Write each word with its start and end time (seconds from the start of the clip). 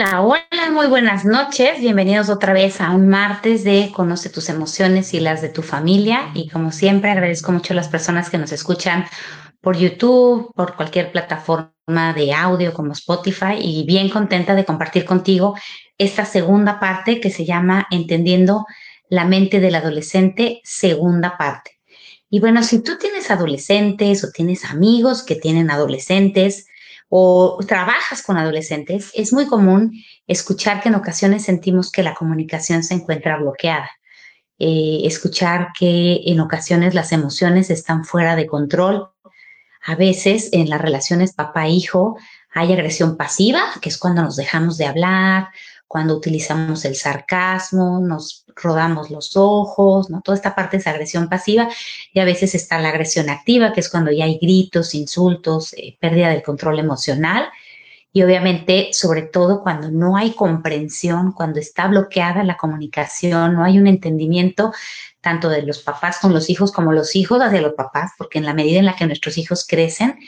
Hola, 0.00 0.22
hola, 0.22 0.70
muy 0.70 0.86
buenas 0.86 1.24
noches. 1.24 1.80
Bienvenidos 1.80 2.28
otra 2.28 2.52
vez 2.52 2.80
a 2.80 2.92
un 2.92 3.08
martes 3.08 3.64
de 3.64 3.90
Conoce 3.92 4.30
tus 4.30 4.48
emociones 4.48 5.12
y 5.12 5.18
las 5.18 5.42
de 5.42 5.48
tu 5.48 5.60
familia. 5.60 6.30
Y 6.34 6.48
como 6.48 6.70
siempre, 6.70 7.10
agradezco 7.10 7.50
mucho 7.50 7.72
a 7.72 7.76
las 7.76 7.88
personas 7.88 8.30
que 8.30 8.38
nos 8.38 8.52
escuchan 8.52 9.06
por 9.60 9.76
YouTube, 9.76 10.52
por 10.54 10.76
cualquier 10.76 11.10
plataforma 11.10 12.12
de 12.14 12.32
audio 12.32 12.72
como 12.72 12.92
Spotify 12.92 13.56
y 13.60 13.84
bien 13.86 14.08
contenta 14.08 14.54
de 14.54 14.64
compartir 14.64 15.04
contigo 15.04 15.56
esta 15.98 16.24
segunda 16.24 16.78
parte 16.78 17.18
que 17.18 17.30
se 17.30 17.44
llama 17.44 17.88
Entendiendo 17.90 18.66
la 19.10 19.24
mente 19.24 19.58
del 19.58 19.74
adolescente, 19.74 20.60
segunda 20.62 21.36
parte. 21.36 21.72
Y 22.30 22.38
bueno, 22.38 22.62
si 22.62 22.84
tú 22.84 22.98
tienes 22.98 23.32
adolescentes 23.32 24.22
o 24.22 24.30
tienes 24.30 24.64
amigos 24.64 25.24
que 25.24 25.34
tienen 25.34 25.72
adolescentes, 25.72 26.68
o 27.08 27.58
trabajas 27.66 28.22
con 28.22 28.36
adolescentes, 28.36 29.10
es 29.14 29.32
muy 29.32 29.46
común 29.46 29.92
escuchar 30.26 30.82
que 30.82 30.90
en 30.90 30.94
ocasiones 30.94 31.44
sentimos 31.44 31.90
que 31.90 32.02
la 32.02 32.14
comunicación 32.14 32.82
se 32.82 32.94
encuentra 32.94 33.38
bloqueada. 33.38 33.90
Eh, 34.58 35.02
escuchar 35.04 35.68
que 35.78 36.20
en 36.26 36.40
ocasiones 36.40 36.94
las 36.94 37.12
emociones 37.12 37.70
están 37.70 38.04
fuera 38.04 38.36
de 38.36 38.46
control. 38.46 39.08
A 39.84 39.94
veces 39.94 40.50
en 40.52 40.68
las 40.68 40.80
relaciones 40.80 41.32
papá-hijo 41.32 42.18
hay 42.52 42.72
agresión 42.72 43.16
pasiva, 43.16 43.62
que 43.80 43.88
es 43.88 43.98
cuando 43.98 44.22
nos 44.22 44.36
dejamos 44.36 44.76
de 44.76 44.86
hablar, 44.86 45.48
cuando 45.88 46.16
utilizamos 46.16 46.84
el 46.84 46.94
sarcasmo, 46.94 47.98
nos 47.98 48.44
rodamos 48.54 49.10
los 49.10 49.36
ojos, 49.36 50.10
¿no? 50.10 50.20
Toda 50.22 50.36
esta 50.36 50.54
parte 50.54 50.76
es 50.76 50.86
agresión 50.86 51.28
pasiva 51.28 51.68
y 52.12 52.20
a 52.20 52.24
veces 52.24 52.54
está 52.54 52.78
la 52.78 52.90
agresión 52.90 53.30
activa, 53.30 53.72
que 53.72 53.80
es 53.80 53.88
cuando 53.88 54.12
ya 54.12 54.26
hay 54.26 54.38
gritos, 54.38 54.94
insultos, 54.94 55.72
eh, 55.72 55.96
pérdida 56.00 56.28
del 56.28 56.42
control 56.42 56.78
emocional 56.78 57.48
y 58.12 58.22
obviamente, 58.22 58.88
sobre 58.92 59.22
todo 59.22 59.62
cuando 59.62 59.90
no 59.90 60.16
hay 60.16 60.32
comprensión, 60.32 61.32
cuando 61.32 61.60
está 61.60 61.88
bloqueada 61.88 62.42
la 62.42 62.56
comunicación, 62.56 63.54
no 63.54 63.64
hay 63.64 63.78
un 63.78 63.86
entendimiento 63.86 64.72
tanto 65.20 65.48
de 65.48 65.62
los 65.62 65.80
papás 65.80 66.18
con 66.18 66.32
los 66.32 66.48
hijos 66.48 66.72
como 66.72 66.92
los 66.92 67.14
hijos 67.16 67.40
hacia 67.42 67.60
los 67.60 67.74
papás, 67.74 68.12
porque 68.16 68.38
en 68.38 68.46
la 68.46 68.54
medida 68.54 68.78
en 68.78 68.86
la 68.86 68.96
que 68.96 69.06
nuestros 69.06 69.36
hijos 69.36 69.66
crecen, 69.66 70.18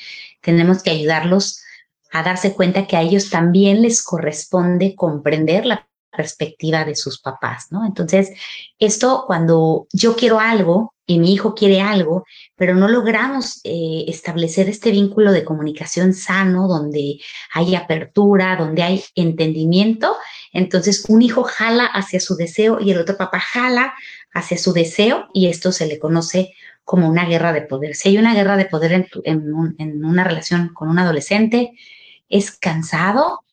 tenemos 0.41 0.83
que 0.83 0.91
ayudarlos 0.91 1.63
a 2.11 2.23
darse 2.23 2.55
cuenta 2.55 2.87
que 2.87 2.97
a 2.97 3.03
ellos 3.03 3.31
también 3.31 3.83
les 3.83 4.03
corresponde 4.03 4.95
comprender 4.95 5.67
la 5.67 5.87
perspectiva 6.11 6.85
de 6.85 6.97
sus 6.97 7.21
papás, 7.21 7.69
¿no? 7.71 7.87
Entonces, 7.87 8.31
esto 8.79 9.25
cuando 9.27 9.87
yo 9.93 10.17
quiero 10.17 10.41
algo 10.41 10.93
y 11.07 11.19
mi 11.19 11.33
hijo 11.33 11.55
quiere 11.55 11.81
algo, 11.81 12.25
pero 12.57 12.75
no 12.75 12.89
logramos 12.89 13.61
eh, 13.65 14.05
establecer 14.09 14.69
este 14.69 14.91
vínculo 14.91 15.33
de 15.33 15.45
comunicación 15.45 16.13
sano, 16.13 16.69
donde 16.69 17.19
hay 17.53 17.75
apertura, 17.75 18.57
donde 18.57 18.83
hay 18.83 19.05
entendimiento, 19.15 20.17
entonces 20.53 21.05
un 21.09 21.23
hijo 21.23 21.43
jala 21.45 21.87
hacia 21.87 22.21
su 22.21 22.37
deseo 22.37 22.81
y 22.81 22.91
el 22.91 22.99
otro 22.99 23.17
papá 23.17 23.41
jala 23.41 23.95
hacia 24.33 24.59
su 24.59 24.73
deseo 24.73 25.29
y 25.33 25.49
esto 25.49 25.73
se 25.73 25.87
le 25.87 25.99
conoce 25.99 26.55
como 26.85 27.09
una 27.09 27.25
guerra 27.25 27.53
de 27.53 27.63
poder. 27.63 27.95
Si 27.95 28.11
hay 28.11 28.19
una 28.19 28.35
guerra 28.35 28.57
de 28.57 28.67
poder 28.67 28.93
en, 28.93 29.55
en 29.79 30.05
una 30.05 30.25
relación 30.25 30.71
con 30.75 30.89
un 30.89 30.99
adolescente, 30.99 31.73
es 32.31 32.53
cansado, 32.53 33.45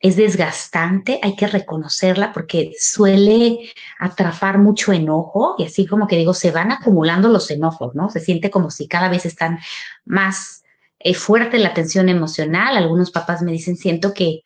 es 0.00 0.16
desgastante, 0.16 1.18
hay 1.22 1.34
que 1.34 1.48
reconocerla 1.48 2.32
porque 2.32 2.72
suele 2.78 3.72
atrapar 3.98 4.58
mucho 4.58 4.92
enojo 4.92 5.56
y 5.58 5.64
así 5.64 5.86
como 5.86 6.06
que 6.06 6.16
digo, 6.16 6.34
se 6.34 6.52
van 6.52 6.70
acumulando 6.70 7.28
los 7.28 7.50
enojos, 7.50 7.96
¿no? 7.96 8.08
Se 8.10 8.20
siente 8.20 8.50
como 8.50 8.70
si 8.70 8.86
cada 8.86 9.08
vez 9.08 9.26
están 9.26 9.58
más 10.04 10.62
eh, 11.00 11.14
fuerte 11.14 11.58
la 11.58 11.74
tensión 11.74 12.08
emocional. 12.08 12.76
Algunos 12.76 13.10
papás 13.10 13.42
me 13.42 13.50
dicen, 13.50 13.76
siento 13.76 14.14
que, 14.14 14.44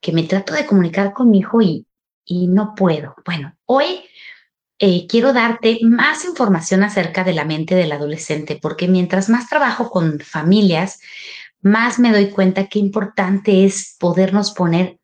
que 0.00 0.12
me 0.12 0.22
trato 0.22 0.54
de 0.54 0.64
comunicar 0.64 1.12
con 1.12 1.28
mi 1.28 1.40
hijo 1.40 1.60
y, 1.60 1.86
y 2.24 2.46
no 2.48 2.74
puedo. 2.74 3.14
Bueno, 3.26 3.54
hoy 3.66 4.04
eh, 4.78 5.06
quiero 5.06 5.32
darte 5.32 5.78
más 5.82 6.24
información 6.24 6.82
acerca 6.82 7.24
de 7.24 7.34
la 7.34 7.44
mente 7.44 7.74
del 7.74 7.92
adolescente 7.92 8.58
porque 8.60 8.88
mientras 8.88 9.28
más 9.28 9.48
trabajo 9.48 9.90
con 9.90 10.18
familias, 10.20 11.00
más 11.64 11.98
me 11.98 12.12
doy 12.12 12.28
cuenta 12.28 12.68
qué 12.68 12.78
importante 12.78 13.64
es 13.64 13.96
podernos 13.98 14.52
poner 14.52 14.98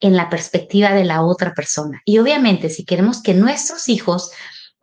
en 0.00 0.16
la 0.16 0.28
perspectiva 0.28 0.92
de 0.92 1.04
la 1.04 1.22
otra 1.22 1.54
persona. 1.54 2.02
Y 2.04 2.18
obviamente, 2.18 2.68
si 2.68 2.84
queremos 2.84 3.22
que 3.22 3.32
nuestros 3.32 3.88
hijos 3.88 4.32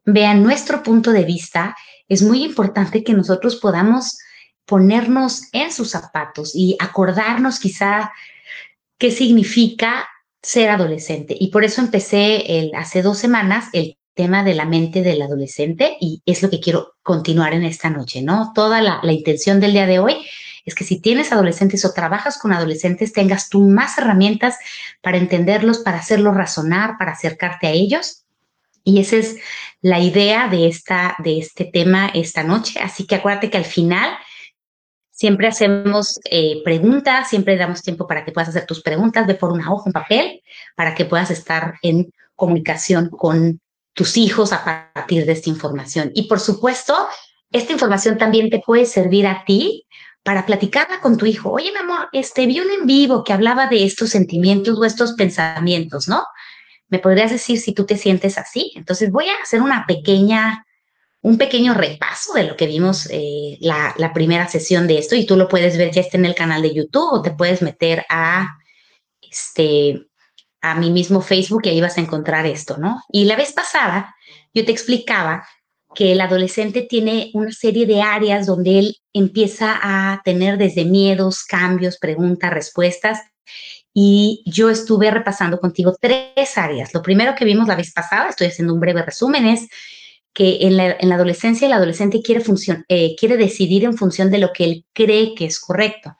vean 0.06 0.42
nuestro 0.42 0.84
punto 0.84 1.12
de 1.12 1.26
vista, 1.26 1.76
es 2.08 2.24
muy 2.24 2.46
importante 2.46 3.04
que 3.04 3.14
nosotros 3.14 3.58
podamos 3.58 4.18
ponernos 4.66 5.50
en 5.52 5.74
sus 5.74 5.90
zapatos 5.90 6.56
y 6.56 6.78
acordarnos 6.80 7.60
quizá 7.60 8.14
qué 8.98 9.12
significa 9.12 10.08
ser 10.42 10.70
adolescente. 10.70 11.36
Y 11.38 11.48
por 11.48 11.66
eso 11.66 11.82
empecé 11.82 12.60
el, 12.60 12.72
hace 12.74 13.02
dos 13.02 13.18
semanas 13.18 13.66
el 13.74 13.98
tema 14.14 14.46
de 14.46 14.54
la 14.54 14.66
mente 14.66 15.02
del 15.02 15.22
adolescente 15.22 15.98
y 16.00 16.22
es 16.26 16.42
lo 16.42 16.50
que 16.50 16.62
quiero 16.62 16.94
continuar 17.04 17.54
en 17.54 17.64
esta 17.64 17.90
noche, 17.90 18.22
¿no? 18.22 18.54
Toda 18.56 18.82
la, 18.82 19.02
la 19.04 19.12
intención 19.12 19.60
del 19.60 19.74
día 19.74 19.88
de 19.88 20.00
hoy 20.00 20.26
es 20.68 20.76
que 20.76 20.84
si 20.84 21.00
tienes 21.00 21.32
adolescentes 21.32 21.86
o 21.86 21.94
trabajas 21.94 22.38
con 22.38 22.52
adolescentes, 22.52 23.14
tengas 23.14 23.48
tú 23.48 23.62
más 23.62 23.98
herramientas 23.98 24.58
para 25.02 25.18
entenderlos, 25.18 25.80
para 25.80 26.00
hacerlos 26.00 26.36
razonar, 26.36 26.98
para 27.00 27.14
acercarte 27.14 27.68
a 27.68 27.72
ellos. 27.72 28.26
Y 28.84 29.00
esa 29.00 29.16
es 29.16 29.38
la 29.82 30.02
idea 30.02 30.50
de, 30.50 30.68
esta, 30.68 31.16
de 31.20 31.40
este 31.40 31.64
tema 31.64 32.12
esta 32.14 32.44
noche. 32.44 32.82
Así 32.82 33.08
que 33.08 33.16
acuérdate 33.16 33.50
que 33.50 33.58
al 33.58 33.64
final 33.64 34.18
siempre 35.10 35.48
hacemos 35.48 36.20
eh, 36.30 36.62
preguntas, 36.66 37.30
siempre 37.30 37.56
damos 37.56 37.82
tiempo 37.82 38.06
para 38.06 38.26
que 38.26 38.34
puedas 38.34 38.50
hacer 38.50 38.66
tus 38.66 38.84
preguntas, 38.84 39.26
ve 39.26 39.36
por 39.36 39.54
una 39.54 39.72
hoja, 39.72 39.84
un 39.86 39.94
papel, 39.94 40.44
para 40.76 40.94
que 40.94 41.06
puedas 41.06 41.32
estar 41.32 41.76
en 41.82 42.12
comunicación 42.36 43.10
con 43.10 43.62
tus 43.94 44.18
hijos 44.18 44.52
a 44.52 44.92
partir 44.94 45.26
de 45.26 45.32
esta 45.32 45.50
información. 45.50 46.12
Y 46.14 46.28
por 46.28 46.42
supuesto, 46.42 47.08
esta 47.54 47.72
información 47.72 48.18
también 48.18 48.50
te 48.50 48.60
puede 48.60 48.86
servir 48.86 49.28
a 49.28 49.46
ti 49.46 49.86
para 50.28 50.46
platicarla 50.46 51.00
con 51.00 51.16
tu 51.16 51.26
hijo. 51.26 51.52
Oye, 51.52 51.72
mi 51.72 51.78
amor, 51.78 52.10
este, 52.12 52.46
vi 52.48 52.60
un 52.60 52.70
en 52.70 52.86
vivo 52.86 53.24
que 53.24 53.32
hablaba 53.32 53.68
de 53.68 53.86
estos 53.86 54.10
sentimientos 54.10 54.78
o 54.78 54.84
estos 54.84 55.14
pensamientos, 55.14 56.10
¿no? 56.10 56.26
¿Me 56.90 57.00
podrías 57.00 57.32
decir 57.32 57.62
si 57.62 57.74
tú 57.74 57.86
te 57.86 57.96
sientes 57.96 58.38
así? 58.38 58.74
Entonces 58.76 59.10
voy 59.10 59.30
a 59.30 59.42
hacer 59.42 59.62
una 59.62 59.86
pequeña, 59.88 60.66
un 61.22 61.38
pequeño 61.38 61.74
repaso 61.74 62.34
de 62.34 62.44
lo 62.44 62.58
que 62.58 62.68
vimos 62.68 63.08
eh, 63.10 63.58
la, 63.62 64.12
primera 64.14 64.50
sesión 64.50 64.86
de 64.86 64.98
esto 64.98 65.16
y 65.16 65.26
tú 65.26 65.38
lo 65.38 65.48
puedes 65.48 65.78
ver 65.78 65.92
ya 65.92 66.02
está 66.02 66.18
en 66.18 66.26
el 66.26 66.36
canal 66.36 66.62
de 66.62 66.74
YouTube 66.74 67.14
o 67.14 67.22
te 67.22 67.32
puedes 67.32 67.62
meter 67.62 68.06
a, 68.10 68.58
este, 69.22 70.08
a 70.60 70.76
mi 70.76 70.92
mismo 70.92 71.22
Facebook 71.22 71.62
y 71.64 71.70
ahí 71.70 71.80
vas 71.80 71.98
a 71.98 72.02
encontrar 72.02 72.46
esto, 72.46 72.76
¿no? 72.76 73.02
Y 73.14 73.24
la 73.24 73.38
vez 73.38 73.54
pasada 73.54 74.14
yo 74.54 74.66
te 74.66 74.74
explicaba 74.74 75.48
que 75.98 76.12
el 76.12 76.22
adolescente 76.22 76.84
tiene 76.84 77.32
una 77.34 77.52
serie 77.52 77.88
de 77.88 78.04
áreas 78.04 78.46
donde 78.46 78.78
él 78.78 78.98
empieza 79.14 79.80
a 79.82 80.22
tener 80.24 80.60
desde 80.60 80.86
miedos, 80.86 81.44
cambios, 81.44 81.98
preguntas, 81.98 82.54
respuestas. 82.54 83.20
Y 83.96 84.44
yo 84.46 84.70
estuve 84.70 85.10
repasando 85.10 85.60
contigo 85.60 85.96
tres 86.00 86.56
áreas. 86.56 86.94
Lo 86.94 87.02
primero 87.02 87.34
que 87.34 87.46
vimos 87.46 87.68
la 87.68 87.76
vez 87.76 87.94
pasada, 87.94 88.30
estoy 88.30 88.46
haciendo 88.46 88.76
un 88.76 88.80
breve 88.80 89.02
resumen, 89.02 89.48
es 89.48 89.68
que 90.34 90.60
en 90.68 90.78
la, 90.78 91.16
adolescencia 91.16 91.66
el 91.66 91.74
adolescente 91.74 92.22
quiere, 92.22 92.44
eh, 92.90 93.16
quiere 93.18 93.36
decidir 93.36 93.84
en 93.84 93.98
función 93.98 94.30
de 94.30 94.38
lo 94.38 94.54
que 94.54 94.66
él 94.66 94.86
cree 94.94 95.34
que 95.34 95.46
es 95.46 95.60
correcto. 95.60 96.16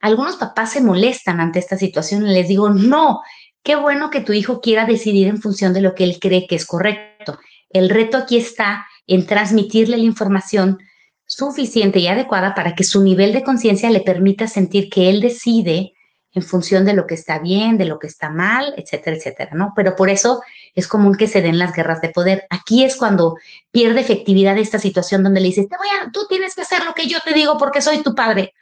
Algunos 0.00 0.36
papás 0.36 0.72
se 0.72 0.82
molestan 0.82 1.40
ante 1.40 1.60
esta 1.60 1.78
situación 1.78 2.26
y 2.26 2.34
les 2.34 2.46
digo, 2.46 2.68
no, 2.68 3.22
qué 3.62 3.74
bueno 3.74 4.10
que 4.10 4.20
tu 4.20 4.34
hijo 4.34 4.60
quiera 4.60 4.84
decidir 4.84 5.28
en 5.28 5.40
función 5.40 5.72
de 5.72 5.80
lo 5.80 5.94
que 5.94 6.04
él 6.04 6.18
cree 6.20 6.46
que 6.46 6.56
es 6.56 6.66
correcto. 6.66 7.38
El 7.70 7.88
reto 7.88 8.18
aquí 8.18 8.36
está 8.36 8.84
en 9.06 9.26
transmitirle 9.26 9.96
la 9.96 10.04
información 10.04 10.78
suficiente 11.26 11.98
y 11.98 12.06
adecuada 12.06 12.54
para 12.54 12.74
que 12.74 12.84
su 12.84 13.02
nivel 13.02 13.32
de 13.32 13.42
conciencia 13.42 13.90
le 13.90 14.00
permita 14.00 14.46
sentir 14.46 14.88
que 14.90 15.08
él 15.08 15.20
decide 15.20 15.94
en 16.34 16.42
función 16.42 16.84
de 16.84 16.94
lo 16.94 17.06
que 17.06 17.14
está 17.14 17.38
bien, 17.38 17.78
de 17.78 17.84
lo 17.84 17.98
que 17.98 18.08
está 18.08 18.28
mal, 18.28 18.74
etcétera, 18.76 19.16
etcétera, 19.16 19.50
¿no? 19.54 19.72
Pero 19.76 19.94
por 19.94 20.10
eso 20.10 20.42
es 20.74 20.88
común 20.88 21.16
que 21.16 21.28
se 21.28 21.42
den 21.42 21.58
las 21.58 21.72
guerras 21.72 22.00
de 22.00 22.08
poder. 22.08 22.44
Aquí 22.50 22.82
es 22.82 22.96
cuando 22.96 23.36
pierde 23.70 24.00
efectividad 24.00 24.58
esta 24.58 24.80
situación 24.80 25.22
donde 25.22 25.40
le 25.40 25.48
dices, 25.48 25.68
te 25.68 25.76
voy 25.76 25.86
a, 25.88 26.10
tú 26.10 26.26
tienes 26.28 26.56
que 26.56 26.62
hacer 26.62 26.84
lo 26.84 26.92
que 26.92 27.06
yo 27.06 27.18
te 27.24 27.34
digo 27.34 27.56
porque 27.56 27.80
soy 27.80 28.02
tu 28.02 28.16
padre. 28.16 28.52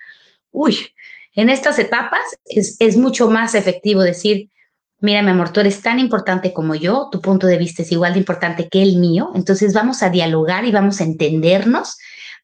Uy, 0.51 0.77
en 1.35 1.49
estas 1.49 1.79
etapas 1.79 2.23
es, 2.45 2.77
es 2.79 2.99
mucho 2.99 3.31
más 3.31 3.55
efectivo 3.55 4.03
decir, 4.03 4.51
mira, 5.03 5.23
mi 5.23 5.31
amor, 5.31 5.53
tú 5.53 5.61
eres 5.61 5.83
tan 5.83 5.99
importante 5.99 6.53
como 6.53 6.75
yo, 6.75 7.09
tu 7.13 7.21
punto 7.21 7.47
de 7.47 7.59
vista 7.59 7.83
es 7.83 7.93
igual 7.93 8.15
de 8.15 8.21
importante 8.21 8.69
que 8.69 8.83
el 8.83 8.97
mío, 8.97 9.31
entonces 9.35 9.75
vamos 9.75 10.03
a 10.03 10.11
dialogar 10.11 10.65
y 10.65 10.73
vamos 10.73 11.01
a 11.01 11.05
entendernos 11.05 11.99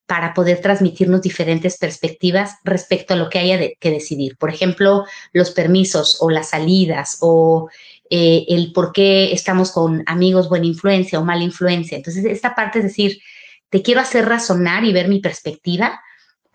para 0.07 0.35
poder 0.35 0.61
transmitirnos 0.61 1.23
diferentes 1.23 1.77
perspectivas 1.79 2.57
respecto 2.65 3.15
a 3.15 3.17
lo 3.17 3.29
que 3.29 3.39
haya 3.39 3.59
que 3.79 3.91
decidir. 3.91 4.37
Por 4.39 4.51
ejemplo, 4.51 5.05
los 5.33 5.51
permisos 5.51 6.17
o 6.21 6.31
las 6.31 6.51
salidas 6.51 7.19
o 7.21 7.69
eh, 8.11 8.47
el 8.49 8.73
por 8.73 8.93
qué 8.93 9.33
estamos 9.33 9.71
con 9.71 10.03
amigos 10.07 10.49
buena 10.49 10.67
influencia 10.67 11.21
o 11.21 11.25
mala 11.25 11.45
influencia. 11.45 11.97
Entonces, 11.97 12.25
esta 12.25 12.55
parte 12.55 12.79
es 12.79 12.85
decir, 12.85 13.19
te 13.69 13.83
quiero 13.83 14.01
hacer 14.01 14.25
razonar 14.27 14.85
y 14.85 14.93
ver 14.93 15.09
mi 15.09 15.21
perspectiva 15.21 16.01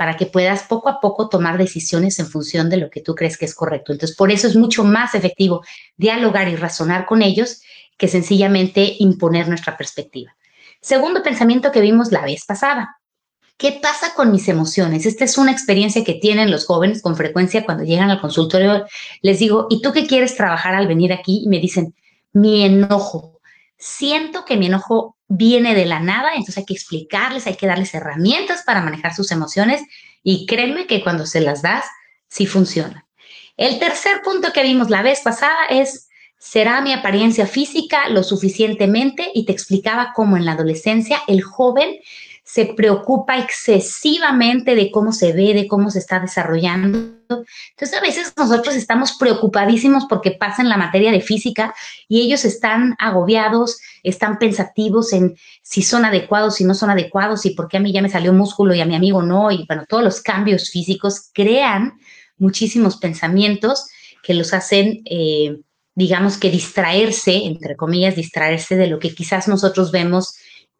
para 0.04 0.18
que 0.18 0.26
puedas 0.26 0.64
poco 0.64 0.90
a 0.90 1.00
poco 1.00 1.30
tomar 1.30 1.58
decisiones 1.58 2.20
en 2.20 2.28
función 2.28 2.70
de 2.70 2.76
lo 2.76 2.90
que 2.90 3.00
tú 3.00 3.16
crees 3.16 3.38
que 3.38 3.46
es 3.46 3.56
correcto. 3.56 3.94
Entonces, 3.94 4.18
por 4.18 4.34
eso 4.34 4.48
es 4.48 4.58
mucho 4.58 4.84
más 4.84 5.16
efectivo 5.16 5.64
dialogar 5.96 6.50
y 6.50 6.58
razonar 6.58 7.06
con 7.06 7.22
ellos 7.22 7.62
que 7.98 8.10
sencillamente 8.10 8.98
imponer 9.00 9.48
nuestra 9.48 9.78
perspectiva. 9.78 10.36
Segundo 10.82 11.24
pensamiento 11.24 11.72
que 11.72 11.80
vimos 11.80 12.12
la 12.12 12.26
vez 12.26 12.44
pasada. 12.44 12.98
¿Qué 13.56 13.80
pasa 13.82 14.14
con 14.14 14.30
mis 14.30 14.50
emociones? 14.50 15.06
Esta 15.06 15.24
es 15.24 15.38
una 15.38 15.54
experiencia 15.54 16.04
que 16.04 16.16
tienen 16.16 16.52
los 16.52 16.66
jóvenes 16.66 17.02
con 17.02 17.16
frecuencia 17.16 17.64
cuando 17.64 17.86
llegan 17.86 18.10
al 18.10 18.20
consultorio. 18.20 18.86
Les 19.22 19.40
digo, 19.40 19.68
¿y 19.70 19.82
tú 19.82 19.94
qué 19.94 20.06
quieres 20.06 20.36
trabajar 20.36 20.76
al 20.76 20.86
venir 20.86 21.14
aquí? 21.14 21.44
Y 21.46 21.48
me 21.48 21.60
dicen, 21.60 21.96
mi 22.34 22.66
enojo. 22.66 23.33
Siento 23.86 24.46
que 24.46 24.56
mi 24.56 24.68
enojo 24.68 25.18
viene 25.28 25.76
de 25.76 25.86
la 25.86 26.00
nada, 26.00 26.30
entonces 26.36 26.60
hay 26.60 26.66
que 26.66 26.74
explicarles, 26.74 27.48
hay 27.48 27.58
que 27.58 27.68
darles 27.68 27.94
herramientas 27.94 28.64
para 28.66 28.82
manejar 28.82 29.14
sus 29.14 29.30
emociones 29.30 29.82
y 30.24 30.46
créeme 30.46 30.88
que 30.88 31.04
cuando 31.04 31.26
se 31.26 31.42
las 31.42 31.62
das, 31.62 31.84
sí 32.30 32.46
funciona. 32.46 33.06
El 33.58 33.80
tercer 33.80 34.22
punto 34.24 34.54
que 34.54 34.64
vimos 34.64 34.90
la 34.90 35.02
vez 35.02 35.20
pasada 35.20 35.66
es, 35.70 36.08
¿será 36.38 36.80
mi 36.80 36.94
apariencia 36.94 37.46
física 37.46 38.08
lo 38.08 38.24
suficientemente? 38.24 39.32
Y 39.34 39.46
te 39.46 39.52
explicaba 39.52 40.14
cómo 40.16 40.38
en 40.38 40.46
la 40.46 40.54
adolescencia 40.54 41.22
el 41.28 41.42
joven 41.42 41.98
se 42.54 42.66
preocupa 42.66 43.40
excesivamente 43.40 44.76
de 44.76 44.92
cómo 44.92 45.12
se 45.12 45.34
ve, 45.34 45.56
de 45.56 45.68
cómo 45.68 45.90
se 45.90 45.98
está 45.98 46.20
desarrollando. 46.20 47.00
Entonces 47.28 47.98
a 47.98 48.00
veces 48.00 48.32
nosotros 48.38 48.76
estamos 48.76 49.14
preocupadísimos 49.14 50.06
porque 50.08 50.30
pasa 50.30 50.62
en 50.62 50.70
la 50.70 50.78
materia 50.78 51.12
de 51.12 51.20
física 51.20 51.74
y 52.08 52.22
ellos 52.22 52.46
están 52.46 52.94
agobiados, 53.00 53.80
están 54.04 54.38
pensativos 54.38 55.14
en 55.14 55.36
si 55.64 55.82
son 55.82 56.06
adecuados, 56.06 56.58
si 56.58 56.64
no 56.64 56.76
son 56.76 56.92
adecuados 56.92 57.44
y 57.48 57.56
por 57.56 57.68
qué 57.68 57.78
a 57.78 57.80
mí 57.80 57.92
ya 57.92 58.04
me 58.04 58.10
salió 58.10 58.34
músculo 58.34 58.76
y 58.76 58.82
a 58.82 58.86
mi 58.86 58.94
amigo 58.94 59.24
no. 59.24 59.50
Y 59.50 59.66
bueno, 59.66 59.86
todos 59.90 60.04
los 60.04 60.22
cambios 60.22 60.70
físicos 60.70 61.32
crean 61.34 61.98
muchísimos 62.38 62.98
pensamientos 62.98 63.90
que 64.22 64.36
los 64.36 64.54
hacen... 64.54 65.02
Eh, 65.06 65.58
digamos 65.96 66.38
que 66.38 66.50
distraerse, 66.50 67.46
entre 67.46 67.76
comillas, 67.76 68.16
distraerse 68.16 68.76
de 68.76 68.88
lo 68.88 68.98
que 68.98 69.14
quizás 69.14 69.48
nosotros 69.48 69.92
vemos 69.92 70.34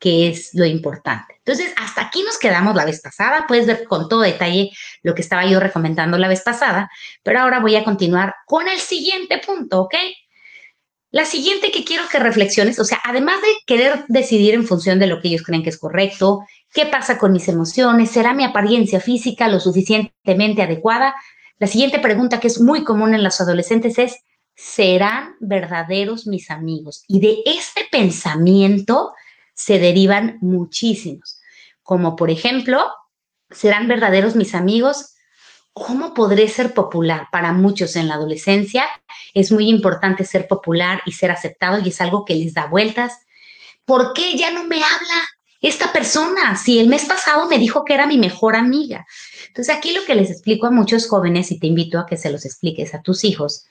que 0.04 0.28
es 0.28 0.50
lo 0.54 0.66
importante. 0.66 1.36
Entonces, 1.38 1.74
hasta 1.78 2.02
aquí 2.02 2.24
nos 2.24 2.38
quedamos 2.38 2.76
la 2.76 2.84
vez 2.84 3.00
pasada. 3.00 3.46
Puedes 3.48 3.66
ver 3.66 3.86
con 3.86 4.10
todo 4.10 4.20
detalle 4.20 4.70
lo 5.02 5.16
que 5.16 5.22
estaba 5.22 5.46
yo 5.46 5.62
recomendando 5.62 6.18
la 6.18 6.28
vez 6.28 6.42
pasada, 6.42 6.92
pero 7.24 7.40
ahora 7.40 7.62
voy 7.62 7.78
a 7.78 7.86
continuar 7.86 8.36
con 8.46 8.68
el 8.68 8.80
siguiente 8.80 9.38
punto, 9.38 9.84
¿ok? 9.84 9.96
La 11.12 11.24
siguiente 11.24 11.72
que 11.72 11.86
quiero 11.86 12.04
que 12.12 12.20
reflexiones, 12.20 12.80
o 12.80 12.84
sea, 12.84 13.00
además 13.06 13.42
de 13.42 13.48
querer 13.66 14.04
decidir 14.10 14.56
en 14.56 14.68
función 14.68 15.00
de 15.00 15.08
lo 15.08 15.22
que 15.22 15.30
ellos 15.30 15.44
creen 15.44 15.64
que 15.64 15.70
es 15.70 15.80
correcto, 15.80 16.42
qué 16.74 16.86
pasa 16.86 17.18
con 17.18 17.32
mis 17.32 17.48
emociones, 17.48 18.12
será 18.12 18.34
mi 18.34 18.44
apariencia 18.44 19.00
física 19.00 19.48
lo 19.48 19.62
suficientemente 19.62 20.64
adecuada, 20.64 21.16
la 21.60 21.68
siguiente 21.68 22.00
pregunta 22.00 22.42
que 22.42 22.48
es 22.48 22.60
muy 22.60 22.84
común 22.84 23.14
en 23.14 23.24
los 23.24 23.40
adolescentes 23.40 23.98
es, 24.00 24.18
¿serán 24.54 25.38
verdaderos 25.40 26.28
mis 26.28 26.52
amigos? 26.52 27.06
Y 27.08 27.22
de 27.22 27.38
este 27.46 27.88
pensamiento 27.90 29.14
se 29.54 29.80
derivan 29.80 30.38
muchísimos, 30.42 31.40
como 31.84 32.16
por 32.16 32.30
ejemplo, 32.30 32.84
¿serán 33.52 33.88
verdaderos 33.88 34.36
mis 34.36 34.56
amigos? 34.56 35.14
¿Cómo 35.74 36.14
podré 36.14 36.48
ser 36.48 36.74
popular? 36.74 37.28
Para 37.32 37.52
muchos 37.52 37.96
en 37.96 38.08
la 38.08 38.16
adolescencia 38.16 38.86
es 39.34 39.52
muy 39.52 39.70
importante 39.70 40.24
ser 40.24 40.48
popular 40.48 41.02
y 41.06 41.14
ser 41.14 41.32
aceptado 41.32 41.80
y 41.80 41.90
es 41.90 42.00
algo 42.02 42.26
que 42.26 42.36
les 42.36 42.54
da 42.54 42.68
vueltas. 42.68 43.14
¿Por 43.86 44.14
qué 44.14 44.38
ya 44.38 44.52
no 44.52 44.66
me 44.66 44.78
habla 44.78 45.28
esta 45.62 45.92
persona? 45.92 46.56
Si 46.56 46.80
el 46.80 46.88
mes 46.88 47.06
pasado 47.06 47.48
me 47.48 47.58
dijo 47.58 47.84
que 47.84 47.96
era 47.96 48.06
mi 48.06 48.18
mejor 48.18 48.56
amiga. 48.56 49.06
Entonces 49.48 49.76
aquí 49.76 49.94
lo 49.94 50.06
que 50.06 50.16
les 50.16 50.30
explico 50.30 50.68
a 50.68 50.72
muchos 50.72 51.08
jóvenes 51.08 51.52
y 51.52 51.60
te 51.60 51.68
invito 51.68 52.00
a 52.00 52.06
que 52.06 52.18
se 52.18 52.32
los 52.32 52.46
expliques 52.46 52.94
a 52.94 53.02
tus 53.02 53.24
hijos 53.24 53.66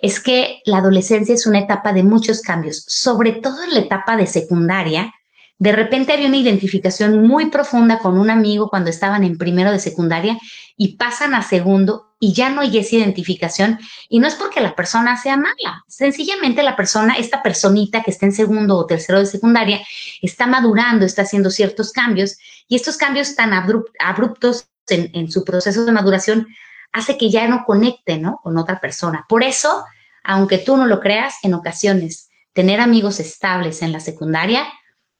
es 0.00 0.18
que 0.18 0.60
la 0.64 0.78
adolescencia 0.78 1.34
es 1.34 1.46
una 1.46 1.60
etapa 1.60 1.92
de 1.92 2.02
muchos 2.02 2.42
cambios, 2.42 2.84
sobre 2.88 3.32
todo 3.32 3.62
en 3.62 3.72
la 3.72 3.80
etapa 3.80 4.16
de 4.16 4.26
secundaria, 4.26 5.14
de 5.58 5.72
repente 5.72 6.12
había 6.12 6.26
una 6.26 6.36
identificación 6.36 7.26
muy 7.26 7.50
profunda 7.50 7.98
con 7.98 8.18
un 8.18 8.30
amigo 8.30 8.68
cuando 8.68 8.90
estaban 8.90 9.22
en 9.22 9.38
primero 9.38 9.70
de 9.70 9.78
secundaria 9.78 10.38
y 10.76 10.96
pasan 10.96 11.34
a 11.34 11.42
segundo 11.42 12.14
y 12.18 12.32
ya 12.32 12.50
no 12.50 12.60
hay 12.60 12.78
esa 12.78 12.96
identificación 12.96 13.78
y 14.08 14.18
no 14.18 14.26
es 14.26 14.34
porque 14.34 14.60
la 14.60 14.74
persona 14.74 15.16
sea 15.16 15.36
mala, 15.36 15.84
sencillamente 15.88 16.62
la 16.62 16.76
persona, 16.76 17.14
esta 17.14 17.42
personita 17.42 18.02
que 18.02 18.10
está 18.10 18.26
en 18.26 18.32
segundo 18.32 18.76
o 18.76 18.86
tercero 18.86 19.18
de 19.18 19.26
secundaria, 19.26 19.80
está 20.20 20.46
madurando, 20.46 21.04
está 21.04 21.22
haciendo 21.22 21.50
ciertos 21.50 21.92
cambios 21.92 22.38
y 22.68 22.76
estos 22.76 22.96
cambios 22.96 23.34
tan 23.34 23.52
abruptos 23.52 24.68
en, 24.88 25.30
su 25.30 25.44
proceso 25.44 25.84
de 25.84 25.92
maduración 25.92 26.48
hace 26.92 27.16
que 27.16 27.30
ya 27.30 27.46
no 27.48 27.64
conecte 27.64 28.18
¿no? 28.18 28.40
con 28.42 28.56
otra 28.56 28.80
persona. 28.80 29.24
Por 29.28 29.42
eso, 29.42 29.84
aunque 30.24 30.58
tú 30.58 30.76
no 30.76 30.86
lo 30.86 31.00
creas, 31.00 31.34
en 31.42 31.54
ocasiones 31.54 32.30
tener 32.52 32.80
amigos 32.80 33.18
estables 33.18 33.82
en 33.82 33.92
la 33.92 34.00
secundaria 34.00 34.66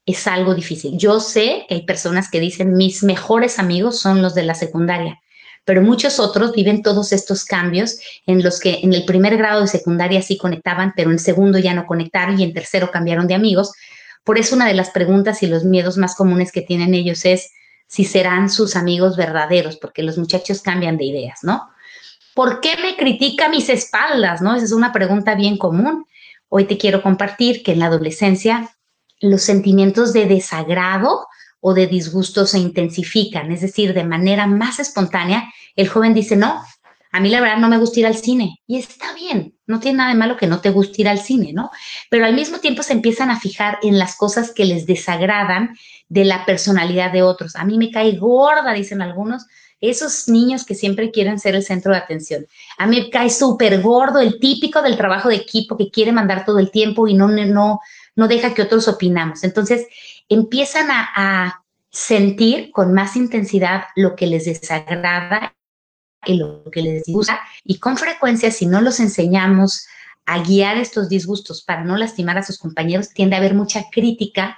es 0.06 0.26
algo 0.26 0.54
difícil. 0.54 0.98
Yo 0.98 1.20
sé 1.20 1.64
que 1.68 1.76
hay 1.76 1.86
personas 1.86 2.30
que 2.30 2.40
dicen 2.40 2.74
mis 2.74 3.02
mejores 3.02 3.58
amigos 3.58 4.00
son 4.00 4.22
los 4.22 4.34
de 4.34 4.42
la 4.42 4.54
secundaria, 4.54 5.20
pero 5.64 5.82
muchos 5.82 6.18
otros 6.18 6.52
viven 6.52 6.82
todos 6.82 7.12
estos 7.12 7.44
cambios 7.44 7.98
en 8.26 8.42
los 8.42 8.58
que 8.58 8.80
en 8.82 8.92
el 8.94 9.04
primer 9.04 9.36
grado 9.36 9.60
de 9.60 9.68
secundaria 9.68 10.20
sí 10.22 10.36
conectaban, 10.36 10.92
pero 10.96 11.10
en 11.10 11.18
segundo 11.18 11.58
ya 11.58 11.74
no 11.74 11.86
conectaron 11.86 12.38
y 12.40 12.42
en 12.42 12.52
tercero 12.52 12.90
cambiaron 12.90 13.26
de 13.26 13.34
amigos. 13.34 13.72
Por 14.24 14.38
eso 14.38 14.56
una 14.56 14.66
de 14.66 14.74
las 14.74 14.90
preguntas 14.90 15.42
y 15.42 15.46
los 15.46 15.64
miedos 15.64 15.96
más 15.96 16.16
comunes 16.16 16.50
que 16.50 16.62
tienen 16.62 16.94
ellos 16.94 17.24
es 17.24 17.52
si 17.86 18.04
serán 18.04 18.48
sus 18.48 18.74
amigos 18.74 19.16
verdaderos, 19.16 19.76
porque 19.76 20.02
los 20.02 20.18
muchachos 20.18 20.62
cambian 20.62 20.96
de 20.96 21.04
ideas, 21.04 21.40
¿no? 21.42 21.68
¿Por 22.34 22.60
qué 22.60 22.76
me 22.80 22.96
critica 22.96 23.50
mis 23.50 23.68
espaldas? 23.68 24.40
¿No? 24.40 24.54
Esa 24.54 24.64
es 24.64 24.72
una 24.72 24.92
pregunta 24.92 25.34
bien 25.34 25.58
común. 25.58 26.06
Hoy 26.48 26.64
te 26.64 26.78
quiero 26.78 27.02
compartir 27.02 27.62
que 27.62 27.72
en 27.72 27.80
la 27.80 27.86
adolescencia 27.86 28.74
los 29.22 29.42
sentimientos 29.42 30.12
de 30.12 30.26
desagrado 30.26 31.26
o 31.60 31.74
de 31.74 31.86
disgusto 31.86 32.44
se 32.44 32.58
intensifican, 32.58 33.52
es 33.52 33.60
decir, 33.60 33.94
de 33.94 34.04
manera 34.04 34.46
más 34.46 34.80
espontánea, 34.80 35.50
el 35.76 35.88
joven 35.88 36.12
dice, 36.12 36.36
no, 36.36 36.60
a 37.12 37.20
mí 37.20 37.28
la 37.28 37.40
verdad 37.40 37.58
no 37.58 37.68
me 37.68 37.78
gusta 37.78 38.00
ir 38.00 38.06
al 38.06 38.16
cine. 38.16 38.60
Y 38.66 38.78
está 38.78 39.14
bien, 39.14 39.54
no 39.66 39.80
tiene 39.80 39.98
nada 39.98 40.10
de 40.10 40.18
malo 40.18 40.36
que 40.36 40.46
no 40.46 40.60
te 40.60 40.70
guste 40.70 41.02
ir 41.02 41.08
al 41.08 41.20
cine, 41.20 41.52
¿no? 41.52 41.70
Pero 42.10 42.24
al 42.24 42.34
mismo 42.34 42.58
tiempo 42.58 42.82
se 42.82 42.94
empiezan 42.94 43.30
a 43.30 43.38
fijar 43.38 43.78
en 43.82 43.98
las 43.98 44.16
cosas 44.16 44.52
que 44.52 44.64
les 44.64 44.86
desagradan 44.86 45.76
de 46.08 46.24
la 46.24 46.44
personalidad 46.44 47.12
de 47.12 47.22
otros. 47.22 47.54
A 47.54 47.64
mí 47.64 47.78
me 47.78 47.90
cae 47.90 48.16
gorda, 48.16 48.72
dicen 48.72 49.02
algunos, 49.02 49.46
esos 49.82 50.28
niños 50.28 50.64
que 50.64 50.76
siempre 50.76 51.10
quieren 51.10 51.38
ser 51.38 51.56
el 51.56 51.64
centro 51.64 51.92
de 51.92 51.98
atención. 51.98 52.46
A 52.78 52.86
mí 52.86 53.00
me 53.00 53.10
cae 53.10 53.28
súper 53.28 53.82
gordo 53.82 54.20
el 54.20 54.38
típico 54.38 54.80
del 54.80 54.96
trabajo 54.96 55.28
de 55.28 55.34
equipo 55.34 55.76
que 55.76 55.90
quiere 55.90 56.12
mandar 56.12 56.44
todo 56.44 56.60
el 56.60 56.70
tiempo 56.70 57.08
y 57.08 57.14
no, 57.14 57.28
no, 57.28 57.80
no 58.14 58.28
deja 58.28 58.54
que 58.54 58.62
otros 58.62 58.86
opinamos. 58.86 59.42
Entonces, 59.42 59.86
empiezan 60.28 60.88
a, 60.90 61.58
sentir 61.94 62.70
con 62.70 62.94
más 62.94 63.16
intensidad 63.16 63.84
lo 63.96 64.16
que 64.16 64.26
les 64.26 64.46
desagrada 64.46 65.54
y 66.24 66.36
lo 66.36 66.64
que 66.72 66.80
les 66.80 67.02
gusta. 67.06 67.38
Y 67.64 67.80
con 67.80 67.98
frecuencia, 67.98 68.50
si 68.50 68.64
no 68.64 68.80
los 68.80 68.98
enseñamos 68.98 69.86
a 70.24 70.42
guiar 70.42 70.78
estos 70.78 71.10
disgustos 71.10 71.62
para 71.62 71.84
no 71.84 71.98
lastimar 71.98 72.38
a 72.38 72.42
sus 72.42 72.58
compañeros, 72.58 73.10
tiende 73.10 73.36
a 73.36 73.40
haber 73.40 73.52
mucha 73.52 73.90
crítica 73.92 74.56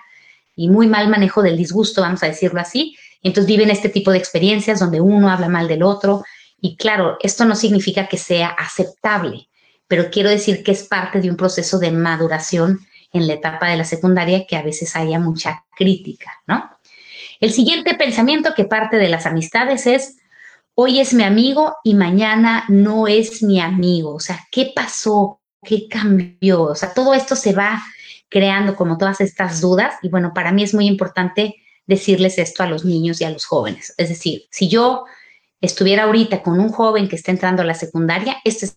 y 0.55 0.69
muy 0.69 0.87
mal 0.87 1.09
manejo 1.09 1.43
del 1.43 1.57
disgusto, 1.57 2.03
vamos 2.03 2.23
a 2.23 2.27
decirlo 2.27 2.61
así. 2.61 2.97
Entonces 3.25 3.49
viven 3.49 3.71
este 3.71 3.89
tipo 3.89 4.13
de 4.13 4.19
experiencias 4.19 4.79
donde 4.79 5.01
uno 5.01 5.31
habla 5.31 5.49
mal 5.49 5.67
del 5.67 5.83
otro. 5.83 6.23
Y 6.61 6.77
claro, 6.77 7.17
esto 7.21 7.45
no 7.45 7.57
significa 7.57 8.07
que 8.07 8.19
sea 8.19 8.49
aceptable, 8.49 9.49
pero 9.89 10.11
quiero 10.11 10.29
decir 10.29 10.63
que 10.63 10.73
es 10.73 10.85
parte 10.85 11.21
de 11.21 11.31
un 11.31 11.37
proceso 11.37 11.79
de 11.79 11.91
maduración 11.91 12.81
en 13.13 13.27
la 13.27 13.35
etapa 13.35 13.69
de 13.69 13.77
la 13.77 13.85
secundaria 13.85 14.47
que 14.47 14.57
a 14.57 14.63
veces 14.63 14.95
haya 14.95 15.19
mucha 15.19 15.65
crítica, 15.75 16.31
¿no? 16.47 16.71
El 17.41 17.53
siguiente 17.53 17.95
pensamiento 17.95 18.55
que 18.55 18.65
parte 18.65 18.97
de 18.97 19.09
las 19.09 19.27
amistades 19.27 19.87
es, 19.87 20.19
hoy 20.75 21.01
es 21.01 21.15
mi 21.15 21.23
amigo 21.23 21.77
y 21.83 21.95
mañana 21.95 22.65
no 22.69 23.09
es 23.09 23.43
mi 23.43 23.61
amigo. 23.61 24.15
O 24.15 24.21
sea, 24.21 24.41
¿qué 24.51 24.73
pasó? 24.75 25.41
¿Qué 25.63 25.89
cambió? 25.89 26.63
O 26.63 26.75
sea, 26.75 26.93
todo 26.93 27.15
esto 27.15 27.37
se 27.37 27.55
va 27.55 27.83
creando 28.29 28.77
como 28.77 28.99
todas 28.99 29.21
estas 29.21 29.61
dudas 29.61 29.95
y 30.03 30.09
bueno, 30.09 30.33
para 30.35 30.53
mí 30.53 30.63
es 30.63 30.75
muy 30.75 30.87
importante 30.87 31.57
decirles 31.87 32.39
esto 32.39 32.63
a 32.63 32.67
los 32.67 32.85
niños 32.85 33.21
y 33.21 33.25
a 33.25 33.31
los 33.31 33.45
jóvenes. 33.45 33.95
Es 33.99 34.09
decir, 34.09 34.45
si 34.51 34.69
yo 34.69 35.05
estuviera 35.61 36.05
ahorita 36.05 36.43
con 36.43 36.61
un 36.61 36.71
joven 36.71 37.09
que 37.09 37.17
está 37.17 37.31
entrando 37.31 37.63
a 37.63 37.67
la 37.67 37.75
secundaria, 37.75 38.37
este 38.45 38.69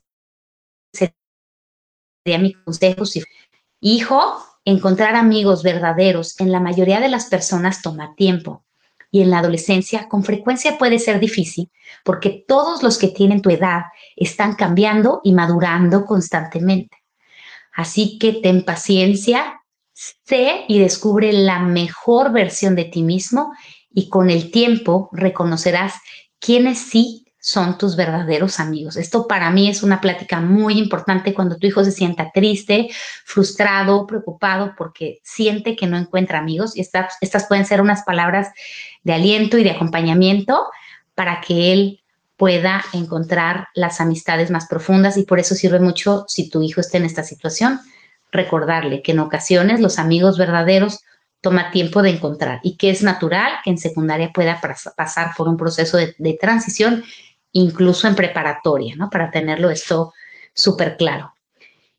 sería 0.93 2.39
mi 2.39 2.53
consejo. 2.53 3.05
Si 3.05 3.23
Hijo, 3.79 4.43
encontrar 4.65 5.15
amigos 5.15 5.63
verdaderos 5.63 6.39
en 6.39 6.51
la 6.51 6.59
mayoría 6.59 6.99
de 6.99 7.09
las 7.09 7.27
personas 7.27 7.81
toma 7.81 8.15
tiempo 8.15 8.65
y 9.11 9.21
en 9.21 9.29
la 9.29 9.39
adolescencia 9.39 10.09
con 10.09 10.23
frecuencia 10.23 10.77
puede 10.77 10.99
ser 10.99 11.19
difícil 11.19 11.71
porque 12.03 12.43
todos 12.47 12.83
los 12.83 12.97
que 12.97 13.07
tienen 13.07 13.41
tu 13.41 13.49
edad 13.49 13.83
están 14.15 14.55
cambiando 14.55 15.21
y 15.23 15.31
madurando 15.33 16.05
constantemente. 16.05 16.97
Así 17.71 18.17
que 18.17 18.33
ten 18.33 18.65
paciencia, 18.65 19.56
sé 19.97 20.65
y 20.67 20.79
descubre 20.79 21.33
la 21.33 21.59
mejor 21.59 22.31
versión 22.31 22.75
de 22.75 22.85
ti 22.85 23.03
mismo 23.03 23.53
y 23.91 24.09
con 24.09 24.29
el 24.29 24.51
tiempo 24.51 25.09
reconocerás 25.11 25.95
quiénes 26.39 26.77
sí 26.77 27.25
son 27.39 27.77
tus 27.77 27.95
verdaderos 27.95 28.59
amigos. 28.59 28.97
Esto 28.97 29.25
para 29.25 29.49
mí 29.49 29.69
es 29.69 29.81
una 29.81 30.01
plática 30.01 30.41
muy 30.41 30.77
importante 30.77 31.33
cuando 31.33 31.57
tu 31.57 31.65
hijo 31.65 31.83
se 31.83 31.91
sienta 31.91 32.31
triste, 32.33 32.89
frustrado, 33.23 34.05
preocupado 34.05 34.75
porque 34.77 35.19
siente 35.23 35.75
que 35.75 35.87
no 35.87 35.97
encuentra 35.97 36.39
amigos. 36.39 36.75
Y 36.75 36.81
estas, 36.81 37.15
estas 37.21 37.47
pueden 37.47 37.65
ser 37.65 37.81
unas 37.81 38.03
palabras 38.03 38.49
de 39.03 39.13
aliento 39.13 39.57
y 39.57 39.63
de 39.63 39.71
acompañamiento 39.71 40.67
para 41.15 41.41
que 41.41 41.71
él 41.71 42.01
pueda 42.35 42.83
encontrar 42.93 43.67
las 43.73 43.99
amistades 43.99 44.51
más 44.51 44.67
profundas 44.67 45.17
y 45.17 45.23
por 45.23 45.39
eso 45.39 45.55
sirve 45.55 45.79
mucho 45.79 46.25
si 46.27 46.49
tu 46.49 46.61
hijo 46.61 46.81
está 46.81 46.97
en 46.97 47.05
esta 47.05 47.23
situación, 47.23 47.79
recordarle 48.31 49.01
que 49.01 49.13
en 49.13 49.19
ocasiones 49.19 49.79
los 49.79 49.99
amigos 49.99 50.37
verdaderos 50.37 51.03
toma 51.41 51.71
tiempo 51.71 52.01
de 52.01 52.09
encontrar 52.09 52.59
y 52.63 52.77
que 52.77 52.89
es 52.89 53.03
natural 53.03 53.53
que 53.63 53.69
en 53.69 53.77
secundaria 53.77 54.31
pueda 54.33 54.59
pasar 54.95 55.31
por 55.37 55.47
un 55.47 55.57
proceso 55.57 55.97
de, 55.97 56.37
transición 56.39 57.03
incluso 57.51 58.07
en 58.07 58.15
preparatoria, 58.15 58.95
¿no? 58.95 59.09
Para 59.09 59.31
tenerlo 59.31 59.69
esto 59.69 60.13
súper 60.53 60.97
claro. 60.97 61.33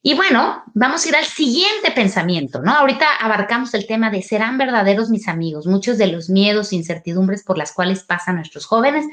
Y 0.02 0.14
bueno, 0.14 0.62
vamos 0.74 1.04
a 1.04 1.08
ir 1.08 1.16
al 1.16 1.24
siguiente 1.24 1.90
pensamiento, 1.94 2.60
¿no? 2.60 2.72
Ahorita 2.72 3.06
abarcamos 3.16 3.74
el 3.74 3.86
tema 3.86 4.10
de 4.10 4.22
serán 4.22 4.58
verdaderos 4.58 5.10
mis 5.10 5.26
amigos, 5.26 5.66
muchos 5.66 5.98
de 5.98 6.06
los 6.06 6.28
miedos 6.28 6.72
e 6.72 6.76
incertidumbres 6.76 7.42
por 7.42 7.58
las 7.58 7.72
cuales 7.72 8.04
pasan 8.04 8.36
nuestros 8.36 8.66
jóvenes. 8.66 9.06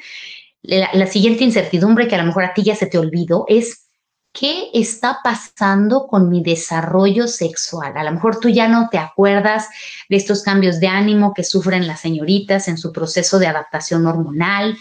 La, 0.61 0.89
la, 0.93 1.07
siguiente 1.07 1.43
incertidumbre 1.43 2.07
que 2.07 2.15
a 2.15 2.19
lo 2.19 2.25
mejor 2.25 2.43
a 2.43 2.53
ti 2.53 2.63
ya 2.63 2.75
se 2.75 2.87
te 2.87 2.97
olvidó 2.97 3.45
es 3.47 3.84
¿qué 4.37 4.69
está 4.73 5.19
pasando 5.23 6.07
con 6.07 6.29
mi 6.29 6.43
desarrollo 6.43 7.27
sexual? 7.27 7.93
A 7.95 8.03
lo 8.03 8.11
mejor 8.11 8.39
tú 8.39 8.49
ya 8.49 8.67
no 8.67 8.89
te 8.91 8.97
acuerdas 8.97 9.69
de 10.09 10.17
estos 10.17 10.43
cambios 10.43 10.79
de 10.79 10.87
ánimo 10.87 11.33
que 11.33 11.43
sufren 11.43 11.87
las 11.87 12.01
señoritas 12.01 12.67
en 12.67 12.77
su 12.77 12.91
proceso 12.91 13.39
de 13.39 13.47
adaptación 13.47 14.05
hormonal, 14.05 14.77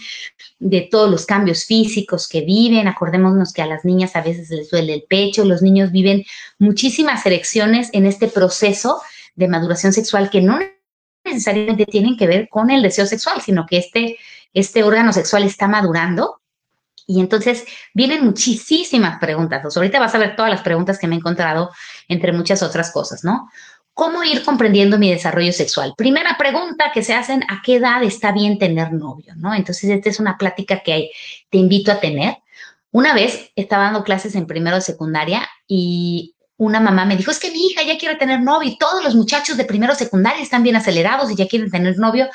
de 0.59 0.87
todos 0.91 1.09
los 1.09 1.25
cambios 1.25 1.63
físicos 1.63 2.27
que 2.27 2.41
viven. 2.41 2.87
Acordémonos 2.87 3.53
que 3.53 3.61
a 3.61 3.67
las 3.67 3.85
niñas 3.85 4.15
a 4.15 4.21
veces 4.21 4.49
les 4.49 4.69
duele 4.69 4.93
el 4.93 5.03
pecho, 5.09 5.45
los 5.45 5.61
niños 5.61 5.91
viven 5.91 6.25
muchísimas 6.59 7.25
erecciones 7.25 7.89
en 7.93 8.05
este 8.05 8.27
proceso 8.27 9.01
de 9.35 9.47
maduración 9.47 9.93
sexual 9.93 10.29
que 10.29 10.41
no 10.41 10.59
necesariamente 11.23 11.85
tienen 11.85 12.17
que 12.17 12.27
ver 12.27 12.49
con 12.49 12.69
el 12.69 12.83
deseo 12.83 13.05
sexual, 13.05 13.41
sino 13.41 13.65
que 13.65 13.77
este, 13.77 14.17
este 14.53 14.83
órgano 14.83 15.13
sexual 15.13 15.43
está 15.43 15.67
madurando 15.67 16.41
y 17.07 17.19
entonces 17.19 17.65
vienen 17.93 18.25
muchísimas 18.25 19.19
preguntas. 19.19 19.75
ahorita 19.75 19.99
vas 19.99 20.15
a 20.15 20.17
ver 20.17 20.35
todas 20.35 20.51
las 20.51 20.61
preguntas 20.61 20.97
que 20.97 21.07
me 21.07 21.15
he 21.15 21.19
encontrado, 21.19 21.71
entre 22.07 22.31
muchas 22.31 22.63
otras 22.63 22.91
cosas, 22.91 23.23
¿no? 23.23 23.49
¿Cómo 23.93 24.23
ir 24.23 24.43
comprendiendo 24.43 24.97
mi 24.97 25.09
desarrollo 25.09 25.53
sexual? 25.53 25.93
Primera 25.95 26.35
pregunta 26.37 26.91
que 26.93 27.01
se 27.01 27.13
hacen, 27.13 27.43
¿a 27.43 27.61
qué 27.63 27.75
edad 27.75 28.03
está 28.03 28.33
bien 28.33 28.59
tener 28.59 28.91
novio? 28.91 29.33
¿No? 29.37 29.53
Entonces, 29.53 29.89
esta 29.89 30.09
es 30.09 30.19
una 30.19 30.37
plática 30.37 30.81
que 30.83 31.11
te 31.49 31.57
invito 31.57 31.93
a 31.93 32.01
tener. 32.01 32.39
Una 32.91 33.13
vez 33.13 33.51
estaba 33.55 33.85
dando 33.85 34.03
clases 34.03 34.35
en 34.35 34.47
primero 34.47 34.75
de 34.75 34.81
secundaria 34.81 35.47
y 35.65 36.35
una 36.57 36.81
mamá 36.81 37.05
me 37.05 37.15
dijo, 37.15 37.31
es 37.31 37.39
que 37.39 37.51
mi 37.51 37.67
hija 37.67 37.83
ya 37.83 37.97
quiere 37.97 38.15
tener 38.15 38.41
novio 38.41 38.69
y 38.69 38.77
todos 38.77 39.01
los 39.01 39.15
muchachos 39.15 39.55
de 39.55 39.63
primero 39.63 39.93
de 39.93 39.99
secundaria 39.99 40.43
están 40.43 40.63
bien 40.63 40.75
acelerados 40.75 41.31
y 41.31 41.35
ya 41.35 41.47
quieren 41.47 41.71
tener 41.71 41.97
novio. 41.97 42.27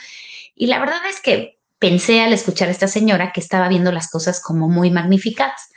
Y 0.55 0.67
la 0.67 0.79
verdad 0.79 1.01
es 1.11 1.21
que 1.21 1.60
pensé 1.81 2.21
al 2.21 2.33
escuchar 2.33 2.69
a 2.69 2.73
esta 2.73 2.87
señora 2.87 3.33
que 3.33 3.41
estaba 3.41 3.69
viendo 3.69 3.91
las 3.91 4.09
cosas 4.09 4.41
como 4.41 4.69
muy 4.69 4.91
magnificadas. 4.91 5.71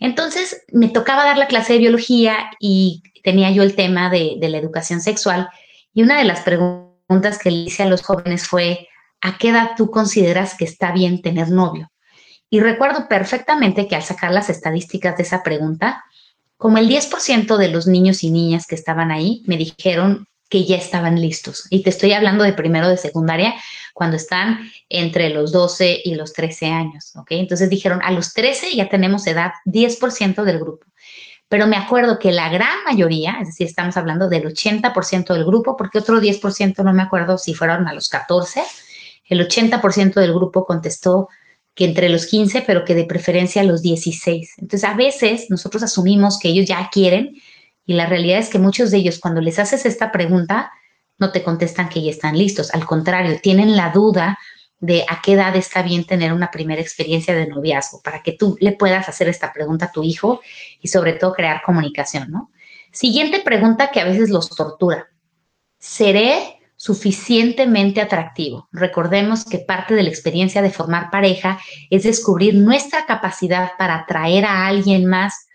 Entonces 0.00 0.64
me 0.72 0.88
tocaba 0.88 1.24
dar 1.24 1.38
la 1.38 1.46
clase 1.46 1.74
de 1.74 1.78
biología 1.78 2.50
y 2.58 3.02
tenía 3.22 3.50
yo 3.52 3.62
el 3.62 3.76
tema 3.76 4.10
de, 4.10 4.36
la 4.40 4.58
educación 4.58 5.00
sexual 5.00 5.48
y 5.92 6.02
una 6.02 6.18
de 6.18 6.24
las 6.24 6.40
preguntas 6.40 7.38
que 7.38 7.50
le 7.50 7.58
hice 7.58 7.84
a 7.84 7.88
los 7.88 8.02
jóvenes 8.02 8.48
fue, 8.48 8.88
¿a 9.20 9.38
qué 9.38 9.50
edad 9.50 9.72
tú 9.76 9.90
consideras 9.90 10.56
que 10.56 10.64
está 10.64 10.90
bien 10.90 11.22
tener 11.22 11.50
novio? 11.50 11.92
Y 12.50 12.60
recuerdo 12.60 13.06
perfectamente 13.08 13.86
que 13.86 13.96
al 13.96 14.02
sacar 14.02 14.32
las 14.32 14.50
estadísticas 14.50 15.16
de 15.16 15.22
esa 15.24 15.42
pregunta, 15.42 16.04
como 16.56 16.78
el 16.78 16.88
10% 16.88 17.56
de 17.56 17.68
los 17.68 17.86
niños 17.86 18.24
y 18.24 18.30
niñas 18.30 18.66
que 18.66 18.74
estaban 18.74 19.10
ahí 19.10 19.42
me 19.46 19.56
dijeron 19.56 20.26
que 20.54 20.64
ya 20.64 20.76
estaban 20.76 21.20
listos. 21.20 21.66
Y 21.68 21.82
te 21.82 21.90
estoy 21.90 22.12
hablando 22.12 22.44
de 22.44 22.52
primero 22.52 22.88
de 22.88 22.96
secundaria, 22.96 23.56
cuando 23.92 24.16
están 24.16 24.70
entre 24.88 25.30
los 25.30 25.50
12 25.50 26.02
y 26.04 26.14
los 26.14 26.32
13 26.32 26.66
años, 26.66 27.10
¿ok? 27.16 27.26
Entonces 27.30 27.68
dijeron, 27.68 28.00
a 28.04 28.12
los 28.12 28.34
13 28.34 28.76
ya 28.76 28.88
tenemos 28.88 29.26
edad 29.26 29.50
10% 29.64 30.44
del 30.44 30.60
grupo. 30.60 30.86
Pero 31.48 31.66
me 31.66 31.76
acuerdo 31.76 32.20
que 32.20 32.30
la 32.30 32.50
gran 32.50 32.84
mayoría, 32.84 33.38
es 33.40 33.48
decir, 33.48 33.66
estamos 33.66 33.96
hablando 33.96 34.28
del 34.28 34.44
80% 34.44 35.34
del 35.34 35.44
grupo, 35.44 35.76
porque 35.76 35.98
otro 35.98 36.20
10% 36.20 36.84
no 36.84 36.92
me 36.92 37.02
acuerdo 37.02 37.36
si 37.36 37.52
fueron 37.52 37.88
a 37.88 37.92
los 37.92 38.08
14, 38.08 38.62
el 39.24 39.40
80% 39.40 40.14
del 40.14 40.34
grupo 40.34 40.64
contestó 40.66 41.30
que 41.74 41.86
entre 41.86 42.10
los 42.10 42.26
15, 42.26 42.62
pero 42.64 42.84
que 42.84 42.94
de 42.94 43.06
preferencia 43.06 43.62
a 43.62 43.64
los 43.64 43.82
16. 43.82 44.58
Entonces, 44.58 44.88
a 44.88 44.94
veces 44.94 45.50
nosotros 45.50 45.82
asumimos 45.82 46.38
que 46.38 46.50
ellos 46.50 46.68
ya 46.68 46.88
quieren 46.92 47.34
y 47.86 47.94
la 47.94 48.06
realidad 48.06 48.38
es 48.38 48.48
que 48.48 48.58
muchos 48.58 48.90
de 48.90 48.98
ellos, 48.98 49.18
cuando 49.18 49.40
les 49.40 49.58
haces 49.58 49.84
esta 49.86 50.10
pregunta, 50.10 50.72
no 51.18 51.32
te 51.32 51.42
contestan 51.42 51.88
que 51.88 52.02
ya 52.02 52.10
están 52.10 52.36
listos. 52.36 52.72
Al 52.74 52.86
contrario, 52.86 53.38
tienen 53.42 53.76
la 53.76 53.90
duda 53.90 54.38
de 54.80 55.04
a 55.08 55.20
qué 55.22 55.32
edad 55.32 55.54
está 55.56 55.82
bien 55.82 56.04
tener 56.04 56.32
una 56.32 56.50
primera 56.50 56.80
experiencia 56.80 57.34
de 57.34 57.46
noviazgo, 57.46 58.02
para 58.02 58.22
que 58.22 58.32
tú 58.32 58.56
le 58.60 58.72
puedas 58.72 59.08
hacer 59.08 59.28
esta 59.28 59.52
pregunta 59.52 59.86
a 59.86 59.92
tu 59.92 60.02
hijo 60.02 60.40
y 60.80 60.88
sobre 60.88 61.14
todo 61.14 61.32
crear 61.32 61.62
comunicación, 61.62 62.30
¿no? 62.30 62.50
Siguiente 62.92 63.40
pregunta 63.40 63.90
que 63.90 64.00
a 64.00 64.04
veces 64.04 64.30
los 64.30 64.50
tortura. 64.50 65.08
¿Seré 65.78 66.60
suficientemente 66.76 68.00
atractivo? 68.00 68.68
Recordemos 68.72 69.44
que 69.44 69.58
parte 69.58 69.94
de 69.94 70.02
la 70.02 70.10
experiencia 70.10 70.62
de 70.62 70.70
formar 70.70 71.10
pareja 71.10 71.58
es 71.90 72.02
descubrir 72.02 72.54
nuestra 72.54 73.06
capacidad 73.06 73.72
para 73.78 73.96
atraer 73.96 74.44
a 74.44 74.66
alguien 74.66 75.06
más 75.06 75.46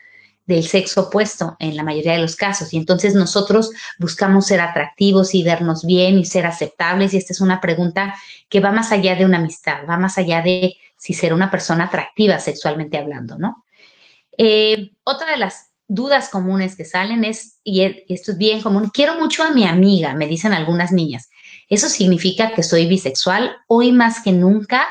del 0.50 0.66
sexo 0.66 1.02
opuesto 1.02 1.56
en 1.60 1.76
la 1.76 1.84
mayoría 1.84 2.14
de 2.14 2.22
los 2.22 2.36
casos. 2.36 2.74
Y 2.74 2.78
entonces 2.78 3.14
nosotros 3.14 3.70
buscamos 4.00 4.48
ser 4.48 4.62
atractivos 4.62 5.36
y 5.36 5.44
vernos 5.44 5.86
bien 5.86 6.18
y 6.18 6.26
ser 6.26 6.48
aceptables. 6.48 7.14
Y 7.14 7.18
esta 7.18 7.34
es 7.34 7.40
una 7.40 7.62
pregunta 7.62 8.16
que 8.50 8.60
va 8.60 8.72
más 8.72 8.92
allá 8.92 9.16
de 9.16 9.26
una 9.26 9.38
amistad, 9.38 9.88
va 9.88 9.98
más 9.98 10.18
allá 10.18 10.42
de 10.42 10.76
si 10.98 11.14
ser 11.14 11.36
una 11.36 11.52
persona 11.52 11.86
atractiva 11.86 12.40
sexualmente 12.40 12.98
hablando, 12.98 13.38
¿no? 13.38 13.64
Eh, 14.40 14.90
otra 15.04 15.30
de 15.32 15.38
las 15.38 15.70
dudas 15.88 16.30
comunes 16.30 16.76
que 16.76 16.84
salen 16.84 17.26
es, 17.26 17.60
y 17.64 17.84
esto 18.10 18.32
es 18.32 18.38
bien 18.40 18.62
común, 18.62 18.90
quiero 18.92 19.20
mucho 19.20 19.44
a 19.44 19.52
mi 19.52 19.66
amiga, 19.66 20.16
me 20.16 20.26
dicen 20.26 20.54
algunas 20.54 20.92
niñas. 20.92 21.30
¿Eso 21.68 21.90
significa 21.90 22.54
que 22.56 22.64
soy 22.64 22.88
bisexual? 22.88 23.56
Hoy 23.68 23.92
más 23.92 24.24
que 24.24 24.32
nunca 24.32 24.88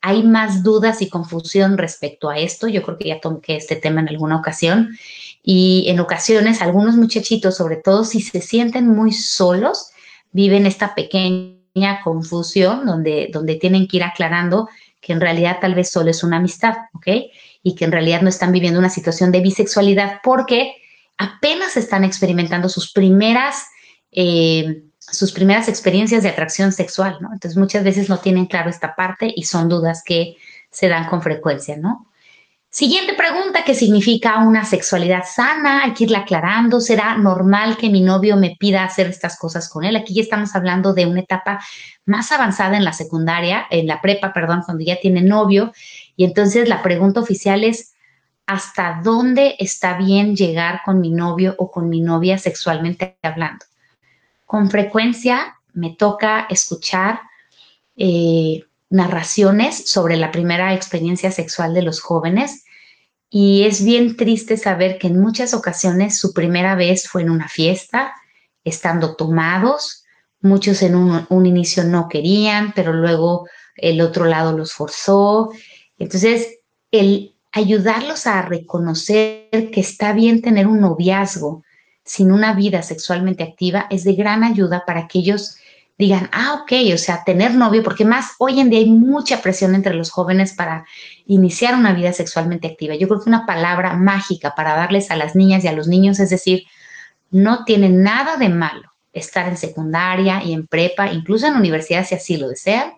hay 0.00 0.22
más 0.22 0.62
dudas 0.62 1.02
y 1.02 1.08
confusión 1.08 1.76
respecto 1.76 2.30
a 2.30 2.38
esto. 2.38 2.68
Yo 2.68 2.82
creo 2.82 2.98
que 2.98 3.08
ya 3.08 3.20
toqué 3.20 3.56
este 3.56 3.76
tema 3.76 4.00
en 4.00 4.08
alguna 4.08 4.36
ocasión. 4.36 4.96
Y 5.42 5.86
en 5.88 6.00
ocasiones 6.00 6.62
algunos 6.62 6.96
muchachitos, 6.96 7.56
sobre 7.56 7.76
todo 7.76 8.04
si 8.04 8.20
se 8.20 8.40
sienten 8.40 8.88
muy 8.88 9.12
solos, 9.12 9.90
viven 10.30 10.66
esta 10.66 10.94
pequeña 10.94 12.00
confusión 12.04 12.86
donde, 12.86 13.30
donde 13.32 13.56
tienen 13.56 13.88
que 13.88 13.98
ir 13.98 14.04
aclarando 14.04 14.68
que 15.00 15.12
en 15.12 15.20
realidad 15.20 15.58
tal 15.60 15.74
vez 15.74 15.90
solo 15.90 16.10
es 16.10 16.22
una 16.24 16.38
amistad, 16.38 16.74
¿ok? 16.92 17.06
Y 17.62 17.74
que 17.74 17.84
en 17.84 17.92
realidad 17.92 18.22
no 18.22 18.28
están 18.28 18.52
viviendo 18.52 18.78
una 18.78 18.90
situación 18.90 19.32
de 19.32 19.40
bisexualidad 19.40 20.20
porque 20.22 20.74
apenas 21.16 21.76
están 21.76 22.04
experimentando 22.04 22.68
sus 22.68 22.92
primeras 22.92 23.64
eh, 24.10 24.82
sus 25.10 25.32
primeras 25.32 25.68
experiencias 25.68 26.22
de 26.22 26.28
atracción 26.28 26.72
sexual, 26.72 27.18
¿no? 27.20 27.32
Entonces 27.32 27.56
muchas 27.56 27.84
veces 27.84 28.08
no 28.08 28.18
tienen 28.18 28.46
claro 28.46 28.70
esta 28.70 28.94
parte 28.94 29.32
y 29.34 29.44
son 29.44 29.68
dudas 29.68 30.02
que 30.04 30.36
se 30.70 30.88
dan 30.88 31.06
con 31.08 31.22
frecuencia, 31.22 31.76
¿no? 31.76 32.06
Siguiente 32.70 33.14
pregunta, 33.14 33.64
¿qué 33.64 33.74
significa 33.74 34.38
una 34.38 34.64
sexualidad 34.66 35.24
sana? 35.24 35.84
Hay 35.84 35.94
que 35.94 36.04
irla 36.04 36.18
aclarando. 36.18 36.82
¿Será 36.82 37.16
normal 37.16 37.78
que 37.78 37.88
mi 37.88 38.02
novio 38.02 38.36
me 38.36 38.56
pida 38.60 38.84
hacer 38.84 39.06
estas 39.06 39.38
cosas 39.38 39.70
con 39.70 39.84
él? 39.84 39.96
Aquí 39.96 40.12
ya 40.12 40.20
estamos 40.20 40.54
hablando 40.54 40.92
de 40.92 41.06
una 41.06 41.20
etapa 41.20 41.60
más 42.04 42.30
avanzada 42.30 42.76
en 42.76 42.84
la 42.84 42.92
secundaria, 42.92 43.66
en 43.70 43.86
la 43.86 44.02
prepa, 44.02 44.34
perdón, 44.34 44.62
cuando 44.66 44.84
ya 44.84 45.00
tiene 45.00 45.22
novio. 45.22 45.72
Y 46.14 46.24
entonces 46.24 46.68
la 46.68 46.82
pregunta 46.82 47.20
oficial 47.20 47.64
es, 47.64 47.94
¿hasta 48.44 49.00
dónde 49.02 49.56
está 49.58 49.96
bien 49.96 50.36
llegar 50.36 50.82
con 50.84 51.00
mi 51.00 51.10
novio 51.10 51.54
o 51.56 51.70
con 51.70 51.88
mi 51.88 52.02
novia 52.02 52.36
sexualmente 52.36 53.16
hablando? 53.22 53.64
Con 54.48 54.70
frecuencia 54.70 55.60
me 55.74 55.90
toca 55.90 56.46
escuchar 56.48 57.20
eh, 57.96 58.64
narraciones 58.88 59.90
sobre 59.90 60.16
la 60.16 60.30
primera 60.30 60.72
experiencia 60.72 61.30
sexual 61.30 61.74
de 61.74 61.82
los 61.82 62.00
jóvenes 62.00 62.64
y 63.28 63.64
es 63.64 63.84
bien 63.84 64.16
triste 64.16 64.56
saber 64.56 64.96
que 64.96 65.08
en 65.08 65.20
muchas 65.20 65.52
ocasiones 65.52 66.16
su 66.16 66.32
primera 66.32 66.76
vez 66.76 67.10
fue 67.10 67.20
en 67.20 67.28
una 67.28 67.46
fiesta, 67.46 68.14
estando 68.64 69.16
tomados, 69.16 70.04
muchos 70.40 70.80
en 70.80 70.96
un, 70.96 71.26
un 71.28 71.44
inicio 71.44 71.84
no 71.84 72.08
querían, 72.08 72.72
pero 72.74 72.94
luego 72.94 73.46
el 73.76 74.00
otro 74.00 74.24
lado 74.24 74.56
los 74.56 74.72
forzó. 74.72 75.50
Entonces, 75.98 76.60
el 76.90 77.36
ayudarlos 77.52 78.26
a 78.26 78.40
reconocer 78.40 79.50
que 79.50 79.80
está 79.80 80.14
bien 80.14 80.40
tener 80.40 80.66
un 80.66 80.80
noviazgo, 80.80 81.64
sin 82.08 82.32
una 82.32 82.54
vida 82.54 82.82
sexualmente 82.82 83.44
activa 83.44 83.86
es 83.90 84.02
de 84.02 84.14
gran 84.14 84.42
ayuda 84.42 84.84
para 84.86 85.06
que 85.06 85.18
ellos 85.18 85.58
digan, 85.98 86.30
ah, 86.32 86.60
ok, 86.62 86.72
o 86.94 86.96
sea, 86.96 87.22
tener 87.24 87.54
novio, 87.54 87.82
porque 87.82 88.04
más 88.04 88.30
hoy 88.38 88.60
en 88.60 88.70
día 88.70 88.78
hay 88.78 88.90
mucha 88.90 89.42
presión 89.42 89.74
entre 89.74 89.94
los 89.94 90.10
jóvenes 90.10 90.54
para 90.54 90.86
iniciar 91.26 91.74
una 91.74 91.92
vida 91.92 92.12
sexualmente 92.12 92.68
activa. 92.68 92.94
Yo 92.94 93.08
creo 93.08 93.20
que 93.20 93.28
una 93.28 93.46
palabra 93.46 93.94
mágica 93.94 94.54
para 94.54 94.74
darles 94.74 95.10
a 95.10 95.16
las 95.16 95.34
niñas 95.34 95.64
y 95.64 95.68
a 95.68 95.72
los 95.72 95.88
niños 95.88 96.18
es 96.20 96.30
decir, 96.30 96.62
no 97.30 97.64
tiene 97.64 97.88
nada 97.88 98.36
de 98.36 98.48
malo 98.48 98.92
estar 99.12 99.48
en 99.48 99.56
secundaria 99.56 100.42
y 100.42 100.52
en 100.52 100.66
prepa, 100.66 101.12
incluso 101.12 101.46
en 101.46 101.56
universidad 101.56 102.06
si 102.06 102.14
así 102.14 102.36
lo 102.36 102.48
desean, 102.48 102.92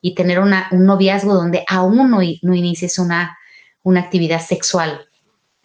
y 0.00 0.14
tener 0.14 0.40
un 0.40 0.54
noviazgo 0.72 1.34
donde 1.34 1.64
aún 1.68 2.10
no, 2.10 2.20
no 2.42 2.54
inicies 2.54 2.98
una, 2.98 3.36
una 3.82 4.00
actividad 4.00 4.40
sexual, 4.40 5.06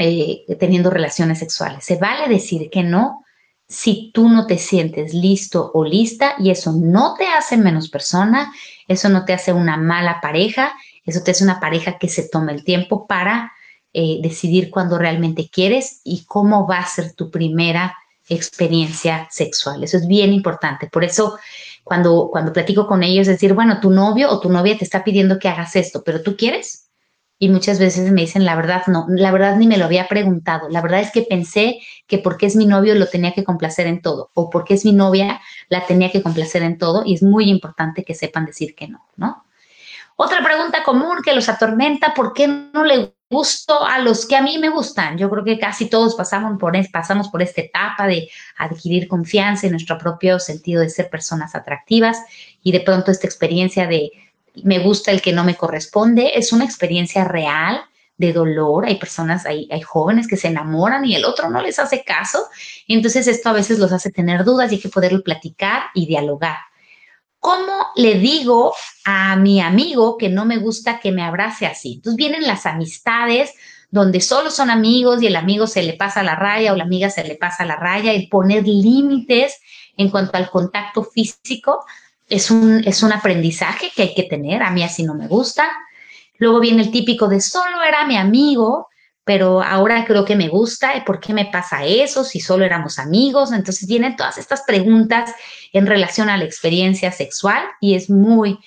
eh, 0.02 0.46
teniendo 0.60 0.90
relaciones 0.90 1.40
sexuales. 1.40 1.84
Se 1.86 1.98
vale 1.98 2.28
decir 2.28 2.70
que 2.70 2.84
no 2.84 3.24
si 3.72 4.12
tú 4.14 4.28
no 4.28 4.48
te 4.48 4.58
sientes 4.58 5.14
listo 5.14 5.72
o 5.74 5.86
lista 5.86 6.36
y 6.38 6.52
eso 6.52 6.74
no 6.74 7.16
te 7.16 7.28
hace 7.28 7.56
menos 7.56 7.90
persona, 7.90 8.52
eso 8.88 9.08
no 9.08 9.24
te 9.24 9.32
hace 9.32 9.54
una 9.54 9.78
mala 9.78 10.20
pareja, 10.20 10.74
eso 11.06 11.24
te 11.24 11.32
hace 11.32 11.46
una 11.46 11.62
pareja 11.62 11.98
que 11.98 12.10
se 12.10 12.28
toma 12.28 12.52
el 12.52 12.66
tiempo 12.66 13.08
para 13.08 13.54
eh, 13.94 14.20
decidir 14.22 14.70
cuándo 14.70 14.98
realmente 14.98 15.50
quieres 15.50 16.02
y 16.04 16.26
cómo 16.26 16.68
va 16.68 16.80
a 16.80 16.86
ser 16.86 17.14
tu 17.14 17.32
primera 17.32 17.96
experiencia 18.28 19.28
sexual. 19.32 19.86
Eso 19.86 19.96
es 19.98 20.06
bien 20.06 20.34
importante. 20.34 20.88
Por 20.88 21.06
eso 21.06 21.38
cuando, 21.86 22.30
cuando 22.30 22.52
platico 22.52 22.88
con 22.88 23.04
ellos, 23.04 23.28
decir, 23.28 23.54
bueno, 23.54 23.80
tu 23.80 23.90
novio 23.90 24.30
o 24.32 24.42
tu 24.42 24.50
novia 24.50 24.78
te 24.78 24.84
está 24.84 25.04
pidiendo 25.04 25.40
que 25.40 25.48
hagas 25.48 25.78
esto, 25.78 26.04
pero 26.04 26.22
tú 26.22 26.36
quieres. 26.36 26.81
Y 27.44 27.50
muchas 27.50 27.80
veces 27.80 28.12
me 28.12 28.22
dicen, 28.22 28.46
la 28.46 28.56
verdad, 28.56 28.84
no, 28.86 29.08
la 29.10 29.32
verdad 29.32 29.56
ni 29.56 29.66
me 29.66 29.80
lo 29.80 29.86
había 29.86 30.08
preguntado. 30.08 30.70
La 30.70 30.80
verdad 30.80 31.00
es 31.00 31.10
que 31.10 31.24
pensé 31.24 31.80
que 32.06 32.20
porque 32.20 32.46
es 32.46 32.56
mi 32.56 32.68
novio 32.68 32.94
lo 32.94 33.08
tenía 33.08 33.34
que 33.34 33.44
complacer 33.44 33.88
en 33.88 34.04
todo, 34.04 34.30
o 34.36 34.52
porque 34.52 34.76
es 34.76 34.86
mi 34.86 34.92
novia 34.92 35.42
la 35.68 35.88
tenía 35.88 36.12
que 36.12 36.22
complacer 36.22 36.62
en 36.62 36.78
todo, 36.78 37.02
y 37.04 37.16
es 37.16 37.24
muy 37.24 37.50
importante 37.50 38.04
que 38.04 38.14
sepan 38.14 38.46
decir 38.46 38.76
que 38.76 38.88
no, 38.88 39.08
¿no? 39.16 39.44
Otra 40.18 40.44
pregunta 40.44 40.84
común 40.84 41.18
que 41.26 41.34
los 41.34 41.50
atormenta, 41.50 42.14
¿por 42.14 42.34
qué 42.34 42.48
no 42.48 42.84
le 42.84 43.16
gusto 43.28 43.84
a 43.84 43.98
los 43.98 44.28
que 44.28 44.36
a 44.36 44.44
mí 44.44 44.60
me 44.60 44.70
gustan? 44.70 45.18
Yo 45.18 45.28
creo 45.28 45.44
que 45.44 45.58
casi 45.58 45.90
todos 45.90 46.14
pasamos 46.14 46.60
por, 46.60 46.74
pasamos 46.92 47.30
por 47.30 47.42
esta 47.42 47.62
etapa 47.62 48.06
de 48.06 48.30
adquirir 48.56 49.08
confianza 49.08 49.66
en 49.66 49.72
nuestro 49.72 49.98
propio 49.98 50.38
sentido 50.38 50.84
de 50.84 50.92
ser 50.92 51.10
personas 51.10 51.56
atractivas 51.56 52.20
y 52.62 52.72
de 52.72 52.82
pronto 52.82 53.10
esta 53.10 53.26
experiencia 53.26 53.88
de 53.88 54.12
me 54.64 54.80
gusta 54.80 55.12
el 55.12 55.22
que 55.22 55.34
no 55.34 55.44
me 55.44 55.56
corresponde, 55.56 56.32
es 56.36 56.52
una 56.52 56.66
experiencia 56.66 57.24
real 57.24 57.82
de 58.18 58.34
dolor. 58.34 58.86
Hay 58.86 58.96
personas, 58.96 59.46
hay, 59.46 59.68
jóvenes 59.82 60.28
que 60.28 60.38
se 60.38 60.48
enamoran 60.48 61.06
y 61.06 61.16
el 61.16 61.26
otro 61.26 61.50
no 61.50 61.62
les 61.62 61.80
hace 61.80 62.04
caso. 62.04 62.46
Entonces 62.88 63.28
esto 63.28 63.50
a 63.50 63.54
veces 63.54 63.80
los 63.80 63.92
hace 63.92 64.12
tener 64.12 64.44
dudas 64.44 64.72
y 64.72 64.76
hay 64.76 64.82
que 64.82 64.90
poderlo 64.90 65.24
platicar 65.24 65.86
y 65.94 66.06
dialogar. 66.06 66.58
¿Cómo 67.40 67.88
le 67.96 68.20
digo 68.20 68.74
a 69.04 69.36
mi 69.36 69.62
amigo 69.62 70.18
que 70.18 70.30
no 70.30 70.46
me 70.46 70.58
gusta 70.58 71.00
que 71.00 71.12
me 71.12 71.24
abrace 71.24 71.66
así? 71.66 71.94
Entonces 71.96 72.18
vienen 72.18 72.46
las 72.46 72.68
amistades 72.68 73.54
donde 73.90 74.22
solo 74.22 74.52
son 74.52 74.70
amigos 74.70 75.22
y 75.22 75.28
el 75.28 75.36
amigo 75.36 75.68
se 75.68 75.84
le 75.84 75.94
pasa 75.94 76.24
la 76.24 76.36
raya 76.36 76.72
o 76.72 76.76
la 76.76 76.84
amiga 76.84 77.10
se 77.10 77.24
le 77.24 77.36
pasa 77.36 77.66
la 77.66 77.76
raya, 77.76 78.14
y 78.14 78.28
poner 78.28 78.66
límites 78.66 79.60
en 79.98 80.10
cuanto 80.10 80.38
al 80.38 80.50
contacto 80.50 81.04
físico 81.04 81.84
es 82.32 82.50
un, 82.50 82.82
es 82.86 83.04
un 83.04 83.12
aprendizaje 83.12 83.92
que 83.96 84.04
hay 84.04 84.14
que 84.16 84.24
tener. 84.24 84.64
A 84.64 84.72
mí 84.72 84.84
así 84.84 85.04
no 85.04 85.14
me 85.14 85.28
gusta. 85.28 85.70
Luego 86.38 86.60
viene 86.60 86.82
el 86.82 86.92
típico 86.92 87.28
de 87.28 87.42
solo 87.42 87.84
era 87.84 88.08
mi 88.08 88.18
amigo, 88.18 88.88
pero 89.24 89.62
ahora 89.62 90.06
creo 90.06 90.24
que 90.26 90.38
me 90.38 90.48
gusta. 90.48 91.04
¿Por 91.06 91.20
qué 91.20 91.34
me 91.34 91.46
pasa 91.46 91.86
eso 91.86 92.24
si 92.24 92.40
solo 92.40 92.64
éramos 92.64 92.98
amigos? 93.00 93.52
Entonces 93.52 93.88
vienen 93.88 94.16
todas 94.16 94.38
estas 94.38 94.64
preguntas 94.66 95.36
en 95.74 95.86
relación 95.86 96.30
a 96.30 96.38
la 96.38 96.46
experiencia 96.46 97.12
sexual 97.12 97.66
y 97.82 97.96
es 97.96 98.10
muy, 98.10 98.58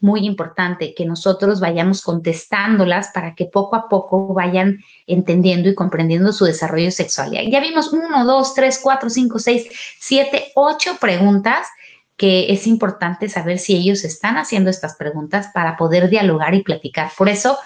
muy 0.00 0.26
importante 0.26 0.92
que 0.92 1.06
nosotros 1.06 1.60
vayamos 1.60 2.02
contestándolas 2.02 3.08
para 3.14 3.34
que 3.36 3.46
poco 3.46 3.76
a 3.76 3.88
poco 3.88 4.34
vayan 4.34 4.80
entendiendo 5.06 5.68
y 5.68 5.74
comprendiendo 5.74 6.32
su 6.32 6.44
desarrollo 6.44 6.90
sexual. 6.90 7.30
Ya 7.48 7.60
vimos 7.60 7.92
uno, 7.92 8.24
dos, 8.24 8.54
tres, 8.54 8.80
cuatro, 8.82 9.08
cinco, 9.08 9.38
seis, 9.38 9.68
siete, 10.00 10.50
ocho 10.56 10.96
preguntas 11.00 11.68
que 12.16 12.52
es 12.52 12.66
importante 12.66 13.28
saber 13.28 13.58
si 13.58 13.74
ellos 13.74 14.04
están 14.04 14.36
haciendo 14.36 14.70
estas 14.70 14.96
preguntas 14.96 15.48
para 15.52 15.76
poder 15.76 16.08
dialogar 16.08 16.54
y 16.54 16.62
platicar. 16.62 17.10
Por 17.16 17.28
eso, 17.28 17.58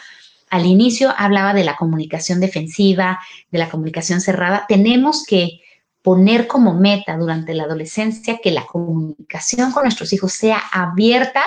al 0.51 0.65
inicio 0.65 1.13
hablaba 1.17 1.53
de 1.53 1.65
la 1.65 1.77
comunicación 1.77 2.41
defensiva, 2.41 3.19
de 3.51 3.59
la 3.59 3.69
comunicación 3.69 4.21
cerrada. 4.21 4.65
Tenemos 4.67 5.25
que 5.27 5.61
poner 6.03 6.47
como 6.47 6.75
meta 6.75 7.17
durante 7.17 7.53
la 7.55 7.65
adolescencia 7.65 8.39
que 8.43 8.51
la 8.51 8.65
comunicación 8.65 9.73
con 9.73 9.83
nuestros 9.83 10.13
hijos 10.13 10.33
sea 10.33 10.63
abierta 10.73 11.43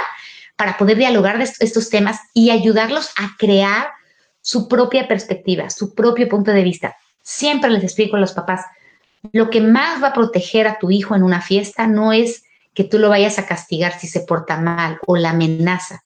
para 0.56 0.78
poder 0.78 0.98
dialogar 0.98 1.40
de 1.40 1.50
estos 1.60 1.90
temas 1.90 2.20
y 2.34 2.52
ayudarlos 2.52 3.10
a 3.18 3.36
crear 3.40 3.88
su 4.42 4.68
propia 4.68 5.08
perspectiva, 5.08 5.72
su 5.72 5.96
propio 5.96 6.28
punto 6.30 6.52
de 6.52 6.64
vista. 6.64 6.96
Siempre 7.24 7.72
les 7.72 7.84
explico 7.84 8.18
a 8.18 8.20
los 8.20 8.34
papás, 8.34 8.62
lo 9.32 9.50
que 9.50 9.62
más 9.62 10.04
va 10.04 10.10
a 10.10 10.14
proteger 10.14 10.68
a 10.68 10.78
tu 10.78 10.92
hijo 10.92 11.16
en 11.16 11.24
una 11.24 11.42
fiesta 11.42 11.88
no 11.88 12.14
es 12.14 12.44
que 12.74 12.84
tú 12.84 13.00
lo 13.00 13.10
vayas 13.10 13.38
a 13.40 13.46
castigar 13.46 14.00
si 14.00 14.08
se 14.08 14.22
porta 14.22 14.58
mal 14.58 15.00
o 15.06 15.18
la 15.18 15.32
amenaza. 15.32 16.04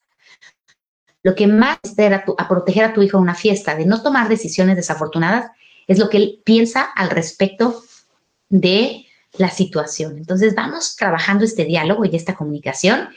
Lo 1.23 1.35
que 1.35 1.47
más 1.47 1.79
espera 1.83 2.23
a, 2.37 2.47
proteger 2.47 2.85
a 2.85 2.93
tu 2.93 3.01
hijo 3.01 3.17
en 3.17 3.23
una 3.23 3.35
fiesta 3.35 3.75
de 3.75 3.85
no 3.85 4.01
tomar 4.01 4.29
decisiones 4.29 4.75
desafortunadas 4.75 5.51
es 5.87 5.99
lo 5.99 6.09
que 6.09 6.17
él 6.17 6.41
piensa 6.43 6.83
al 6.83 7.09
respecto 7.09 7.83
de 8.49 9.05
la 9.37 9.49
situación. 9.49 10.17
Entonces 10.17 10.55
vamos 10.55 10.95
trabajando 10.95 11.43
este 11.43 11.65
diálogo 11.65 12.05
y 12.05 12.15
esta 12.15 12.35
comunicación. 12.35 13.09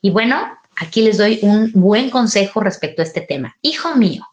Y 0.00 0.10
bueno, 0.10 0.36
aquí 0.76 1.02
les 1.02 1.18
doy 1.18 1.40
un 1.42 1.72
buen 1.74 2.10
consejo 2.10 2.60
respecto 2.60 3.02
a 3.02 3.04
este 3.04 3.20
tema. 3.20 3.56
Hijo 3.62 3.96
mío, 3.96 4.24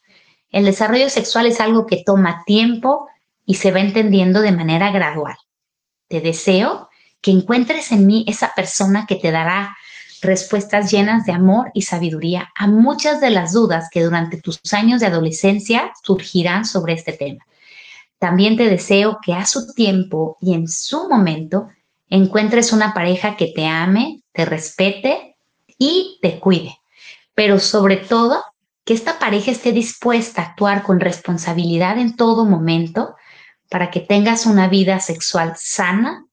el 0.52 0.66
desarrollo 0.66 1.10
sexual 1.10 1.48
es 1.48 1.60
algo 1.60 1.88
que 1.88 2.04
toma 2.06 2.44
tiempo 2.46 3.10
y 3.46 3.56
se 3.56 3.72
va 3.72 3.80
entendiendo 3.80 4.42
de 4.42 4.52
manera 4.52 4.92
gradual. 4.92 5.36
Te 6.08 6.22
deseo 6.22 6.90
que 7.24 7.32
encuentres 7.32 7.92
en 7.92 8.06
mí 8.06 8.26
esa 8.28 8.54
persona 8.54 9.06
que 9.08 9.16
te 9.16 9.32
dará 9.32 9.76
respuestas 10.22 10.92
llenas 10.92 11.26
de 11.26 11.32
amor 11.32 11.72
y 11.74 11.84
sabiduría 11.84 12.52
a 12.56 12.68
muchas 12.68 13.22
de 13.22 13.30
las 13.30 13.54
dudas 13.54 13.88
que 13.90 14.04
durante 14.04 14.40
tus 14.40 14.60
años 14.74 15.00
de 15.00 15.08
adolescencia 15.08 15.92
surgirán 16.04 16.66
sobre 16.66 16.94
este 16.94 17.14
tema. 17.14 17.46
También 18.20 18.58
te 18.58 18.70
deseo 18.70 19.20
que 19.26 19.34
a 19.34 19.46
su 19.46 19.74
tiempo 19.74 20.38
y 20.42 20.54
en 20.54 20.68
su 20.68 21.10
momento 21.10 21.70
encuentres 22.10 22.72
una 22.74 22.94
pareja 22.94 23.38
que 23.38 23.48
te 23.48 23.66
ame, 23.66 24.22
te 24.34 24.46
respete 24.46 25.36
y 25.78 26.20
te 26.22 26.40
cuide. 26.40 26.78
Pero 27.34 27.60
sobre 27.60 27.98
todo, 27.98 28.44
que 28.86 28.94
esta 28.94 29.18
pareja 29.18 29.52
esté 29.52 29.72
dispuesta 29.72 30.42
a 30.42 30.46
actuar 30.48 30.84
con 30.84 31.00
responsabilidad 31.00 31.98
en 31.98 32.18
todo 32.18 32.44
momento 32.46 33.16
para 33.70 33.90
que 33.92 34.02
tengas 34.02 34.46
una 34.46 34.68
vida 34.68 35.00
sexual 35.00 35.54
sana, 35.58 36.26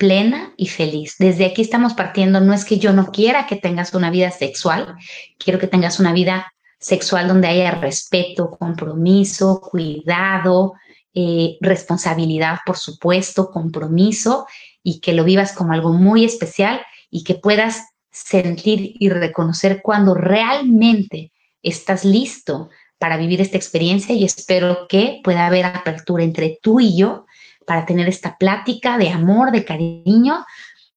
plena 0.00 0.54
y 0.56 0.68
feliz. 0.68 1.16
Desde 1.18 1.44
aquí 1.44 1.60
estamos 1.60 1.92
partiendo, 1.92 2.40
no 2.40 2.54
es 2.54 2.64
que 2.64 2.78
yo 2.78 2.94
no 2.94 3.12
quiera 3.12 3.46
que 3.46 3.56
tengas 3.56 3.92
una 3.92 4.10
vida 4.10 4.30
sexual, 4.30 4.96
quiero 5.38 5.58
que 5.58 5.66
tengas 5.66 6.00
una 6.00 6.14
vida 6.14 6.54
sexual 6.78 7.28
donde 7.28 7.48
haya 7.48 7.72
respeto, 7.72 8.50
compromiso, 8.50 9.60
cuidado, 9.60 10.72
eh, 11.12 11.58
responsabilidad, 11.60 12.60
por 12.64 12.78
supuesto, 12.78 13.50
compromiso 13.50 14.46
y 14.82 15.00
que 15.00 15.12
lo 15.12 15.22
vivas 15.22 15.52
como 15.52 15.74
algo 15.74 15.92
muy 15.92 16.24
especial 16.24 16.80
y 17.10 17.22
que 17.22 17.34
puedas 17.34 17.84
sentir 18.10 18.94
y 18.98 19.10
reconocer 19.10 19.82
cuando 19.82 20.14
realmente 20.14 21.30
estás 21.62 22.06
listo 22.06 22.70
para 22.96 23.18
vivir 23.18 23.42
esta 23.42 23.58
experiencia 23.58 24.14
y 24.14 24.24
espero 24.24 24.86
que 24.88 25.20
pueda 25.22 25.46
haber 25.46 25.66
apertura 25.66 26.24
entre 26.24 26.58
tú 26.62 26.80
y 26.80 26.96
yo 26.96 27.26
para 27.66 27.86
tener 27.86 28.08
esta 28.08 28.36
plática 28.36 28.98
de 28.98 29.10
amor, 29.10 29.52
de 29.52 29.64
cariño 29.64 30.44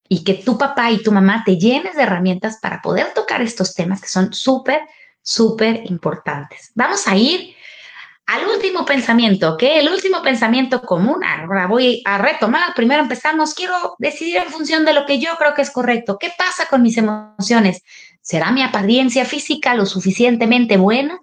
y 0.07 0.23
que 0.23 0.35
tu 0.35 0.57
papá 0.57 0.91
y 0.91 1.01
tu 1.01 1.11
mamá 1.11 1.43
te 1.45 1.57
llenes 1.57 1.95
de 1.95 2.03
herramientas 2.03 2.59
para 2.61 2.81
poder 2.81 3.13
tocar 3.13 3.41
estos 3.41 3.73
temas 3.73 4.01
que 4.01 4.07
son 4.07 4.33
súper, 4.33 4.81
súper 5.21 5.89
importantes. 5.89 6.71
Vamos 6.75 7.07
a 7.07 7.15
ir 7.15 7.55
al 8.25 8.47
último 8.47 8.85
pensamiento, 8.85 9.57
que 9.57 9.79
el 9.79 9.89
último 9.89 10.21
pensamiento 10.21 10.81
común, 10.81 11.23
ahora 11.23 11.67
voy 11.67 12.01
a 12.05 12.17
retomar, 12.17 12.73
primero 12.73 13.03
empezamos, 13.03 13.53
quiero 13.53 13.95
decidir 13.99 14.37
en 14.37 14.49
función 14.49 14.85
de 14.85 14.93
lo 14.93 15.05
que 15.05 15.19
yo 15.19 15.31
creo 15.37 15.53
que 15.53 15.61
es 15.61 15.71
correcto. 15.71 16.17
¿Qué 16.17 16.31
pasa 16.37 16.67
con 16.69 16.81
mis 16.81 16.97
emociones? 16.97 17.83
¿Será 18.21 18.51
mi 18.51 18.63
apariencia 18.63 19.25
física 19.25 19.75
lo 19.75 19.85
suficientemente 19.85 20.77
buena? 20.77 21.19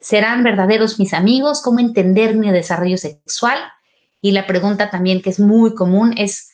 ¿Serán 0.00 0.44
verdaderos 0.44 1.00
mis 1.00 1.12
amigos? 1.12 1.60
¿Cómo 1.60 1.80
entender 1.80 2.36
mi 2.36 2.50
desarrollo 2.52 2.98
sexual? 2.98 3.58
Y 4.24 4.30
la 4.30 4.46
pregunta 4.46 4.88
también 4.88 5.20
que 5.20 5.28
es 5.28 5.38
muy 5.38 5.74
común 5.74 6.14
es, 6.16 6.50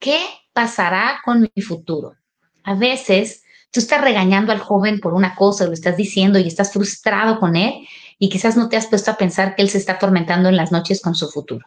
¿qué 0.00 0.18
pasará 0.52 1.20
con 1.24 1.48
mi 1.54 1.62
futuro? 1.62 2.16
A 2.64 2.74
veces 2.74 3.44
tú 3.70 3.78
estás 3.78 4.00
regañando 4.00 4.50
al 4.50 4.58
joven 4.58 4.98
por 4.98 5.14
una 5.14 5.36
cosa, 5.36 5.64
lo 5.64 5.74
estás 5.74 5.96
diciendo 5.96 6.40
y 6.40 6.48
estás 6.48 6.72
frustrado 6.72 7.38
con 7.38 7.54
él 7.54 7.86
y 8.18 8.30
quizás 8.30 8.56
no 8.56 8.68
te 8.68 8.76
has 8.76 8.88
puesto 8.88 9.12
a 9.12 9.16
pensar 9.16 9.54
que 9.54 9.62
él 9.62 9.70
se 9.70 9.78
está 9.78 9.92
atormentando 9.92 10.48
en 10.48 10.56
las 10.56 10.72
noches 10.72 11.00
con 11.00 11.14
su 11.14 11.28
futuro. 11.30 11.64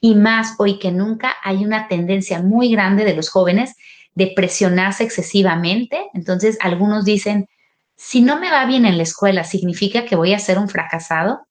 Y 0.00 0.14
más 0.14 0.54
hoy 0.58 0.78
que 0.78 0.92
nunca 0.92 1.34
hay 1.42 1.64
una 1.64 1.88
tendencia 1.88 2.40
muy 2.40 2.70
grande 2.70 3.04
de 3.04 3.16
los 3.16 3.30
jóvenes 3.30 3.74
de 4.14 4.32
presionarse 4.36 5.02
excesivamente. 5.02 6.08
Entonces, 6.14 6.56
algunos 6.60 7.04
dicen, 7.04 7.48
si 7.96 8.20
no 8.20 8.38
me 8.38 8.48
va 8.48 8.64
bien 8.64 8.86
en 8.86 8.96
la 8.96 9.02
escuela, 9.02 9.42
¿significa 9.42 10.04
que 10.04 10.14
voy 10.14 10.34
a 10.34 10.38
ser 10.38 10.56
un 10.56 10.68
fracasado? 10.68 11.48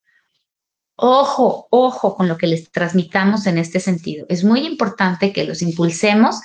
Ojo, 0.95 1.67
ojo 1.71 2.15
con 2.15 2.27
lo 2.27 2.37
que 2.37 2.47
les 2.47 2.71
transmitamos 2.71 3.47
en 3.47 3.57
este 3.57 3.79
sentido. 3.79 4.25
Es 4.29 4.43
muy 4.43 4.65
importante 4.65 5.33
que 5.33 5.43
los 5.43 5.61
impulsemos 5.61 6.39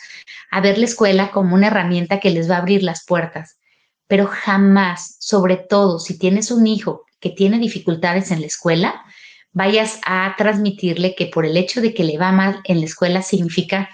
a 0.50 0.60
ver 0.60 0.78
la 0.78 0.86
escuela 0.86 1.30
como 1.30 1.54
una 1.54 1.66
herramienta 1.66 2.18
que 2.18 2.30
les 2.30 2.50
va 2.50 2.56
a 2.56 2.60
abrir 2.60 2.82
las 2.82 3.04
puertas, 3.04 3.58
pero 4.06 4.26
jamás, 4.26 5.16
sobre 5.20 5.56
todo 5.56 5.98
si 5.98 6.18
tienes 6.18 6.50
un 6.50 6.66
hijo 6.66 7.04
que 7.20 7.30
tiene 7.30 7.58
dificultades 7.58 8.30
en 8.30 8.40
la 8.40 8.46
escuela, 8.46 9.02
vayas 9.52 10.00
a 10.06 10.34
transmitirle 10.38 11.14
que 11.14 11.26
por 11.26 11.44
el 11.44 11.56
hecho 11.56 11.80
de 11.80 11.92
que 11.92 12.04
le 12.04 12.16
va 12.16 12.32
mal 12.32 12.60
en 12.64 12.80
la 12.80 12.86
escuela 12.86 13.22
significa 13.22 13.90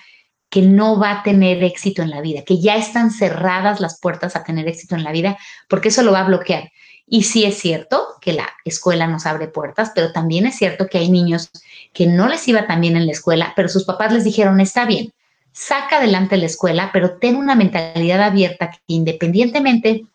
que 0.50 0.62
no 0.62 1.00
va 1.00 1.10
a 1.10 1.22
tener 1.24 1.64
éxito 1.64 2.02
en 2.02 2.10
la 2.10 2.20
vida, 2.20 2.42
que 2.44 2.60
ya 2.60 2.76
están 2.76 3.10
cerradas 3.10 3.80
las 3.80 3.98
puertas 3.98 4.36
a 4.36 4.44
tener 4.44 4.68
éxito 4.68 4.94
en 4.94 5.02
la 5.02 5.10
vida, 5.10 5.36
porque 5.68 5.88
eso 5.88 6.02
lo 6.02 6.12
va 6.12 6.20
a 6.20 6.28
bloquear. 6.28 6.70
Y 7.06 7.24
sí 7.24 7.44
es 7.44 7.58
cierto 7.58 8.06
que 8.20 8.32
la 8.32 8.48
escuela 8.64 9.06
nos 9.06 9.26
abre 9.26 9.48
puertas, 9.48 9.92
pero 9.94 10.12
también 10.12 10.46
es 10.46 10.56
cierto 10.56 10.86
que 10.86 10.98
hay 10.98 11.10
niños 11.10 11.50
que 11.92 12.06
no 12.06 12.28
les 12.28 12.46
iba 12.48 12.66
tan 12.66 12.80
bien 12.80 12.96
en 12.96 13.06
la 13.06 13.12
escuela, 13.12 13.52
pero 13.54 13.68
sus 13.68 13.84
papás 13.84 14.12
les 14.12 14.24
dijeron, 14.24 14.60
está 14.60 14.86
bien, 14.86 15.12
saca 15.52 15.98
adelante 15.98 16.36
la 16.36 16.46
escuela, 16.46 16.90
pero 16.92 17.18
ten 17.18 17.36
una 17.36 17.54
mentalidad 17.54 18.22
abierta 18.22 18.70
que 18.70 18.78
independientemente 18.86 20.06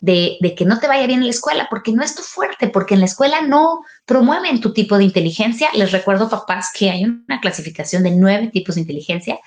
de, 0.00 0.38
que 0.56 0.64
no 0.64 0.80
te 0.80 0.88
vaya 0.88 1.06
bien 1.06 1.20
en 1.20 1.26
la 1.26 1.30
escuela, 1.30 1.68
porque 1.70 1.92
no 1.92 2.02
es 2.02 2.14
tu 2.14 2.22
fuerte, 2.22 2.68
porque 2.68 2.94
en 2.94 3.00
la 3.00 3.06
escuela 3.06 3.42
no 3.42 3.84
promueven 4.06 4.60
tu 4.60 4.72
tipo 4.72 4.98
de 4.98 5.04
inteligencia. 5.04 5.68
Les 5.74 5.92
recuerdo, 5.92 6.28
papás, 6.28 6.70
que 6.74 6.90
hay 6.90 7.04
una 7.04 7.40
clasificación 7.40 8.02
de 8.02 8.10
nueve 8.10 8.48
tipos 8.48 8.74
de 8.74 8.82
inteligencia. 8.82 9.38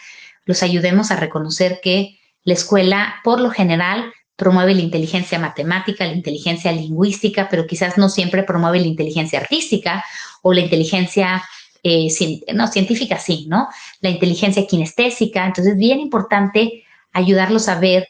Los 0.45 0.63
ayudemos 0.63 1.11
a 1.11 1.15
reconocer 1.15 1.79
que 1.81 2.19
la 2.43 2.53
escuela, 2.53 3.15
por 3.23 3.41
lo 3.41 3.49
general, 3.49 4.13
promueve 4.35 4.73
la 4.73 4.81
inteligencia 4.81 5.39
matemática, 5.39 6.05
la 6.05 6.13
inteligencia 6.13 6.71
lingüística, 6.71 7.47
pero 7.49 7.67
quizás 7.67 7.97
no 7.97 8.09
siempre 8.09 8.43
promueve 8.43 8.79
la 8.79 8.87
inteligencia 8.87 9.39
artística 9.39 10.03
o 10.41 10.53
la 10.53 10.61
inteligencia 10.61 11.43
eh, 11.83 12.07
no, 12.53 12.67
científica, 12.67 13.19
sí, 13.19 13.45
¿no? 13.49 13.67
La 14.01 14.09
inteligencia 14.09 14.65
kinestésica. 14.65 15.45
Entonces, 15.45 15.77
bien 15.77 15.99
importante 15.99 16.83
ayudarlos 17.11 17.67
a 17.67 17.79
ver 17.79 18.07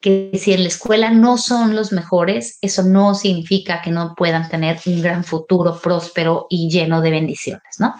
que 0.00 0.30
si 0.40 0.54
en 0.54 0.62
la 0.62 0.68
escuela 0.68 1.10
no 1.10 1.36
son 1.36 1.76
los 1.76 1.92
mejores, 1.92 2.58
eso 2.62 2.82
no 2.82 3.14
significa 3.14 3.82
que 3.82 3.90
no 3.90 4.14
puedan 4.16 4.48
tener 4.48 4.80
un 4.86 5.02
gran 5.02 5.24
futuro 5.24 5.78
próspero 5.78 6.46
y 6.48 6.70
lleno 6.70 7.02
de 7.02 7.10
bendiciones, 7.10 7.78
¿no? 7.78 7.94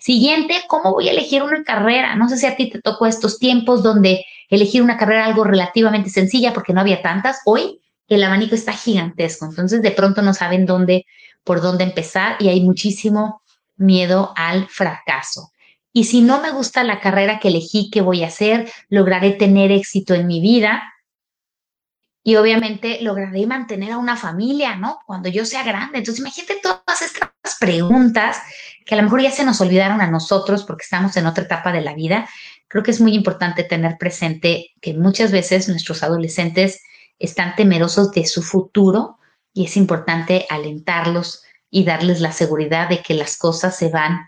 Siguiente, 0.00 0.54
¿cómo 0.66 0.92
voy 0.92 1.08
a 1.08 1.12
elegir 1.12 1.42
una 1.42 1.62
carrera? 1.62 2.16
No 2.16 2.28
sé 2.30 2.38
si 2.38 2.46
a 2.46 2.56
ti 2.56 2.70
te 2.70 2.80
tocó 2.80 3.04
estos 3.04 3.38
tiempos 3.38 3.82
donde 3.82 4.24
elegir 4.52 4.82
una 4.82 4.98
carrera 4.98 5.24
algo 5.24 5.44
relativamente 5.44 6.10
sencilla 6.10 6.52
porque 6.52 6.74
no 6.74 6.80
había 6.82 7.00
tantas. 7.00 7.40
Hoy 7.46 7.80
el 8.06 8.22
abanico 8.22 8.54
está 8.54 8.74
gigantesco, 8.74 9.46
entonces 9.46 9.80
de 9.80 9.90
pronto 9.90 10.20
no 10.20 10.34
saben 10.34 10.66
dónde, 10.66 11.06
por 11.42 11.62
dónde 11.62 11.84
empezar 11.84 12.36
y 12.38 12.48
hay 12.48 12.60
muchísimo 12.60 13.42
miedo 13.76 14.34
al 14.36 14.68
fracaso. 14.68 15.50
Y 15.94 16.04
si 16.04 16.20
no 16.20 16.40
me 16.42 16.50
gusta 16.50 16.84
la 16.84 17.00
carrera 17.00 17.40
que 17.40 17.48
elegí, 17.48 17.90
¿qué 17.90 18.02
voy 18.02 18.24
a 18.24 18.26
hacer? 18.26 18.70
¿Lograré 18.90 19.32
tener 19.32 19.72
éxito 19.72 20.14
en 20.14 20.26
mi 20.26 20.40
vida? 20.40 20.82
y 22.24 22.36
obviamente 22.36 22.98
lograré 23.02 23.46
mantener 23.46 23.92
a 23.92 23.98
una 23.98 24.16
familia, 24.16 24.76
¿no? 24.76 25.00
Cuando 25.06 25.28
yo 25.28 25.44
sea 25.44 25.64
grande. 25.64 25.98
Entonces, 25.98 26.20
imagínate 26.20 26.60
todas 26.62 27.02
estas 27.02 27.30
preguntas 27.58 28.38
que 28.86 28.94
a 28.94 28.98
lo 28.98 29.04
mejor 29.04 29.22
ya 29.22 29.30
se 29.30 29.44
nos 29.44 29.60
olvidaron 29.60 30.00
a 30.00 30.10
nosotros 30.10 30.64
porque 30.64 30.84
estamos 30.84 31.16
en 31.16 31.26
otra 31.26 31.44
etapa 31.44 31.72
de 31.72 31.80
la 31.80 31.94
vida. 31.94 32.28
Creo 32.72 32.82
que 32.82 32.90
es 32.90 33.02
muy 33.02 33.14
importante 33.14 33.64
tener 33.64 33.98
presente 33.98 34.70
que 34.80 34.94
muchas 34.94 35.30
veces 35.30 35.68
nuestros 35.68 36.02
adolescentes 36.02 36.80
están 37.18 37.54
temerosos 37.54 38.12
de 38.12 38.24
su 38.24 38.40
futuro 38.42 39.18
y 39.52 39.66
es 39.66 39.76
importante 39.76 40.46
alentarlos 40.48 41.42
y 41.68 41.84
darles 41.84 42.22
la 42.22 42.32
seguridad 42.32 42.88
de 42.88 43.02
que 43.02 43.12
las 43.12 43.36
cosas 43.36 43.76
se 43.76 43.90
van 43.90 44.26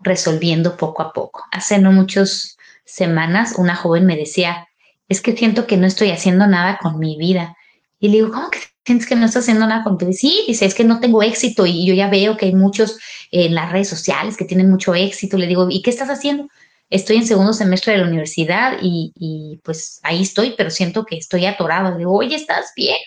resolviendo 0.00 0.76
poco 0.76 1.00
a 1.00 1.14
poco. 1.14 1.44
Hace 1.50 1.78
no 1.78 1.90
muchas 1.90 2.58
semanas 2.84 3.54
una 3.56 3.74
joven 3.74 4.04
me 4.04 4.16
decía, 4.16 4.68
es 5.08 5.22
que 5.22 5.34
siento 5.34 5.66
que 5.66 5.78
no 5.78 5.86
estoy 5.86 6.10
haciendo 6.10 6.46
nada 6.46 6.78
con 6.82 6.98
mi 6.98 7.16
vida. 7.16 7.56
Y 7.98 8.08
le 8.08 8.16
digo, 8.16 8.32
¿cómo 8.32 8.50
que 8.50 8.58
sientes 8.84 9.08
que 9.08 9.16
no 9.16 9.24
estás 9.24 9.44
haciendo 9.44 9.66
nada 9.66 9.82
con 9.82 9.96
tu 9.96 10.04
vida? 10.04 10.18
Sí, 10.18 10.44
dice, 10.46 10.66
es 10.66 10.74
que 10.74 10.84
no 10.84 11.00
tengo 11.00 11.22
éxito 11.22 11.64
y 11.64 11.86
yo 11.86 11.94
ya 11.94 12.10
veo 12.10 12.36
que 12.36 12.44
hay 12.44 12.54
muchos 12.54 12.98
en 13.30 13.54
las 13.54 13.72
redes 13.72 13.88
sociales 13.88 14.36
que 14.36 14.44
tienen 14.44 14.68
mucho 14.68 14.94
éxito. 14.94 15.38
Le 15.38 15.46
digo, 15.46 15.68
¿y 15.70 15.80
qué 15.80 15.88
estás 15.88 16.10
haciendo? 16.10 16.48
Estoy 16.90 17.16
en 17.16 17.26
segundo 17.26 17.52
semestre 17.52 17.92
de 17.92 17.98
la 17.98 18.06
universidad 18.06 18.78
y, 18.80 19.60
pues 19.62 20.00
ahí 20.02 20.22
estoy, 20.22 20.54
pero 20.56 20.70
siento 20.70 21.04
que 21.04 21.16
estoy 21.16 21.44
atorado. 21.44 21.98
Digo, 21.98 22.16
oye, 22.16 22.34
¿estás 22.34 22.72
bien? 22.74 22.98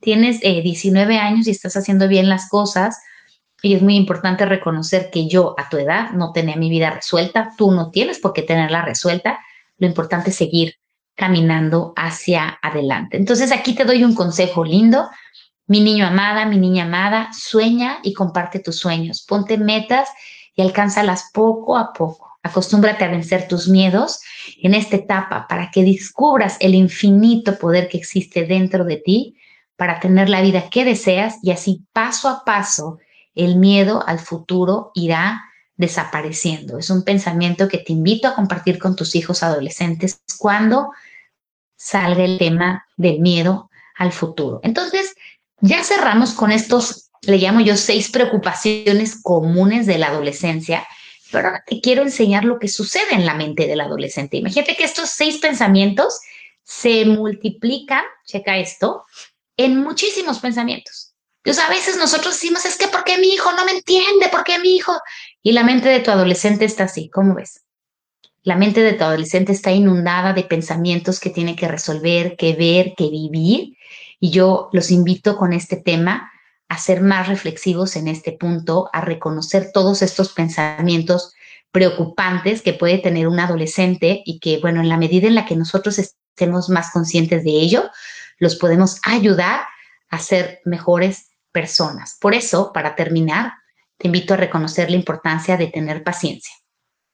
Tienes 0.00 0.40
19 0.40 1.14
eh, 1.14 1.18
años 1.18 1.46
y 1.46 1.50
estás 1.50 1.76
haciendo 1.76 2.08
bien 2.08 2.28
las 2.28 2.48
cosas. 2.48 2.98
Y 3.62 3.74
es 3.74 3.82
muy 3.82 3.96
importante 3.96 4.46
reconocer 4.46 5.10
que 5.10 5.28
yo 5.28 5.54
a 5.58 5.68
tu 5.68 5.78
edad 5.78 6.10
no 6.10 6.32
tenía 6.32 6.56
mi 6.56 6.68
vida 6.68 6.90
resuelta, 6.90 7.50
tú 7.56 7.72
no 7.72 7.90
tienes 7.90 8.18
por 8.18 8.32
qué 8.32 8.42
tenerla 8.42 8.84
resuelta. 8.84 9.38
Lo 9.78 9.86
importante 9.86 10.30
es 10.30 10.36
seguir 10.36 10.74
caminando 11.14 11.92
hacia 11.96 12.58
adelante. 12.62 13.16
Entonces 13.16 13.52
aquí 13.52 13.74
te 13.74 13.84
doy 13.84 14.04
un 14.04 14.14
consejo 14.14 14.64
lindo. 14.64 15.08
Mi 15.66 15.80
niño 15.80 16.06
amada, 16.06 16.44
mi 16.44 16.58
niña 16.58 16.84
amada, 16.84 17.30
sueña 17.32 17.98
y 18.02 18.12
comparte 18.12 18.60
tus 18.60 18.76
sueños. 18.76 19.24
Ponte 19.26 19.56
metas 19.56 20.08
y 20.54 20.62
alcánzalas 20.62 21.30
poco 21.32 21.78
a 21.78 21.92
poco. 21.92 22.33
Acostúmbrate 22.44 23.04
a 23.04 23.08
vencer 23.08 23.48
tus 23.48 23.68
miedos 23.68 24.20
en 24.62 24.74
esta 24.74 24.96
etapa 24.96 25.46
para 25.48 25.70
que 25.72 25.82
descubras 25.82 26.56
el 26.60 26.74
infinito 26.74 27.58
poder 27.58 27.88
que 27.88 27.98
existe 27.98 28.46
dentro 28.46 28.84
de 28.84 28.98
ti 28.98 29.36
para 29.76 29.98
tener 29.98 30.28
la 30.28 30.40
vida 30.40 30.70
que 30.70 30.84
deseas 30.84 31.38
y 31.42 31.50
así 31.50 31.84
paso 31.92 32.28
a 32.28 32.44
paso 32.44 32.98
el 33.34 33.56
miedo 33.56 34.04
al 34.06 34.20
futuro 34.20 34.92
irá 34.94 35.42
desapareciendo. 35.76 36.78
Es 36.78 36.90
un 36.90 37.02
pensamiento 37.02 37.66
que 37.66 37.78
te 37.78 37.92
invito 37.92 38.28
a 38.28 38.34
compartir 38.34 38.78
con 38.78 38.94
tus 38.94 39.16
hijos 39.16 39.42
adolescentes 39.42 40.22
cuando 40.38 40.90
salga 41.76 42.24
el 42.24 42.38
tema 42.38 42.86
del 42.96 43.20
miedo 43.20 43.70
al 43.96 44.12
futuro. 44.12 44.60
Entonces, 44.62 45.14
ya 45.60 45.82
cerramos 45.82 46.32
con 46.32 46.52
estos, 46.52 47.10
le 47.22 47.38
llamo 47.38 47.60
yo, 47.60 47.76
seis 47.76 48.10
preocupaciones 48.10 49.20
comunes 49.20 49.86
de 49.86 49.98
la 49.98 50.08
adolescencia, 50.08 50.86
pero 51.34 51.50
quiero 51.82 52.02
enseñar 52.02 52.44
lo 52.44 52.60
que 52.60 52.68
sucede 52.68 53.12
en 53.12 53.26
la 53.26 53.34
mente 53.34 53.66
del 53.66 53.80
adolescente. 53.80 54.36
Imagínate 54.36 54.76
que 54.76 54.84
estos 54.84 55.10
seis 55.10 55.38
pensamientos 55.38 56.20
se 56.62 57.04
multiplican, 57.04 58.04
checa 58.24 58.56
esto, 58.58 59.04
en 59.56 59.82
muchísimos 59.82 60.38
pensamientos. 60.38 61.14
Entonces, 61.42 61.64
a 61.64 61.68
veces 61.68 61.96
nosotros 61.98 62.34
decimos, 62.34 62.64
es 62.64 62.78
que 62.78 62.86
¿por 62.86 63.02
qué 63.02 63.18
mi 63.18 63.28
hijo 63.28 63.52
no 63.52 63.64
me 63.64 63.72
entiende? 63.72 64.28
¿Por 64.30 64.44
qué 64.44 64.60
mi 64.60 64.76
hijo? 64.76 64.96
Y 65.42 65.52
la 65.52 65.64
mente 65.64 65.88
de 65.88 66.00
tu 66.00 66.12
adolescente 66.12 66.64
está 66.64 66.84
así, 66.84 67.10
¿cómo 67.10 67.34
ves? 67.34 67.64
La 68.44 68.56
mente 68.56 68.80
de 68.80 68.92
tu 68.92 69.02
adolescente 69.02 69.52
está 69.52 69.72
inundada 69.72 70.32
de 70.34 70.44
pensamientos 70.44 71.18
que 71.18 71.30
tiene 71.30 71.56
que 71.56 71.66
resolver, 71.66 72.36
que 72.36 72.54
ver, 72.54 72.94
que 72.96 73.10
vivir. 73.10 73.76
Y 74.20 74.30
yo 74.30 74.68
los 74.72 74.90
invito 74.90 75.36
con 75.36 75.52
este 75.52 75.76
tema 75.76 76.30
a 76.68 76.78
ser 76.78 77.00
más 77.00 77.28
reflexivos 77.28 77.96
en 77.96 78.08
este 78.08 78.32
punto, 78.32 78.88
a 78.92 79.00
reconocer 79.00 79.70
todos 79.72 80.02
estos 80.02 80.32
pensamientos 80.32 81.34
preocupantes 81.70 82.62
que 82.62 82.72
puede 82.72 82.98
tener 82.98 83.26
un 83.28 83.40
adolescente 83.40 84.22
y 84.24 84.38
que, 84.38 84.58
bueno, 84.60 84.80
en 84.80 84.88
la 84.88 84.96
medida 84.96 85.26
en 85.26 85.34
la 85.34 85.44
que 85.44 85.56
nosotros 85.56 85.98
estemos 85.98 86.68
más 86.68 86.90
conscientes 86.90 87.44
de 87.44 87.50
ello, 87.50 87.90
los 88.38 88.56
podemos 88.56 89.00
ayudar 89.04 89.60
a 90.08 90.18
ser 90.18 90.60
mejores 90.64 91.30
personas. 91.52 92.16
Por 92.20 92.34
eso, 92.34 92.72
para 92.72 92.94
terminar, 92.94 93.52
te 93.98 94.08
invito 94.08 94.34
a 94.34 94.36
reconocer 94.36 94.90
la 94.90 94.96
importancia 94.96 95.56
de 95.56 95.66
tener 95.68 96.02
paciencia. 96.02 96.54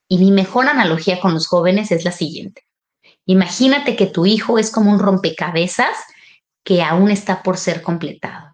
Y 0.08 0.18
mi 0.18 0.32
mejor 0.32 0.66
analogía 0.66 1.20
con 1.20 1.34
los 1.34 1.46
jóvenes 1.46 1.92
es 1.92 2.04
la 2.04 2.12
siguiente. 2.12 2.66
Imagínate 3.26 3.96
que 3.96 4.06
tu 4.06 4.26
hijo 4.26 4.58
es 4.58 4.70
como 4.70 4.90
un 4.90 4.98
rompecabezas 4.98 5.96
que 6.64 6.82
aún 6.82 7.10
está 7.10 7.42
por 7.42 7.58
ser 7.58 7.82
completado. 7.82 8.49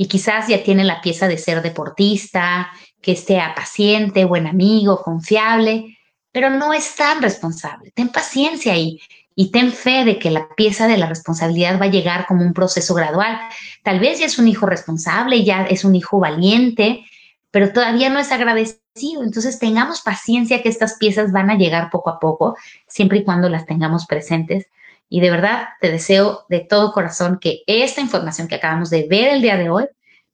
Y 0.00 0.08
quizás 0.08 0.48
ya 0.48 0.62
tiene 0.62 0.82
la 0.82 1.02
pieza 1.02 1.28
de 1.28 1.36
ser 1.36 1.60
deportista, 1.60 2.70
que 3.02 3.12
esté 3.12 3.38
paciente, 3.54 4.24
buen 4.24 4.46
amigo, 4.46 5.02
confiable, 5.02 5.98
pero 6.32 6.48
no 6.48 6.72
es 6.72 6.96
tan 6.96 7.20
responsable. 7.20 7.90
Ten 7.90 8.08
paciencia 8.08 8.74
y, 8.78 8.98
y 9.34 9.50
ten 9.50 9.72
fe 9.72 10.06
de 10.06 10.18
que 10.18 10.30
la 10.30 10.48
pieza 10.56 10.88
de 10.88 10.96
la 10.96 11.04
responsabilidad 11.04 11.78
va 11.78 11.84
a 11.84 11.90
llegar 11.90 12.24
como 12.26 12.42
un 12.42 12.54
proceso 12.54 12.94
gradual. 12.94 13.40
Tal 13.82 14.00
vez 14.00 14.20
ya 14.20 14.24
es 14.24 14.38
un 14.38 14.48
hijo 14.48 14.64
responsable, 14.64 15.44
ya 15.44 15.64
es 15.64 15.84
un 15.84 15.94
hijo 15.94 16.18
valiente, 16.18 17.04
pero 17.50 17.70
todavía 17.70 18.08
no 18.08 18.20
es 18.20 18.32
agradecido. 18.32 19.22
Entonces 19.22 19.58
tengamos 19.58 20.00
paciencia 20.00 20.62
que 20.62 20.70
estas 20.70 20.94
piezas 20.94 21.30
van 21.30 21.50
a 21.50 21.58
llegar 21.58 21.90
poco 21.90 22.08
a 22.08 22.18
poco, 22.18 22.56
siempre 22.88 23.18
y 23.18 23.24
cuando 23.24 23.50
las 23.50 23.66
tengamos 23.66 24.06
presentes. 24.06 24.66
Y 25.12 25.20
de 25.20 25.30
verdad 25.30 25.68
te 25.80 25.90
deseo 25.90 26.46
de 26.48 26.60
todo 26.60 26.92
corazón 26.92 27.38
que 27.40 27.62
esta 27.66 28.00
información 28.00 28.48
que 28.48 28.54
acabamos 28.54 28.88
de 28.88 29.06
ver 29.08 29.34
el 29.34 29.42
día 29.42 29.56
de 29.56 29.68
hoy 29.68 29.86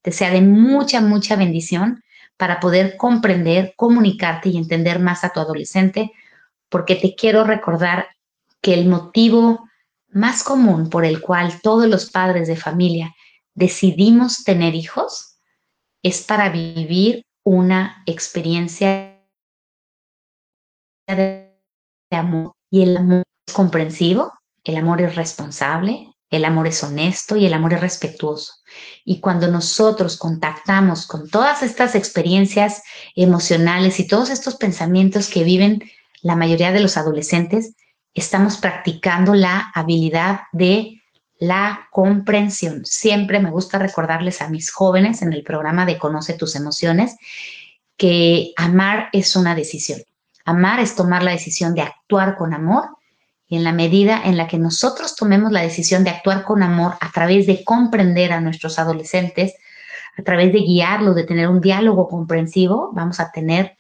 te 0.03 0.13
sea 0.13 0.31
de 0.31 0.43
mucha, 0.43 1.01
mucha 1.01 1.35
bendición 1.35 2.05
para 2.37 2.61
poder 2.61 2.97
comprender, 2.97 3.73
comunicarte 3.75 4.51
y 4.51 4.59
entender 4.59 5.01
más 5.01 5.25
a 5.25 5.31
tu 5.31 5.41
adolescente, 5.41 6.13
porque 6.69 6.95
te 6.95 7.15
quiero 7.15 7.43
recordar 7.43 8.07
que 8.61 8.75
el 8.75 8.87
motivo 8.87 9.69
más 10.09 10.43
común 10.43 10.91
por 10.91 11.07
el 11.07 11.23
cual 11.23 11.61
todos 11.63 11.87
los 11.89 12.11
padres 12.11 12.47
de 12.47 12.57
familia 12.57 13.15
decidimos 13.55 14.45
tener 14.45 14.75
hijos 14.75 15.39
es 16.03 16.23
para 16.23 16.51
vivir 16.51 17.25
una 17.43 18.03
experiencia 18.07 19.23
de 21.09 21.51
amor. 22.11 22.53
Y 22.71 22.83
el 22.83 22.97
amor 22.97 23.23
comprensivo, 23.53 24.33
el 24.67 24.77
amor 24.77 25.01
es 25.01 25.15
responsable, 25.15 26.13
el 26.29 26.45
amor 26.45 26.67
es 26.67 26.83
honesto 26.83 27.37
y 27.37 27.47
el 27.47 27.55
amor 27.55 27.75
es 27.75 27.81
respetuoso. 27.81 28.55
Y 29.05 29.21
cuando 29.21 29.47
nosotros 29.47 30.17
contactamos 30.17 31.07
con 31.07 31.31
todas 31.31 31.63
estas 31.63 31.95
experiencias 31.95 32.83
emocionales 33.15 34.01
y 34.01 34.09
todos 34.09 34.29
estos 34.31 34.57
pensamientos 34.57 35.29
que 35.29 35.45
viven 35.45 35.85
la 36.21 36.35
mayoría 36.35 36.73
de 36.73 36.81
los 36.81 36.97
adolescentes, 36.97 37.77
estamos 38.13 38.57
practicando 38.57 39.35
la 39.35 39.71
habilidad 39.73 40.41
de 40.53 41.01
la 41.39 41.87
comprensión. 41.93 42.85
Siempre 42.85 43.39
me 43.39 43.53
gusta 43.53 43.79
recordarles 43.79 44.43
a 44.43 44.49
mis 44.49 44.73
jóvenes 44.73 45.23
en 45.23 45.33
el 45.33 45.45
programa 45.45 45.87
de 45.87 45.97
Conoce 45.97 46.35
tus 46.35 46.57
emociones 46.57 47.15
que 47.97 48.53
amar 48.57 49.11
es 49.13 49.37
una 49.37 49.55
decisión. 49.55 50.01
Amar 50.45 50.81
es 50.81 50.97
tomar 50.97 51.23
la 51.23 51.31
decisión 51.31 51.73
de 51.75 51.83
actuar 51.83 52.35
con 52.37 52.53
amor 52.53 52.96
y 53.49 53.57
en 53.57 53.65
la 53.65 53.73
medida 53.73 54.23
en 54.25 54.37
la 54.37 54.49
que 54.49 54.59
nosotros 54.59 55.15
tomemos 55.15 55.53
la 55.53 55.63
decisión 55.63 56.05
de 56.05 56.11
actuar 56.11 56.45
con 56.45 56.63
amor 56.63 56.95
a 57.01 57.13
través 57.13 57.47
de 57.47 57.63
comprender 57.65 58.33
a 58.33 58.41
nuestros 58.41 58.79
adolescentes, 58.79 59.55
a 60.19 60.23
través 60.23 60.53
de 60.53 60.61
guiarlos, 60.61 61.15
de 61.15 61.25
tener 61.25 61.49
un 61.49 61.61
diálogo 61.61 62.09
comprensivo, 62.09 62.91
vamos 62.93 63.21
a 63.21 63.31
tener 63.31 63.77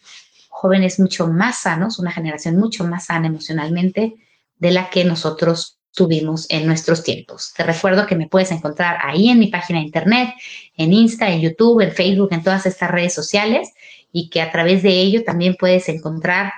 jóvenes 0.48 1.00
mucho 1.00 1.26
más 1.26 1.60
sanos, 1.60 1.98
una 1.98 2.12
generación 2.12 2.56
mucho 2.56 2.84
más 2.84 3.06
sana 3.06 3.26
emocionalmente 3.26 4.14
de 4.58 4.70
la 4.70 4.88
que 4.88 5.04
nosotros 5.04 5.78
tuvimos 5.96 6.46
en 6.50 6.66
nuestros 6.66 7.02
tiempos. 7.02 7.52
Te 7.56 7.64
recuerdo 7.64 8.06
que 8.06 8.16
me 8.16 8.28
puedes 8.28 8.52
encontrar 8.52 8.98
ahí 9.02 9.30
en 9.30 9.38
mi 9.38 9.48
página 9.48 9.80
de 9.80 9.86
internet, 9.86 10.28
en 10.76 10.92
Insta, 10.92 11.30
en 11.30 11.40
YouTube, 11.40 11.80
en 11.80 11.92
Facebook, 11.92 12.28
en 12.32 12.42
todas 12.42 12.66
estas 12.66 12.90
redes 12.90 13.14
sociales 13.14 13.70
y 14.12 14.28
que 14.28 14.42
a 14.42 14.52
través 14.52 14.82
de 14.82 14.90
ello 14.90 15.24
también 15.24 15.56
puedes 15.58 15.88
encontrar 15.88 16.52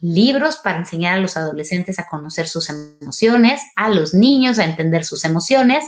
libros 0.00 0.56
para 0.56 0.78
enseñar 0.78 1.14
a 1.14 1.20
los 1.20 1.36
adolescentes 1.36 1.98
a 1.98 2.06
conocer 2.06 2.48
sus 2.48 2.70
emociones, 2.70 3.60
a 3.76 3.88
los 3.88 4.14
niños 4.14 4.58
a 4.58 4.64
entender 4.64 5.04
sus 5.04 5.24
emociones. 5.24 5.84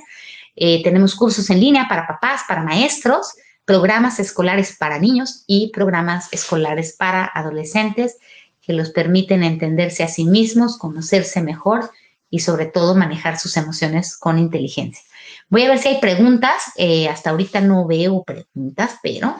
Eh, 0.56 0.82
tenemos 0.82 1.14
cursos 1.14 1.48
en 1.50 1.60
línea 1.60 1.86
para 1.88 2.06
papás, 2.06 2.42
para 2.48 2.62
maestros, 2.62 3.34
programas 3.64 4.18
escolares 4.18 4.76
para 4.76 4.98
niños 4.98 5.44
y 5.46 5.70
programas 5.72 6.28
escolares 6.32 6.94
para 6.98 7.24
adolescentes 7.24 8.16
que 8.60 8.72
los 8.72 8.90
permiten 8.90 9.42
entenderse 9.42 10.02
a 10.02 10.08
sí 10.08 10.24
mismos, 10.24 10.76
conocerse 10.76 11.40
mejor 11.40 11.90
y 12.30 12.40
sobre 12.40 12.66
todo 12.66 12.94
manejar 12.94 13.38
sus 13.38 13.56
emociones 13.56 14.16
con 14.16 14.38
inteligencia. 14.38 15.02
Voy 15.48 15.62
a 15.64 15.68
ver 15.68 15.78
si 15.78 15.88
hay 15.88 16.00
preguntas. 16.00 16.72
Eh, 16.76 17.08
hasta 17.08 17.30
ahorita 17.30 17.60
no 17.60 17.86
veo 17.86 18.22
preguntas, 18.22 18.98
pero 19.02 19.36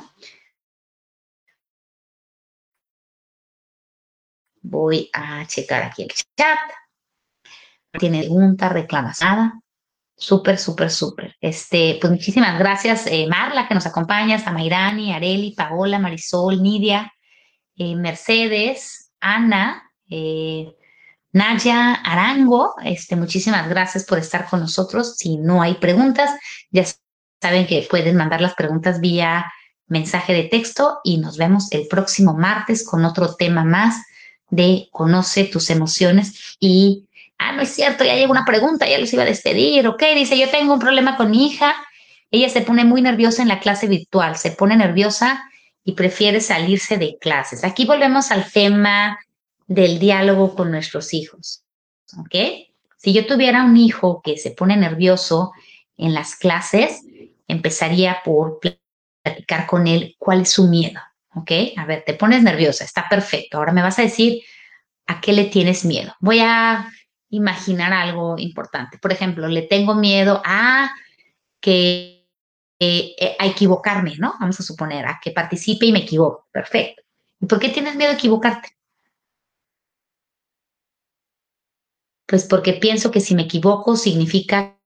Voy 4.61 5.11
a 5.13 5.47
checar 5.47 5.83
aquí 5.83 6.03
el 6.03 6.13
chat. 6.37 6.59
Tiene 7.99 8.21
pregunta, 8.21 8.69
reclamas 8.69 9.21
nada. 9.21 9.61
Súper, 10.17 10.59
súper, 10.59 10.91
súper. 10.91 11.37
Este, 11.41 11.97
pues 11.99 12.13
muchísimas 12.13 12.59
gracias, 12.59 13.07
eh, 13.07 13.27
Marla, 13.27 13.67
que 13.67 13.75
nos 13.75 13.87
acompañas, 13.87 14.47
a 14.47 14.51
Areli, 14.51 15.55
Paola, 15.57 15.99
Marisol, 15.99 16.63
Nidia, 16.63 17.11
eh, 17.75 17.97
Mercedes, 17.97 19.13
Ana, 19.19 19.91
eh, 20.11 20.77
Naya 21.33 21.95
Arango. 21.95 22.75
Este, 22.85 23.17
muchísimas 23.17 23.67
gracias 23.69 24.05
por 24.05 24.19
estar 24.19 24.47
con 24.47 24.61
nosotros. 24.61 25.17
Si 25.17 25.39
no 25.39 25.63
hay 25.63 25.75
preguntas, 25.75 26.31
ya 26.71 26.85
saben 27.41 27.67
que 27.67 27.87
pueden 27.89 28.17
mandar 28.17 28.43
las 28.43 28.55
preguntas 28.55 29.01
vía 29.01 29.51
mensaje 29.87 30.35
de 30.35 30.45
texto 30.45 31.01
y 31.03 31.17
nos 31.17 31.39
vemos 31.39 31.73
el 31.73 31.89
próximo 31.89 32.35
martes 32.35 32.87
con 32.87 33.05
otro 33.05 33.35
tema 33.35 33.65
más 33.65 34.05
de 34.51 34.89
conoce 34.91 35.45
tus 35.45 35.71
emociones 35.71 36.57
y, 36.61 37.07
ah, 37.39 37.53
no 37.53 37.63
es 37.63 37.71
cierto, 37.71 38.05
ya 38.05 38.15
llegó 38.15 38.33
una 38.33 38.45
pregunta, 38.45 38.89
ya 38.89 38.99
los 38.99 39.13
iba 39.13 39.23
a 39.23 39.27
despedir, 39.27 39.87
ok, 39.87 40.03
dice, 40.15 40.39
yo 40.39 40.49
tengo 40.51 40.75
un 40.75 40.81
problema 40.81 41.17
con 41.17 41.31
mi 41.31 41.47
hija, 41.47 41.75
ella 42.31 42.49
se 42.49 42.61
pone 42.61 42.85
muy 42.85 43.03
nerviosa 43.03 43.43
en 43.43 43.49
la 43.49 43.61
clase 43.61 43.87
virtual, 43.87 44.37
se 44.37 44.51
pone 44.51 44.77
nerviosa 44.77 45.43
y 45.85 45.93
prefiere 45.93 46.41
salirse 46.41 46.99
de 46.99 47.17
clases. 47.19 47.65
Aquí 47.65 47.87
volvemos 47.87 48.31
al 48.31 48.51
tema 48.51 49.19
del 49.67 49.99
diálogo 49.99 50.55
con 50.55 50.71
nuestros 50.71 51.15
hijos, 51.15 51.63
¿ok? 52.19 52.35
Si 52.97 53.13
yo 53.13 53.27
tuviera 53.27 53.65
un 53.65 53.77
hijo 53.77 54.21
que 54.23 54.37
se 54.37 54.51
pone 54.51 54.77
nervioso 54.77 55.53
en 55.97 56.13
las 56.13 56.37
clases, 56.37 57.03
empezaría 57.49 58.19
por 58.25 58.61
platicar 59.25 59.67
con 59.67 59.87
él 59.87 60.17
cuál 60.19 60.43
es 60.43 60.51
su 60.51 60.69
miedo. 60.69 61.01
¿Ok? 61.35 61.51
A 61.77 61.85
ver, 61.87 62.05
te 62.05 62.15
pones 62.15 62.43
nerviosa, 62.43 62.85
está 62.85 63.09
perfecto. 63.09 63.59
Ahora 63.59 63.73
me 63.73 63.83
vas 63.83 63.99
a 63.99 64.03
decir 64.03 64.43
a 65.07 65.21
qué 65.21 65.33
le 65.33 65.45
tienes 65.45 65.85
miedo. 65.85 66.15
Voy 66.21 66.41
a 66.41 66.91
imaginar 67.31 67.93
algo 67.93 68.37
importante. 68.39 68.99
Por 68.99 69.13
ejemplo, 69.13 69.49
le 69.49 69.63
tengo 69.63 69.95
miedo 69.95 70.43
a 70.45 70.91
que 71.61 72.27
eh, 72.81 73.37
a 73.39 73.47
equivocarme, 73.47 74.17
¿no? 74.17 74.35
Vamos 74.41 74.59
a 74.59 74.63
suponer 74.63 75.07
a 75.07 75.21
que 75.23 75.31
participe 75.33 75.87
y 75.87 75.93
me 75.93 76.01
equivoco. 76.01 76.49
Perfecto. 76.51 77.03
¿Y 77.41 77.47
por 77.47 77.59
qué 77.59 77.69
tienes 77.69 77.95
miedo 77.97 78.11
a 78.11 78.15
equivocarte? 78.15 78.71
Pues 82.27 82.47
porque 82.47 82.75
pienso 82.75 83.11
que 83.11 83.21
si 83.21 83.35
me 83.35 83.43
equivoco 83.43 83.97
significa 83.97 84.80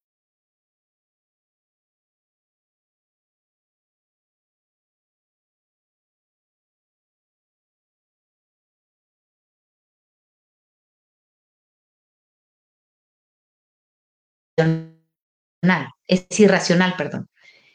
es 16.06 16.26
irracional, 16.38 16.96
perdón. 16.96 17.28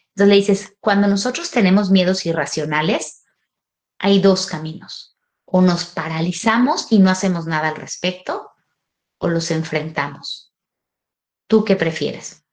Entonces 0.09 0.27
le 0.27 0.35
dices, 0.35 0.75
cuando 0.79 1.07
nosotros 1.07 1.51
tenemos 1.51 1.91
miedos 1.91 2.25
irracionales, 2.25 3.23
hay 3.97 4.19
dos 4.19 4.45
caminos. 4.45 5.17
O 5.45 5.61
nos 5.61 5.85
paralizamos 5.85 6.91
y 6.91 6.99
no 6.99 7.09
hacemos 7.09 7.45
nada 7.45 7.69
al 7.69 7.75
respecto, 7.75 8.51
o 9.17 9.27
los 9.27 9.51
enfrentamos. 9.51 10.53
¿Tú 11.47 11.63
qué 11.63 11.75
prefieres? 11.75 12.43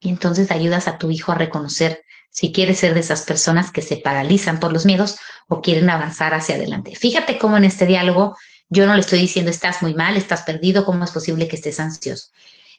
Y 0.00 0.08
entonces 0.08 0.50
ayudas 0.50 0.88
a 0.88 0.98
tu 0.98 1.10
hijo 1.10 1.32
a 1.32 1.36
reconocer 1.36 2.04
si 2.30 2.50
quiere 2.50 2.74
ser 2.74 2.94
de 2.94 3.00
esas 3.00 3.22
personas 3.22 3.70
que 3.70 3.82
se 3.82 3.98
paralizan 3.98 4.58
por 4.58 4.72
los 4.72 4.86
miedos 4.86 5.16
o 5.48 5.60
quieren 5.60 5.90
avanzar 5.90 6.34
hacia 6.34 6.56
adelante. 6.56 6.96
Fíjate 6.96 7.38
cómo 7.38 7.56
en 7.58 7.64
este 7.64 7.86
diálogo 7.86 8.36
yo 8.68 8.86
no 8.86 8.94
le 8.94 9.00
estoy 9.00 9.20
diciendo 9.20 9.50
estás 9.50 9.82
muy 9.82 9.94
mal, 9.94 10.16
estás 10.16 10.42
perdido, 10.42 10.86
cómo 10.86 11.04
es 11.04 11.10
posible 11.10 11.46
que 11.46 11.56
estés 11.56 11.78
ansioso. 11.78 12.30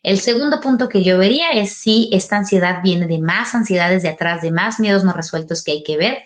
El 0.03 0.19
segundo 0.19 0.59
punto 0.59 0.89
que 0.89 1.01
yo 1.01 1.17
vería 1.17 1.51
es 1.51 1.73
si 1.77 2.09
esta 2.11 2.35
ansiedad 2.37 2.81
viene 2.83 3.07
de 3.07 3.19
más 3.19 3.55
ansiedades 3.55 4.03
de 4.03 4.09
atrás, 4.09 4.41
de 4.41 4.51
más 4.51 4.81
miedos 4.81 5.05
no 5.05 5.13
resueltos 5.13 5.63
que 5.63 5.71
hay 5.71 5.83
que 5.83 5.95
ver. 5.95 6.23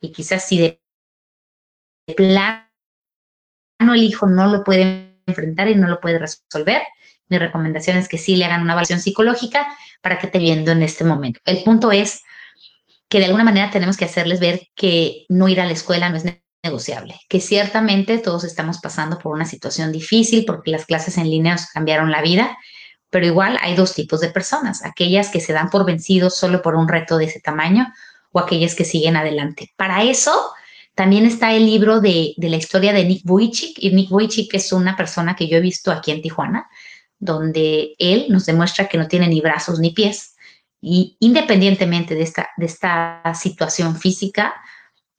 Y 0.00 0.12
quizás 0.12 0.46
si 0.46 0.58
de 0.58 0.80
plano 2.14 2.68
el 3.80 4.02
hijo 4.02 4.26
no 4.26 4.46
lo 4.46 4.62
puede 4.64 5.18
enfrentar 5.26 5.68
y 5.68 5.76
no 5.76 5.88
lo 5.88 5.98
puede 5.98 6.18
resolver, 6.18 6.82
mi 7.28 7.38
recomendación 7.38 7.96
es 7.96 8.06
que 8.06 8.18
sí 8.18 8.36
le 8.36 8.44
hagan 8.44 8.60
una 8.60 8.74
evaluación 8.74 9.00
psicológica 9.00 9.66
para 10.02 10.18
que 10.18 10.26
esté 10.26 10.38
viendo 10.38 10.72
en 10.72 10.82
este 10.82 11.04
momento. 11.04 11.40
El 11.46 11.64
punto 11.64 11.90
es 11.90 12.22
que 13.08 13.18
de 13.18 13.24
alguna 13.24 13.44
manera 13.44 13.70
tenemos 13.70 13.96
que 13.96 14.04
hacerles 14.04 14.40
ver 14.40 14.68
que 14.74 15.24
no 15.30 15.48
ir 15.48 15.60
a 15.62 15.64
la 15.64 15.72
escuela 15.72 16.10
no 16.10 16.16
es 16.16 16.24
negociable, 16.64 17.20
que 17.28 17.40
ciertamente 17.40 18.18
todos 18.18 18.42
estamos 18.42 18.78
pasando 18.78 19.18
por 19.18 19.32
una 19.32 19.44
situación 19.44 19.92
difícil 19.92 20.44
porque 20.46 20.70
las 20.70 20.86
clases 20.86 21.18
en 21.18 21.30
línea 21.30 21.52
nos 21.52 21.66
cambiaron 21.66 22.10
la 22.10 22.22
vida, 22.22 22.56
pero 23.10 23.26
igual 23.26 23.58
hay 23.60 23.76
dos 23.76 23.94
tipos 23.94 24.20
de 24.20 24.30
personas, 24.30 24.84
aquellas 24.84 25.28
que 25.28 25.40
se 25.40 25.52
dan 25.52 25.70
por 25.70 25.84
vencidos 25.84 26.36
solo 26.36 26.62
por 26.62 26.74
un 26.74 26.88
reto 26.88 27.18
de 27.18 27.26
ese 27.26 27.40
tamaño 27.40 27.92
o 28.32 28.40
aquellas 28.40 28.74
que 28.74 28.84
siguen 28.84 29.16
adelante. 29.16 29.72
Para 29.76 30.02
eso 30.02 30.32
también 30.94 31.26
está 31.26 31.52
el 31.52 31.66
libro 31.66 32.00
de, 32.00 32.34
de 32.36 32.48
la 32.48 32.56
historia 32.56 32.92
de 32.92 33.04
Nick 33.04 33.24
Vujicic, 33.24 33.76
y 33.78 33.90
Nick 33.90 34.08
Vujicic 34.08 34.54
es 34.54 34.72
una 34.72 34.96
persona 34.96 35.36
que 35.36 35.46
yo 35.46 35.58
he 35.58 35.60
visto 35.60 35.92
aquí 35.92 36.10
en 36.10 36.22
Tijuana, 36.22 36.68
donde 37.18 37.94
él 37.98 38.26
nos 38.30 38.46
demuestra 38.46 38.88
que 38.88 38.98
no 38.98 39.06
tiene 39.06 39.28
ni 39.28 39.40
brazos 39.40 39.78
ni 39.78 39.90
pies, 39.90 40.34
y 40.80 41.16
independientemente 41.20 42.14
de 42.14 42.22
esta, 42.22 42.48
de 42.56 42.66
esta 42.66 43.22
situación 43.34 43.96
física, 43.96 44.54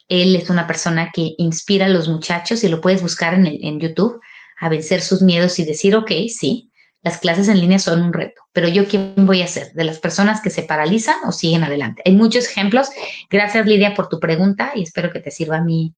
él 0.08 0.36
es 0.36 0.50
una 0.50 0.68
persona 0.68 1.12
que 1.13 1.36
inspira 1.38 1.86
a 1.88 1.89
los 1.89 2.08
muchachos 2.08 2.63
y 2.63 2.70
lo 2.70 2.82
puedes 2.82 3.02
buscar 3.02 3.34
en, 3.34 3.80
YouTube 3.80 4.20
a 4.60 4.70
vencer 4.70 5.02
sus 5.02 5.22
miedos 5.22 5.60
y 5.60 5.65
decir, 5.65 5.96
ok, 5.96 6.12
sí, 6.30 6.72
las 7.02 7.20
clases 7.20 7.48
en 7.48 7.60
línea 7.60 7.80
son 7.80 8.02
un 8.02 8.13
reto, 8.13 8.41
pero 8.52 8.68
yo 8.68 8.88
quién 8.88 9.13
voy 9.18 9.41
a 9.41 9.48
ser, 9.48 9.74
de 9.74 9.84
las 9.84 10.00
personas 10.00 10.41
que 10.41 10.50
se 10.50 10.63
paralizan 10.63 11.18
o 11.28 11.32
siguen 11.32 11.63
adelante. 11.63 12.02
Hay 12.06 12.13
muchos 12.13 12.46
ejemplos. 12.46 12.89
Gracias 13.30 13.65
Lidia 13.65 13.94
por 13.94 14.10
tu 14.10 14.20
pregunta 14.20 14.72
y 14.76 14.84
espero 14.84 15.12
que 15.12 15.20
te 15.20 15.32
sirva 15.32 15.62
mi, 15.62 15.94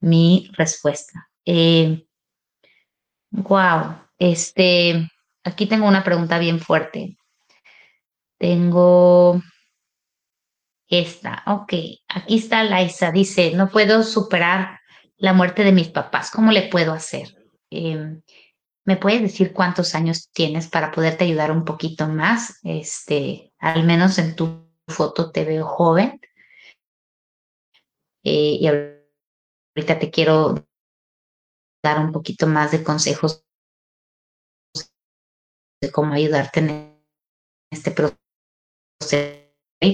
mi 0.00 0.50
respuesta. 0.56 1.28
Eh, 1.44 2.04
Wow. 3.30 3.94
Este, 4.18 5.10
aquí 5.44 5.66
tengo 5.66 5.86
una 5.86 6.04
pregunta 6.04 6.38
bien 6.38 6.60
fuerte. 6.60 7.16
Tengo 8.38 9.42
esta. 10.88 11.42
Ok, 11.46 11.72
aquí 12.08 12.38
está 12.38 12.64
Laisa. 12.64 13.12
Dice, 13.12 13.52
no 13.54 13.68
puedo 13.68 14.02
superar 14.02 14.80
la 15.16 15.32
muerte 15.32 15.64
de 15.64 15.72
mis 15.72 15.88
papás. 15.88 16.30
¿Cómo 16.30 16.52
le 16.52 16.68
puedo 16.68 16.92
hacer? 16.92 17.36
Em, 17.70 18.22
¿Me 18.88 18.96
puedes 18.96 19.20
decir 19.20 19.52
cuántos 19.52 19.94
años 19.94 20.30
tienes 20.32 20.68
para 20.68 20.90
poderte 20.90 21.24
ayudar 21.24 21.52
un 21.52 21.66
poquito 21.66 22.08
más? 22.08 22.58
Este, 22.62 23.52
al 23.58 23.84
menos 23.84 24.18
en 24.18 24.34
tu 24.34 24.66
foto 24.88 25.30
te 25.30 25.44
veo 25.44 25.66
joven. 25.66 26.18
Eh, 28.24 28.56
y 28.60 28.66
ahorita 28.66 29.98
te 29.98 30.10
quiero 30.10 30.66
dar 31.82 32.00
un 32.00 32.12
poquito 32.12 32.46
más 32.46 32.70
de 32.72 32.82
consejos 32.82 33.44
de 35.82 35.92
cómo 35.92 36.14
ayudarte 36.14 36.60
en 36.60 36.98
este 37.70 37.90
proceso. 37.90 38.16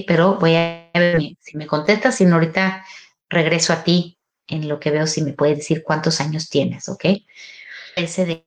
Pero 0.07 0.39
voy 0.39 0.55
a 0.55 0.84
si 1.39 1.57
me 1.57 1.67
contestas, 1.67 2.15
si 2.15 2.25
no, 2.25 2.35
ahorita 2.35 2.85
regreso 3.29 3.73
a 3.73 3.83
ti 3.83 4.17
en 4.47 4.67
lo 4.67 4.79
que 4.79 4.91
veo 4.91 5.07
si 5.07 5.21
me 5.21 5.33
puedes 5.33 5.57
decir 5.57 5.83
cuántos 5.83 6.21
años 6.21 6.49
tienes, 6.49 6.89
¿ok? 6.89 7.05
Ese 7.95 8.25
de 8.25 8.45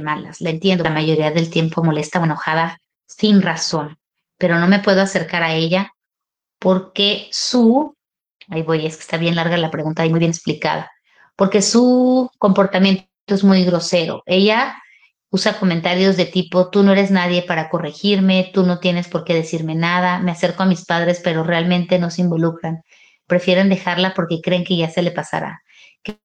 malas, 0.00 0.40
la 0.40 0.50
entiendo, 0.50 0.84
la 0.84 0.90
mayoría 0.90 1.30
del 1.30 1.50
tiempo 1.50 1.82
molesta 1.82 2.20
o 2.20 2.24
enojada 2.24 2.80
sin 3.06 3.42
razón, 3.42 3.98
pero 4.38 4.58
no 4.58 4.66
me 4.66 4.80
puedo 4.80 5.00
acercar 5.00 5.42
a 5.42 5.54
ella 5.54 5.94
porque 6.58 7.28
su, 7.30 7.94
ahí 8.48 8.62
voy, 8.62 8.86
es 8.86 8.96
que 8.96 9.02
está 9.02 9.16
bien 9.16 9.36
larga 9.36 9.56
la 9.56 9.70
pregunta 9.70 10.04
y 10.04 10.10
muy 10.10 10.18
bien 10.18 10.32
explicada, 10.32 10.90
porque 11.36 11.62
su 11.62 12.30
comportamiento 12.38 13.06
es 13.26 13.44
muy 13.44 13.64
grosero. 13.64 14.22
Ella 14.26 14.76
usa 15.34 15.58
comentarios 15.58 16.16
de 16.16 16.26
tipo, 16.26 16.70
tú 16.70 16.84
no 16.84 16.92
eres 16.92 17.10
nadie 17.10 17.42
para 17.42 17.68
corregirme, 17.68 18.52
tú 18.54 18.62
no 18.62 18.78
tienes 18.78 19.08
por 19.08 19.24
qué 19.24 19.34
decirme 19.34 19.74
nada, 19.74 20.20
me 20.20 20.30
acerco 20.30 20.62
a 20.62 20.66
mis 20.66 20.84
padres, 20.84 21.20
pero 21.24 21.42
realmente 21.42 21.98
no 21.98 22.08
se 22.12 22.22
involucran. 22.22 22.84
Prefieren 23.26 23.68
dejarla 23.68 24.14
porque 24.14 24.40
creen 24.40 24.62
que 24.62 24.76
ya 24.76 24.88
se 24.90 25.02
le 25.02 25.10
pasará. 25.10 25.60
¿Qué, 26.04 26.20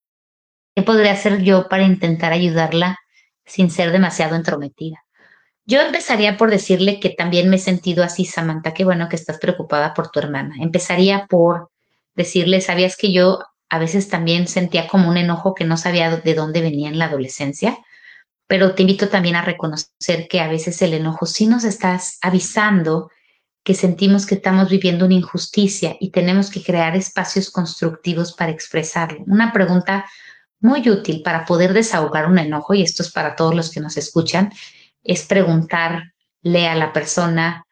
podría 0.85 1.13
hacer 1.13 1.41
yo 1.41 1.67
para 1.69 1.85
intentar 1.85 2.33
ayudarla 2.33 2.99
sin 3.47 3.71
ser 3.71 3.91
demasiado 3.91 4.35
entrometida? 4.35 5.03
Yo 5.65 5.81
empezaría 5.81 6.37
por 6.37 6.51
decirle 6.51 6.99
que 6.99 7.09
también 7.09 7.49
me 7.49 7.55
he 7.55 7.59
sentido 7.59 8.03
así, 8.03 8.25
Samantha, 8.25 8.75
qué 8.75 8.85
bueno 8.85 9.09
que 9.09 9.15
estás 9.15 9.39
preocupada 9.39 9.95
por 9.95 10.11
tu 10.11 10.19
hermana. 10.19 10.53
Empezaría 10.59 11.25
por 11.25 11.71
decirle, 12.13 12.61
¿sabías 12.61 12.95
que 12.95 13.11
yo 13.11 13.39
a 13.69 13.79
veces 13.79 14.07
también 14.07 14.47
sentía 14.47 14.87
como 14.87 15.09
un 15.09 15.17
enojo 15.17 15.55
que 15.55 15.65
no 15.65 15.77
sabía 15.77 16.15
de 16.15 16.33
dónde 16.35 16.61
venía 16.61 16.89
en 16.89 16.99
la 16.99 17.05
adolescencia? 17.05 17.79
Pero 18.49 18.73
te 18.73 18.81
invito 18.81 19.09
también 19.09 19.35
a 19.35 19.43
reconocer 19.43 20.27
que 20.27 20.39
a 20.41 20.47
veces 20.47 20.81
el 20.81 20.95
enojo 20.95 21.27
sí 21.27 21.45
nos 21.45 21.63
está 21.63 22.01
avisando 22.23 23.11
que 23.63 23.75
sentimos 23.75 24.25
que 24.25 24.33
estamos 24.33 24.69
viviendo 24.69 25.05
una 25.05 25.13
injusticia 25.13 25.95
y 25.99 26.09
tenemos 26.09 26.49
que 26.49 26.63
crear 26.63 26.95
espacios 26.95 27.51
constructivos 27.51 28.33
para 28.33 28.51
expresarlo. 28.51 29.23
Una 29.27 29.53
pregunta 29.53 30.09
muy 30.61 30.89
útil 30.89 31.21
para 31.23 31.45
poder 31.45 31.73
desahogar 31.73 32.25
un 32.25 32.39
enojo, 32.39 32.73
y 32.73 32.81
esto 32.81 33.03
es 33.03 33.11
para 33.11 33.35
todos 33.35 33.53
los 33.53 33.69
que 33.69 33.81
nos 33.81 33.97
escuchan, 33.97 34.51
es 35.03 35.27
preguntarle 35.27 36.67
a 36.67 36.73
la 36.73 36.91
persona 36.91 37.67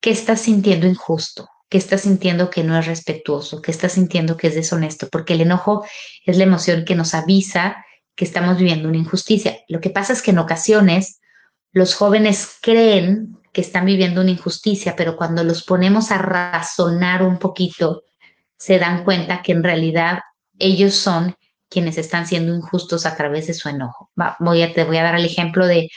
qué 0.00 0.12
está 0.12 0.34
sintiendo 0.36 0.86
injusto, 0.86 1.46
qué 1.68 1.76
está 1.76 1.98
sintiendo 1.98 2.48
que 2.48 2.64
no 2.64 2.78
es 2.78 2.86
respetuoso, 2.86 3.60
qué 3.60 3.70
está 3.70 3.90
sintiendo 3.90 4.38
que 4.38 4.46
es 4.46 4.54
deshonesto, 4.54 5.08
porque 5.10 5.34
el 5.34 5.42
enojo 5.42 5.84
es 6.24 6.38
la 6.38 6.44
emoción 6.44 6.86
que 6.86 6.94
nos 6.94 7.12
avisa 7.12 7.84
que 8.16 8.24
estamos 8.24 8.56
viviendo 8.56 8.88
una 8.88 8.96
injusticia. 8.96 9.58
Lo 9.68 9.80
que 9.80 9.90
pasa 9.90 10.12
es 10.12 10.22
que 10.22 10.32
en 10.32 10.38
ocasiones 10.38 11.20
los 11.72 11.94
jóvenes 11.94 12.56
creen 12.60 13.38
que 13.52 13.60
están 13.60 13.84
viviendo 13.84 14.22
una 14.22 14.30
injusticia, 14.30 14.96
pero 14.96 15.16
cuando 15.16 15.44
los 15.44 15.62
ponemos 15.62 16.10
a 16.10 16.18
razonar 16.18 17.22
un 17.22 17.38
poquito, 17.38 18.02
se 18.58 18.78
dan 18.78 19.04
cuenta 19.04 19.42
que 19.42 19.52
en 19.52 19.62
realidad 19.62 20.20
ellos 20.58 20.94
son 20.94 21.36
quienes 21.68 21.98
están 21.98 22.26
siendo 22.26 22.54
injustos 22.54 23.06
a 23.06 23.16
través 23.16 23.46
de 23.46 23.54
su 23.54 23.68
enojo. 23.68 24.10
voy 24.38 24.62
a, 24.62 24.72
te 24.72 24.84
voy 24.84 24.96
a 24.96 25.02
dar 25.02 25.16
el 25.16 25.24
ejemplo 25.24 25.66
de, 25.66 25.90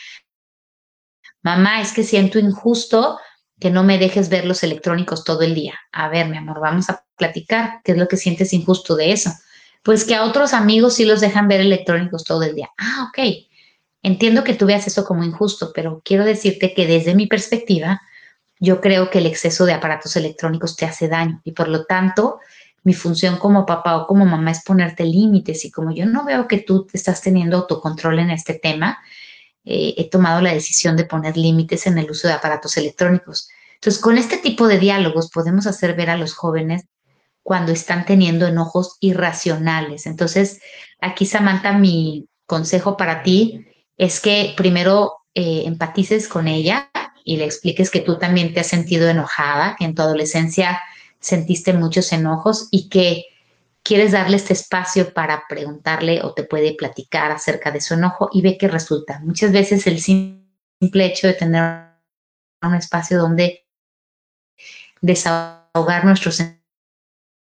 mamá, 1.42 1.82
es 1.82 1.94
que 1.94 2.04
siento 2.04 2.40
injusto 2.40 3.20
que 3.60 3.70
no 3.70 3.84
me 3.84 3.98
dejes 3.98 4.30
ver 4.30 4.46
los 4.46 4.64
electrónicos 4.64 5.24
todo 5.24 5.42
el 5.42 5.54
día. 5.54 5.78
A 5.92 6.10
ver, 6.10 6.28
mi 6.28 6.38
amor, 6.38 6.60
vamos 6.60 6.90
a 6.90 7.06
platicar. 7.18 7.82
¿Qué 7.84 7.92
es 7.92 7.98
lo 7.98 8.08
que 8.08 8.18
sientes 8.18 8.54
injusto 8.54 8.96
de 8.96 9.12
eso? 9.12 9.32
Pues 9.84 10.06
que 10.06 10.16
a 10.16 10.24
otros 10.24 10.54
amigos 10.54 10.96
sí 10.96 11.06
los 11.06 11.22
dejan 11.22 11.48
ver 11.48 11.62
electrónicos 11.62 12.24
todo 12.24 12.44
el 12.44 12.56
día. 12.56 12.70
Ah, 12.78 13.10
ok. 13.10 13.48
Entiendo 14.02 14.44
que 14.44 14.54
tú 14.54 14.66
veas 14.66 14.88
eso 14.88 15.04
como 15.06 15.24
injusto, 15.24 15.72
pero 15.74 16.02
quiero 16.04 16.24
decirte 16.26 16.74
que 16.74 16.88
desde 16.88 17.16
mi 17.16 17.28
perspectiva, 17.28 18.02
yo 18.60 18.82
creo 18.82 19.10
que 19.10 19.20
el 19.20 19.26
exceso 19.26 19.66
de 19.66 19.74
aparatos 19.74 20.16
electrónicos 20.16 20.76
te 20.76 20.86
hace 20.86 21.08
daño 21.08 21.42
y 21.44 21.52
por 21.52 21.68
lo 21.68 21.86
tanto, 21.86 22.40
mi 22.84 22.94
función 22.94 23.38
como 23.38 23.66
papá 23.66 23.98
o 23.98 24.08
como 24.08 24.26
mamá 24.26 24.52
es 24.52 24.64
ponerte 24.64 25.04
límites 25.04 25.66
y 25.66 25.72
como 25.72 25.92
yo 25.92 26.06
no 26.06 26.24
veo 26.24 26.48
que 26.48 26.60
tú 26.60 26.88
estás 26.94 27.22
teniendo 27.22 27.58
autocontrol 27.58 28.20
en 28.20 28.32
este 28.32 28.54
tema, 28.54 29.00
eh, 29.66 29.96
he 29.98 30.10
tomado 30.10 30.42
la 30.42 30.54
decisión 30.54 30.96
de 30.96 31.06
poner 31.06 31.36
límites 31.38 31.86
en 31.88 31.98
el 31.98 32.10
uso 32.10 32.28
de 32.28 32.34
aparatos 32.34 32.78
electrónicos. 32.78 33.50
Entonces, 33.76 34.02
con 34.02 34.18
este 34.18 34.38
tipo 34.38 34.68
de 34.68 34.80
diálogos 34.80 35.30
podemos 35.30 35.68
hacer 35.68 35.96
ver 35.96 36.10
a 36.10 36.18
los 36.18 36.34
jóvenes 36.34 36.86
cuando 37.44 37.72
están 37.72 38.06
teniendo 38.06 38.48
enojos 38.48 38.98
irracionales. 39.00 40.06
Entonces, 40.06 40.62
aquí, 41.02 41.26
Samantha, 41.26 41.74
mi 41.74 42.28
consejo 42.46 42.98
para 42.98 43.24
ti 43.24 43.66
es 43.98 44.20
que 44.20 44.54
primero 44.56 45.14
eh, 45.34 45.64
empatices 45.66 46.28
con 46.28 46.48
ella 46.48 46.90
y 47.24 47.38
le 47.38 47.46
expliques 47.46 47.92
que 47.92 48.02
tú 48.02 48.18
también 48.18 48.54
te 48.54 48.60
has 48.60 48.68
sentido 48.68 49.08
enojada, 49.08 49.76
que 49.78 49.86
en 49.86 49.96
tu 49.96 50.02
adolescencia 50.02 50.80
sentiste 51.20 51.74
muchos 51.74 52.12
enojos 52.12 52.68
y 52.72 52.90
que 52.90 53.26
quieres 53.84 54.12
darle 54.12 54.38
este 54.38 54.54
espacio 54.54 55.14
para 55.14 55.44
preguntarle 55.48 56.22
o 56.24 56.34
te 56.34 56.44
puede 56.44 56.74
platicar 56.76 57.32
acerca 57.32 57.72
de 57.72 57.82
su 57.82 57.94
enojo 57.94 58.30
y 58.32 58.42
ve 58.42 58.58
qué 58.58 58.68
resulta. 58.68 59.20
Muchas 59.20 59.52
veces 59.52 59.86
el 59.88 60.00
simple 60.00 61.06
hecho 61.06 61.28
de 61.28 61.34
tener 61.34 61.90
un 62.62 62.76
espacio 62.76 63.18
donde 63.18 63.66
desahogar 65.02 66.06
nuestros 66.06 66.36
sentimientos 66.36 66.59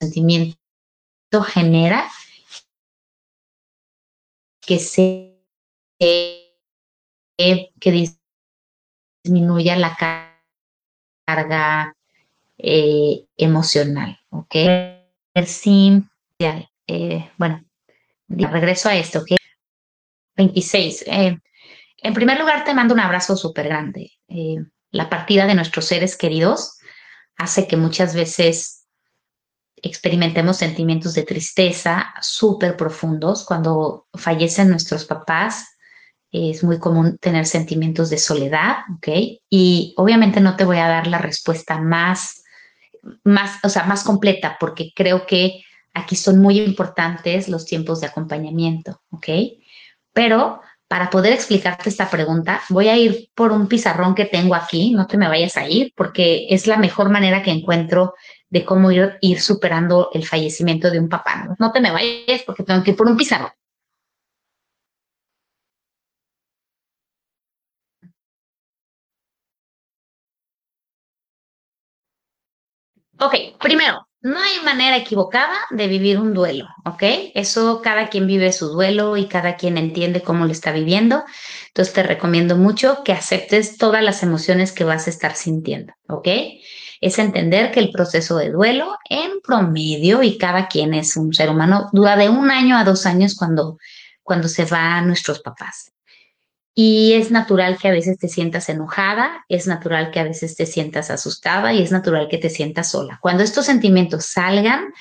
sentimiento 0.03 0.57
genera 1.45 2.09
que 4.61 4.79
se 4.79 5.33
que 5.97 6.53
disminuya 9.23 9.77
la 9.77 9.95
carga 11.25 11.95
eh, 12.57 13.25
emocional, 13.37 14.19
¿ok? 14.29 14.55
Sí, 15.45 16.03
eh, 16.87 17.31
bueno, 17.37 17.63
regreso 18.27 18.89
a 18.89 18.95
esto, 18.95 19.19
¿ok? 19.19 19.31
26. 20.35 21.03
Eh, 21.07 21.39
en 21.97 22.13
primer 22.13 22.39
lugar, 22.39 22.65
te 22.65 22.73
mando 22.73 22.93
un 22.93 22.99
abrazo 22.99 23.35
súper 23.35 23.67
grande. 23.67 24.11
la 24.91 25.09
partida 25.09 25.47
de 25.47 25.55
nuestros 25.55 25.85
seres 25.85 26.15
queridos 26.15 26.77
hace 27.37 27.67
que 27.67 27.77
muchas 27.77 28.13
veces 28.13 28.82
experimentemos 29.83 30.57
sentimientos 30.57 31.13
de 31.13 31.23
tristeza 31.23 32.13
súper 32.21 32.75
profundos. 32.77 33.45
Cuando 33.45 34.07
fallecen 34.13 34.69
nuestros 34.69 35.05
papás, 35.05 35.75
es 36.31 36.63
muy 36.63 36.79
común 36.79 37.17
tener 37.19 37.45
sentimientos 37.45 38.09
de 38.09 38.17
soledad, 38.17 38.77
¿ok? 38.95 39.07
Y 39.49 39.93
obviamente 39.97 40.39
no 40.39 40.55
te 40.55 40.65
voy 40.65 40.77
a 40.77 40.87
dar 40.87 41.05
la 41.05 41.19
respuesta 41.19 41.79
más, 41.79 42.43
más, 43.23 43.59
o 43.63 43.69
sea, 43.69 43.83
más 43.83 44.03
completa, 44.03 44.57
porque 44.59 44.91
creo 44.95 45.27
que 45.27 45.61
aquí 45.93 46.15
son 46.15 46.39
muy 46.39 46.59
importantes 46.59 47.49
los 47.49 47.65
tiempos 47.65 48.01
de 48.01 48.07
acompañamiento, 48.07 49.01
¿ok? 49.11 49.27
Pero 50.11 50.61
para 50.87 51.09
poder 51.09 51.33
explicarte 51.33 51.89
esta 51.89 52.09
pregunta, 52.09 52.61
voy 52.69 52.87
a 52.87 52.97
ir 52.97 53.29
por 53.35 53.51
un 53.51 53.67
pizarrón 53.67 54.15
que 54.15 54.25
tengo 54.25 54.55
aquí, 54.55 54.91
no 54.91 55.07
te 55.07 55.17
me 55.17 55.27
vayas 55.27 55.57
a 55.57 55.67
ir, 55.67 55.91
porque 55.95 56.47
es 56.49 56.67
la 56.67 56.77
mejor 56.77 57.09
manera 57.09 57.43
que 57.43 57.51
encuentro 57.51 58.13
de 58.53 58.63
cómo 58.63 58.91
ir, 58.91 59.17
ir 59.21 59.41
superando 59.41 60.09
el 60.13 60.25
fallecimiento 60.27 60.91
de 60.91 60.99
un 60.99 61.09
papá. 61.09 61.43
¿no? 61.47 61.55
no 61.57 61.71
te 61.71 61.81
me 61.81 61.91
vayas 61.91 62.43
porque 62.45 62.63
tengo 62.63 62.83
que 62.83 62.91
ir 62.91 62.97
por 62.97 63.07
un 63.07 63.17
pizarro. 63.17 63.51
Ok, 73.19 73.33
primero, 73.59 74.07
no 74.23 74.39
hay 74.39 74.63
manera 74.65 74.97
equivocada 74.97 75.55
de 75.69 75.87
vivir 75.87 76.17
un 76.19 76.33
duelo, 76.33 76.67
¿ok? 76.85 77.03
Eso 77.35 77.81
cada 77.83 78.09
quien 78.09 78.25
vive 78.25 78.51
su 78.51 78.69
duelo 78.69 79.17
y 79.17 79.27
cada 79.27 79.55
quien 79.57 79.77
entiende 79.77 80.21
cómo 80.21 80.45
lo 80.45 80.51
está 80.51 80.71
viviendo. 80.71 81.23
Entonces 81.67 81.93
te 81.93 82.03
recomiendo 82.03 82.55
mucho 82.55 83.03
que 83.03 83.11
aceptes 83.11 83.77
todas 83.77 84.01
las 84.01 84.23
emociones 84.23 84.71
que 84.71 84.83
vas 84.83 85.07
a 85.07 85.11
estar 85.11 85.35
sintiendo, 85.35 85.93
¿ok? 86.07 86.27
es 87.03 87.19
entender 87.19 87.71
que 87.71 87.81
el 87.81 87.91
proceso 87.91 88.37
de 88.37 88.49
duelo 88.49 88.97
en 89.09 89.41
promedio, 89.43 90.23
y 90.23 90.37
cada 90.37 90.69
quien 90.69 90.93
es 90.93 91.17
un 91.17 91.33
ser 91.33 91.49
humano, 91.49 91.89
dura 91.91 92.15
de 92.15 92.29
un 92.29 92.49
año 92.49 92.77
a 92.77 92.85
dos 92.85 93.05
años 93.05 93.35
cuando, 93.35 93.77
cuando 94.23 94.47
se 94.47 94.63
van 94.63 95.07
nuestros 95.07 95.41
papás. 95.41 95.92
Y 96.75 97.13
es 97.13 97.29
natural 97.29 97.77
que 97.77 97.87
a 97.87 97.91
veces 97.91 98.17
te 98.17 98.27
sientas 98.27 98.67
enojada, 98.67 99.45
es 99.47 99.67
natural 99.67 100.09
que 100.09 100.19
a 100.19 100.23
veces 100.23 100.55
te 100.55 100.65
sientas 100.65 101.11
asustada 101.11 101.71
y 101.73 101.83
es 101.83 101.91
natural 101.91 102.27
que 102.29 102.39
te 102.39 102.49
sientas 102.49 102.89
sola. 102.89 103.19
Cuando 103.21 103.43
estos 103.43 103.65
sentimientos 103.65 104.25
salgan, 104.25 104.91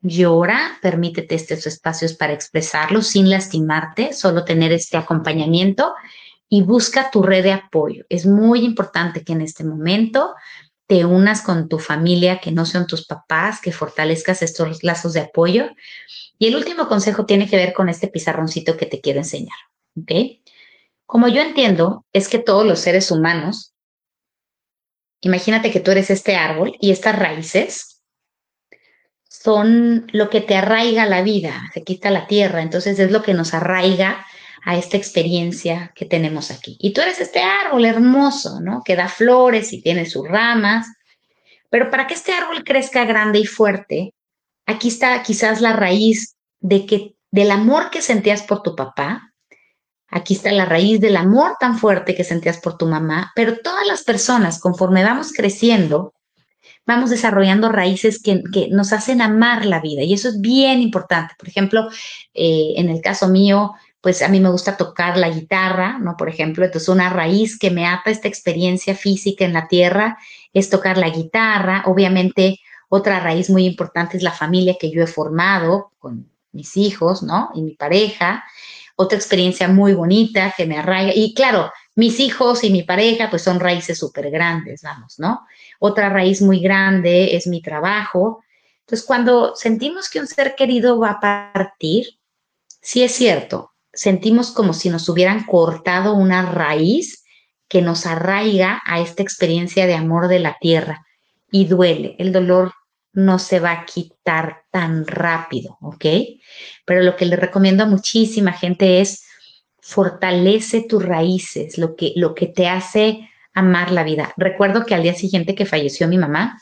llora, 0.00 0.78
permítete 0.80 1.34
estos 1.34 1.66
espacios 1.66 2.14
para 2.14 2.32
expresarlos 2.32 3.08
sin 3.08 3.28
lastimarte, 3.28 4.14
solo 4.14 4.44
tener 4.44 4.72
este 4.72 4.96
acompañamiento 4.96 5.94
y 6.48 6.62
busca 6.62 7.10
tu 7.10 7.22
red 7.22 7.44
de 7.44 7.52
apoyo. 7.52 8.04
Es 8.08 8.26
muy 8.26 8.64
importante 8.64 9.22
que 9.22 9.32
en 9.32 9.42
este 9.42 9.64
momento 9.64 10.34
te 10.86 11.04
unas 11.04 11.42
con 11.42 11.68
tu 11.68 11.78
familia, 11.78 12.40
que 12.40 12.52
no 12.52 12.66
sean 12.66 12.86
tus 12.86 13.06
papás, 13.06 13.60
que 13.60 13.72
fortalezcas 13.72 14.42
estos 14.42 14.82
lazos 14.82 15.12
de 15.12 15.20
apoyo. 15.20 15.70
Y 16.38 16.48
el 16.48 16.56
último 16.56 16.88
consejo 16.88 17.24
tiene 17.24 17.48
que 17.48 17.56
ver 17.56 17.72
con 17.72 17.88
este 17.88 18.08
pizarroncito 18.08 18.76
que 18.76 18.86
te 18.86 19.00
quiero 19.00 19.20
enseñar. 19.20 19.56
¿Ok? 19.98 20.42
Como 21.12 21.28
yo 21.28 21.42
entiendo, 21.42 22.06
es 22.14 22.26
que 22.26 22.38
todos 22.38 22.64
los 22.64 22.80
seres 22.80 23.10
humanos, 23.10 23.74
imagínate 25.20 25.70
que 25.70 25.78
tú 25.78 25.90
eres 25.90 26.08
este 26.08 26.36
árbol 26.36 26.74
y 26.80 26.90
estas 26.90 27.18
raíces 27.18 28.00
son 29.28 30.06
lo 30.14 30.30
que 30.30 30.40
te 30.40 30.56
arraiga 30.56 31.04
la 31.04 31.20
vida, 31.20 31.70
se 31.74 31.82
quita 31.82 32.10
la 32.10 32.26
tierra, 32.26 32.62
entonces 32.62 32.98
es 32.98 33.10
lo 33.10 33.22
que 33.22 33.34
nos 33.34 33.52
arraiga 33.52 34.24
a 34.64 34.78
esta 34.78 34.96
experiencia 34.96 35.92
que 35.94 36.06
tenemos 36.06 36.50
aquí. 36.50 36.78
Y 36.80 36.94
tú 36.94 37.02
eres 37.02 37.20
este 37.20 37.42
árbol 37.42 37.84
hermoso, 37.84 38.62
¿no? 38.62 38.80
Que 38.82 38.96
da 38.96 39.08
flores 39.08 39.74
y 39.74 39.82
tiene 39.82 40.06
sus 40.06 40.26
ramas, 40.26 40.86
pero 41.68 41.90
para 41.90 42.06
que 42.06 42.14
este 42.14 42.32
árbol 42.32 42.64
crezca 42.64 43.04
grande 43.04 43.40
y 43.40 43.44
fuerte, 43.44 44.14
aquí 44.64 44.88
está 44.88 45.22
quizás 45.22 45.60
la 45.60 45.74
raíz 45.74 46.38
de 46.60 46.86
que 46.86 47.16
del 47.30 47.50
amor 47.50 47.90
que 47.90 48.00
sentías 48.00 48.42
por 48.44 48.62
tu 48.62 48.74
papá, 48.74 49.31
Aquí 50.14 50.34
está 50.34 50.52
la 50.52 50.66
raíz 50.66 51.00
del 51.00 51.16
amor 51.16 51.56
tan 51.58 51.78
fuerte 51.78 52.14
que 52.14 52.22
sentías 52.22 52.58
por 52.58 52.76
tu 52.76 52.86
mamá, 52.86 53.32
pero 53.34 53.56
todas 53.64 53.86
las 53.86 54.04
personas, 54.04 54.60
conforme 54.60 55.02
vamos 55.02 55.32
creciendo, 55.32 56.12
vamos 56.86 57.08
desarrollando 57.08 57.70
raíces 57.70 58.22
que, 58.22 58.42
nos 58.70 58.92
hacen 58.92 59.22
amar 59.22 59.64
la 59.64 59.80
vida 59.80 60.02
y 60.02 60.12
eso 60.12 60.28
es 60.28 60.38
bien 60.38 60.82
importante. 60.82 61.34
Por 61.38 61.48
ejemplo, 61.48 61.88
eh, 62.34 62.74
en 62.76 62.90
el 62.90 63.00
caso 63.00 63.28
mío, 63.28 63.72
pues 64.02 64.20
a 64.20 64.28
mí 64.28 64.38
me 64.38 64.50
gusta 64.50 64.76
tocar 64.76 65.16
la 65.16 65.30
guitarra, 65.30 65.98
¿no? 65.98 66.14
Por 66.18 66.28
ejemplo, 66.28 66.66
entonces 66.66 66.90
una 66.90 67.08
raíz 67.08 67.58
que 67.58 67.70
me 67.70 67.86
ata 67.86 68.10
esta 68.10 68.28
experiencia 68.28 68.94
física 68.94 69.46
en 69.46 69.54
la 69.54 69.66
tierra 69.66 70.18
es 70.52 70.68
tocar 70.68 70.98
la 70.98 71.08
guitarra. 71.08 71.84
Obviamente, 71.86 72.60
otra 72.90 73.18
raíz 73.20 73.48
muy 73.48 73.64
importante 73.64 74.18
es 74.18 74.22
la 74.22 74.32
familia 74.32 74.76
que 74.78 74.90
yo 74.90 75.02
he 75.02 75.06
formado 75.06 75.92
con 75.98 76.30
mis 76.52 76.76
hijos, 76.76 77.22
¿no? 77.22 77.48
Y 77.54 77.62
mi 77.62 77.76
pareja 77.76 78.44
otra 79.02 79.18
experiencia 79.18 79.68
muy 79.68 79.94
bonita 79.94 80.54
que 80.56 80.66
me 80.66 80.78
arraiga. 80.78 81.12
Y 81.14 81.34
claro, 81.34 81.70
mis 81.94 82.20
hijos 82.20 82.64
y 82.64 82.70
mi 82.70 82.82
pareja, 82.82 83.28
pues 83.30 83.42
son 83.42 83.60
raíces 83.60 83.98
súper 83.98 84.30
grandes, 84.30 84.82
vamos, 84.82 85.18
¿no? 85.18 85.40
Otra 85.78 86.08
raíz 86.08 86.40
muy 86.40 86.60
grande 86.60 87.36
es 87.36 87.46
mi 87.46 87.60
trabajo. 87.60 88.42
Entonces, 88.80 89.06
cuando 89.06 89.54
sentimos 89.56 90.08
que 90.08 90.20
un 90.20 90.26
ser 90.26 90.54
querido 90.54 90.98
va 90.98 91.10
a 91.10 91.52
partir, 91.54 92.18
sí 92.80 93.02
es 93.02 93.12
cierto, 93.12 93.72
sentimos 93.92 94.50
como 94.50 94.72
si 94.72 94.88
nos 94.88 95.08
hubieran 95.08 95.44
cortado 95.44 96.14
una 96.14 96.50
raíz 96.50 97.24
que 97.68 97.82
nos 97.82 98.06
arraiga 98.06 98.82
a 98.86 99.00
esta 99.00 99.22
experiencia 99.22 99.86
de 99.86 99.94
amor 99.94 100.28
de 100.28 100.40
la 100.40 100.56
tierra 100.60 101.06
y 101.50 101.66
duele. 101.66 102.16
El 102.18 102.32
dolor 102.32 102.72
no 103.12 103.38
se 103.38 103.60
va 103.60 103.72
a 103.72 103.84
quitar 103.84 104.62
tan 104.70 105.06
rápido, 105.06 105.76
¿ok? 105.80 106.06
Pero 106.84 107.02
lo 107.02 107.16
que 107.16 107.26
le 107.26 107.36
recomiendo 107.36 107.84
a 107.84 107.86
muchísima 107.86 108.52
gente 108.52 109.00
es 109.00 109.24
fortalece 109.80 110.86
tus 110.88 111.04
raíces, 111.04 111.76
lo 111.76 111.96
que, 111.96 112.12
lo 112.16 112.34
que 112.34 112.46
te 112.46 112.68
hace 112.68 113.28
amar 113.52 113.90
la 113.90 114.04
vida. 114.04 114.32
Recuerdo 114.36 114.86
que 114.86 114.94
al 114.94 115.02
día 115.02 115.14
siguiente 115.14 115.54
que 115.54 115.66
falleció 115.66 116.08
mi 116.08 116.18
mamá, 116.18 116.58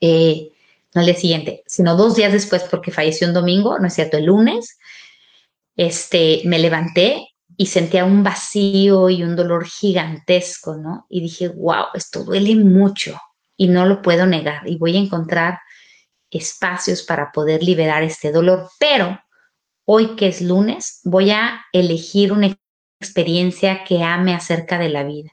eh, 0.00 0.48
no 0.94 1.00
al 1.00 1.06
día 1.06 1.14
siguiente, 1.14 1.62
sino 1.66 1.96
dos 1.96 2.16
días 2.16 2.32
después 2.32 2.62
porque 2.64 2.90
falleció 2.90 3.28
un 3.28 3.34
domingo, 3.34 3.78
no 3.78 3.86
es 3.86 3.94
cierto, 3.94 4.16
el 4.16 4.24
lunes, 4.24 4.78
este, 5.76 6.40
me 6.46 6.58
levanté 6.58 7.28
y 7.56 7.66
sentía 7.66 8.04
un 8.04 8.22
vacío 8.22 9.10
y 9.10 9.22
un 9.22 9.36
dolor 9.36 9.66
gigantesco, 9.66 10.76
¿no? 10.76 11.06
Y 11.08 11.20
dije, 11.20 11.48
wow, 11.48 11.86
esto 11.94 12.24
duele 12.24 12.56
mucho 12.56 13.20
y 13.56 13.68
no 13.68 13.86
lo 13.86 14.02
puedo 14.02 14.26
negar 14.26 14.66
y 14.66 14.76
voy 14.76 14.96
a 14.96 15.00
encontrar 15.00 15.58
espacios 16.36 17.02
para 17.02 17.32
poder 17.32 17.62
liberar 17.62 18.02
este 18.02 18.32
dolor. 18.32 18.68
Pero 18.78 19.20
hoy 19.84 20.16
que 20.16 20.28
es 20.28 20.40
lunes, 20.40 21.00
voy 21.04 21.30
a 21.30 21.64
elegir 21.72 22.32
una 22.32 22.56
experiencia 23.00 23.84
que 23.84 24.02
ame 24.02 24.34
acerca 24.34 24.78
de 24.78 24.88
la 24.88 25.04
vida. 25.04 25.30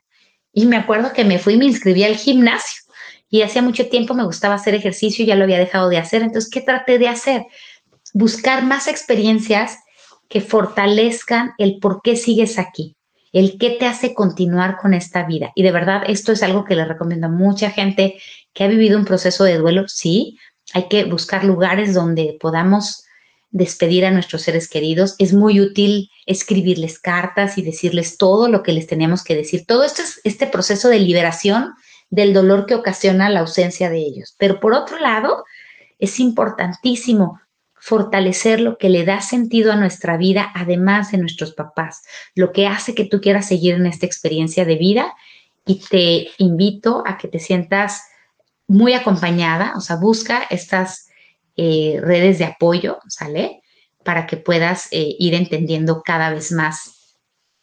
Y 0.51 0.65
me 0.65 0.77
acuerdo 0.77 1.13
que 1.13 1.25
me 1.25 1.39
fui 1.39 1.53
y 1.53 1.57
me 1.57 1.65
inscribí 1.65 2.03
al 2.03 2.15
gimnasio 2.15 2.83
y 3.33 3.41
hacía 3.41 3.63
mucho 3.63 3.89
tiempo 3.89 4.13
me 4.13 4.25
gustaba 4.25 4.53
hacer 4.53 4.75
ejercicio 4.75 5.23
y 5.23 5.27
ya 5.27 5.35
lo 5.35 5.45
había 5.45 5.57
dejado 5.57 5.89
de 5.89 5.97
hacer. 5.97 6.21
Entonces, 6.21 6.51
¿qué 6.51 6.61
traté 6.61 6.99
de 6.99 7.07
hacer? 7.07 7.47
Buscar 8.13 8.63
más 8.63 8.87
experiencias 8.87 9.79
que 10.29 10.39
fortalezcan 10.39 11.53
el 11.57 11.79
por 11.79 12.03
qué 12.03 12.15
sigues 12.15 12.59
aquí, 12.59 12.95
el 13.31 13.57
qué 13.57 13.71
te 13.71 13.87
hace 13.87 14.13
continuar 14.13 14.77
con 14.77 14.93
esta 14.93 15.25
vida. 15.25 15.51
Y 15.55 15.63
de 15.63 15.71
verdad, 15.71 16.03
esto 16.05 16.31
es 16.31 16.43
algo 16.43 16.63
que 16.63 16.75
le 16.75 16.85
recomiendo 16.85 17.25
a 17.25 17.31
mucha 17.31 17.71
gente 17.71 18.19
que 18.53 18.65
ha 18.65 18.67
vivido 18.67 18.99
un 18.99 19.05
proceso 19.05 19.43
de 19.43 19.57
duelo, 19.57 19.87
sí, 19.87 20.37
hay 20.73 20.87
que 20.87 21.05
buscar 21.05 21.43
lugares 21.43 21.93
donde 21.93 22.37
podamos 22.39 23.03
despedir 23.53 24.05
a 24.05 24.11
nuestros 24.11 24.41
seres 24.41 24.67
queridos. 24.67 25.15
Es 25.19 25.33
muy 25.33 25.61
útil 25.61 26.09
escribirles 26.25 26.99
cartas 26.99 27.57
y 27.57 27.61
decirles 27.61 28.17
todo 28.17 28.49
lo 28.49 28.63
que 28.63 28.73
les 28.73 28.87
tenemos 28.87 29.23
que 29.23 29.35
decir. 29.35 29.65
Todo 29.65 29.83
esto 29.83 30.01
es 30.01 30.19
este 30.23 30.47
proceso 30.47 30.89
de 30.89 30.99
liberación 30.99 31.73
del 32.09 32.33
dolor 32.33 32.65
que 32.65 32.75
ocasiona 32.75 33.29
la 33.29 33.41
ausencia 33.41 33.89
de 33.89 33.99
ellos. 33.99 34.35
Pero 34.37 34.59
por 34.59 34.73
otro 34.73 34.99
lado, 34.99 35.45
es 35.99 36.19
importantísimo 36.19 37.39
fortalecer 37.75 38.59
lo 38.59 38.77
que 38.77 38.89
le 38.89 39.03
da 39.03 39.21
sentido 39.21 39.71
a 39.71 39.75
nuestra 39.75 40.17
vida, 40.17 40.51
además 40.55 41.11
de 41.11 41.17
nuestros 41.17 41.53
papás, 41.53 42.01
lo 42.33 42.53
que 42.53 42.65
hace 42.65 42.95
que 42.95 43.05
tú 43.05 43.19
quieras 43.19 43.47
seguir 43.47 43.75
en 43.75 43.85
esta 43.85 44.05
experiencia 44.05 44.65
de 44.65 44.75
vida. 44.75 45.13
Y 45.65 45.81
te 45.89 46.29
invito 46.37 47.03
a 47.05 47.17
que 47.17 47.27
te 47.27 47.39
sientas 47.39 48.03
muy 48.67 48.93
acompañada, 48.93 49.73
o 49.75 49.81
sea, 49.81 49.97
busca 49.97 50.43
estas 50.49 51.09
eh, 51.55 51.99
redes 52.01 52.39
de 52.39 52.45
apoyo, 52.45 52.99
¿sale? 53.07 53.61
Para 54.03 54.25
que 54.25 54.37
puedas 54.37 54.87
eh, 54.91 55.15
ir 55.19 55.33
entendiendo 55.33 56.01
cada 56.03 56.29
vez 56.29 56.51
más 56.51 57.17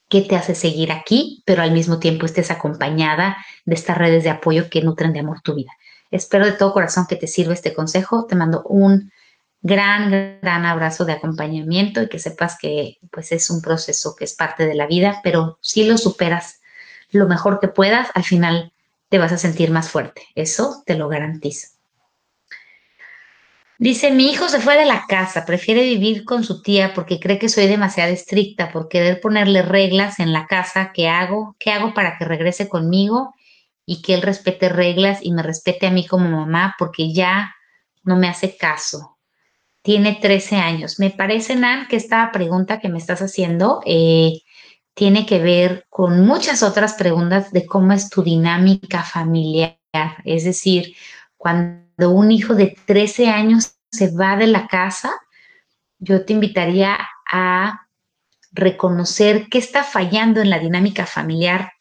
qué 0.08 0.22
te 0.22 0.36
hace 0.36 0.54
seguir 0.54 0.92
aquí, 0.92 1.42
pero 1.46 1.62
al 1.62 1.72
mismo 1.72 1.98
tiempo 1.98 2.26
estés 2.26 2.50
acompañada 2.50 3.36
de 3.64 3.74
estas 3.74 3.96
redes 3.96 4.24
de 4.24 4.30
apoyo 4.30 4.68
que 4.68 4.82
nutren 4.82 5.12
de 5.12 5.20
amor 5.20 5.40
tu 5.40 5.54
vida. 5.54 5.72
Espero 6.10 6.44
de 6.44 6.52
todo 6.52 6.72
corazón 6.72 7.06
que 7.08 7.16
te 7.16 7.28
sirva 7.28 7.54
este 7.54 7.72
consejo. 7.72 8.26
Te 8.26 8.34
mando 8.34 8.62
un 8.64 9.12
gran, 9.62 10.10
gran 10.42 10.66
abrazo 10.66 11.04
de 11.04 11.12
acompañamiento 11.12 12.02
y 12.02 12.08
que 12.08 12.18
sepas 12.18 12.56
que 12.58 12.98
pues 13.12 13.30
es 13.32 13.50
un 13.50 13.62
proceso 13.62 14.16
que 14.16 14.24
es 14.24 14.34
parte 14.34 14.66
de 14.66 14.74
la 14.74 14.86
vida, 14.86 15.20
pero 15.22 15.58
si 15.60 15.84
lo 15.84 15.98
superas 15.98 16.60
lo 17.10 17.26
mejor 17.26 17.60
que 17.60 17.68
puedas, 17.68 18.08
al 18.14 18.24
final 18.24 18.72
te 19.10 19.18
vas 19.18 19.32
a 19.32 19.38
sentir 19.38 19.70
más 19.70 19.90
fuerte. 19.90 20.22
Eso 20.34 20.82
te 20.86 20.94
lo 20.94 21.08
garantizo. 21.08 21.68
Dice, 23.76 24.10
mi 24.10 24.30
hijo 24.30 24.48
se 24.48 24.60
fue 24.60 24.76
de 24.76 24.84
la 24.84 25.06
casa, 25.08 25.46
prefiere 25.46 25.82
vivir 25.82 26.24
con 26.24 26.44
su 26.44 26.62
tía 26.62 26.92
porque 26.94 27.18
cree 27.18 27.38
que 27.38 27.48
soy 27.48 27.66
demasiado 27.66 28.12
estricta 28.12 28.70
por 28.70 28.88
querer 28.88 29.20
ponerle 29.20 29.62
reglas 29.62 30.20
en 30.20 30.32
la 30.32 30.46
casa. 30.46 30.92
¿Qué 30.94 31.08
hago? 31.08 31.56
¿Qué 31.58 31.72
hago 31.72 31.92
para 31.92 32.18
que 32.18 32.24
regrese 32.24 32.68
conmigo 32.68 33.34
y 33.86 34.02
que 34.02 34.14
él 34.14 34.22
respete 34.22 34.68
reglas 34.68 35.20
y 35.22 35.32
me 35.32 35.42
respete 35.42 35.86
a 35.86 35.90
mí 35.90 36.06
como 36.06 36.28
mamá 36.28 36.76
porque 36.78 37.12
ya 37.12 37.54
no 38.04 38.16
me 38.16 38.28
hace 38.28 38.56
caso? 38.56 39.16
Tiene 39.82 40.18
13 40.20 40.56
años. 40.56 41.00
Me 41.00 41.08
parece, 41.10 41.56
Nan, 41.56 41.88
que 41.88 41.96
esta 41.96 42.30
pregunta 42.32 42.80
que 42.80 42.90
me 42.90 42.98
estás 42.98 43.22
haciendo 43.22 43.80
eh, 43.86 44.42
tiene 44.94 45.26
que 45.26 45.40
ver 45.40 45.86
con 45.88 46.26
muchas 46.26 46.62
otras 46.62 46.94
preguntas 46.94 47.52
de 47.52 47.66
cómo 47.66 47.92
es 47.92 48.10
tu 48.10 48.22
dinámica 48.22 49.02
familiar. 49.02 49.78
Es 50.24 50.44
decir, 50.44 50.94
cuando 51.36 52.10
un 52.10 52.30
hijo 52.30 52.54
de 52.54 52.76
13 52.86 53.28
años 53.28 53.76
se 53.90 54.10
va 54.10 54.36
de 54.36 54.46
la 54.46 54.66
casa, 54.66 55.12
yo 55.98 56.24
te 56.24 56.32
invitaría 56.32 56.98
a 57.30 57.86
reconocer 58.52 59.48
qué 59.48 59.58
está 59.58 59.84
fallando 59.84 60.40
en 60.40 60.50
la 60.50 60.58
dinámica 60.58 61.06
familiar 61.06 61.72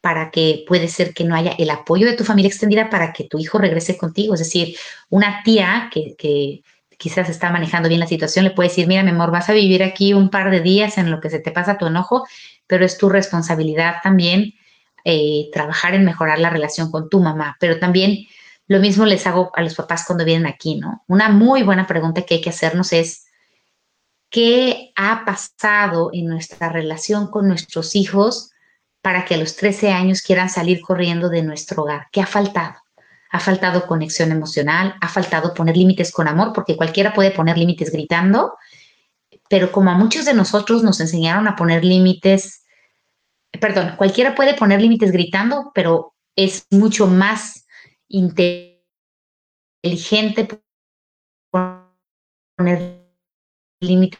para 0.00 0.30
que 0.30 0.64
puede 0.68 0.88
ser 0.88 1.12
que 1.14 1.24
no 1.24 1.34
haya 1.34 1.52
el 1.58 1.68
apoyo 1.70 2.06
de 2.06 2.14
tu 2.14 2.24
familia 2.24 2.48
extendida 2.48 2.88
para 2.90 3.12
que 3.12 3.24
tu 3.24 3.38
hijo 3.38 3.58
regrese 3.58 3.96
contigo. 3.96 4.34
Es 4.34 4.40
decir, 4.40 4.76
una 5.08 5.42
tía 5.42 5.90
que, 5.92 6.14
que 6.16 6.62
quizás 6.98 7.28
está 7.28 7.50
manejando 7.50 7.88
bien 7.88 8.00
la 8.00 8.06
situación, 8.06 8.44
le 8.44 8.50
puede 8.50 8.68
decir, 8.68 8.86
mira, 8.86 9.02
mi 9.02 9.10
amor, 9.10 9.30
vas 9.30 9.48
a 9.48 9.52
vivir 9.52 9.82
aquí 9.82 10.14
un 10.14 10.30
par 10.30 10.50
de 10.50 10.60
días 10.60 10.98
en 10.98 11.10
lo 11.10 11.20
que 11.20 11.30
se 11.30 11.38
te 11.38 11.50
pasa 11.50 11.78
tu 11.78 11.86
enojo, 11.86 12.26
pero 12.66 12.84
es 12.84 12.98
tu 12.98 13.08
responsabilidad 13.08 13.96
también 14.02 14.54
eh, 15.04 15.50
trabajar 15.52 15.94
en 15.94 16.04
mejorar 16.04 16.38
la 16.38 16.50
relación 16.50 16.90
con 16.90 17.08
tu 17.08 17.20
mamá. 17.20 17.56
Pero 17.60 17.78
también 17.78 18.26
lo 18.66 18.80
mismo 18.80 19.06
les 19.06 19.26
hago 19.26 19.52
a 19.54 19.62
los 19.62 19.74
papás 19.74 20.04
cuando 20.06 20.24
vienen 20.24 20.46
aquí, 20.46 20.76
¿no? 20.76 21.04
Una 21.06 21.28
muy 21.28 21.62
buena 21.62 21.86
pregunta 21.86 22.22
que 22.22 22.34
hay 22.34 22.40
que 22.40 22.50
hacernos 22.50 22.92
es, 22.92 23.26
qué 24.30 24.92
ha 24.96 25.24
pasado 25.24 26.10
en 26.12 26.26
nuestra 26.26 26.68
relación 26.68 27.28
con 27.28 27.46
nuestros 27.46 27.94
hijos 27.94 28.50
para 29.00 29.24
que 29.24 29.34
a 29.34 29.38
los 29.38 29.56
13 29.56 29.92
años 29.92 30.22
quieran 30.22 30.50
salir 30.50 30.80
corriendo 30.80 31.28
de 31.28 31.42
nuestro 31.42 31.82
hogar. 31.82 32.08
¿Qué 32.10 32.20
ha 32.20 32.26
faltado? 32.26 32.74
Ha 33.36 33.40
faltado 33.40 33.86
conexión 33.86 34.32
emocional, 34.32 34.94
ha 34.98 35.08
faltado 35.08 35.52
poner 35.52 35.76
límites 35.76 36.10
con 36.10 36.26
amor, 36.26 36.54
porque 36.54 36.74
cualquiera 36.74 37.12
puede 37.12 37.32
poner 37.32 37.58
límites 37.58 37.92
gritando, 37.92 38.56
pero 39.50 39.70
como 39.70 39.90
a 39.90 39.94
muchos 39.94 40.24
de 40.24 40.32
nosotros 40.32 40.82
nos 40.82 41.00
enseñaron 41.00 41.46
a 41.46 41.54
poner 41.54 41.84
límites, 41.84 42.64
perdón, 43.60 43.94
cualquiera 43.98 44.34
puede 44.34 44.54
poner 44.54 44.80
límites 44.80 45.12
gritando, 45.12 45.70
pero 45.74 46.14
es 46.34 46.66
mucho 46.70 47.08
más 47.08 47.66
inteligente 48.08 48.78
poner 52.56 53.06
límites 53.82 54.18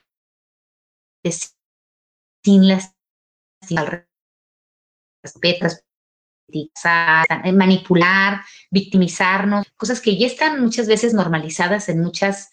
sin 2.44 2.68
las 2.68 2.94
respetas, 5.24 5.85
manipular, 7.52 8.42
victimizarnos, 8.70 9.66
cosas 9.76 10.00
que 10.00 10.16
ya 10.16 10.26
están 10.26 10.60
muchas 10.60 10.86
veces 10.86 11.14
normalizadas 11.14 11.88
en 11.88 12.00
muchas 12.00 12.50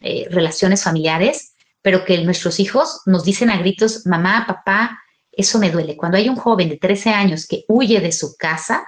eh, 0.00 0.26
relaciones 0.30 0.82
familiares, 0.82 1.54
pero 1.80 2.04
que 2.04 2.22
nuestros 2.24 2.60
hijos 2.60 3.02
nos 3.06 3.24
dicen 3.24 3.50
a 3.50 3.58
gritos, 3.58 4.06
mamá, 4.06 4.44
papá, 4.46 4.98
eso 5.32 5.58
me 5.58 5.70
duele. 5.70 5.96
Cuando 5.96 6.18
hay 6.18 6.28
un 6.28 6.36
joven 6.36 6.68
de 6.68 6.76
13 6.76 7.10
años 7.10 7.46
que 7.46 7.64
huye 7.68 8.00
de 8.00 8.12
su 8.12 8.36
casa, 8.36 8.86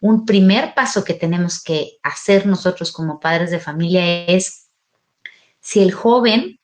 un 0.00 0.24
primer 0.24 0.74
paso 0.74 1.04
que 1.04 1.14
tenemos 1.14 1.62
que 1.62 1.98
hacer 2.02 2.46
nosotros 2.46 2.92
como 2.92 3.18
padres 3.18 3.50
de 3.50 3.60
familia 3.60 4.26
es, 4.26 4.68
si 5.60 5.80
el 5.80 5.92
joven 5.92 6.60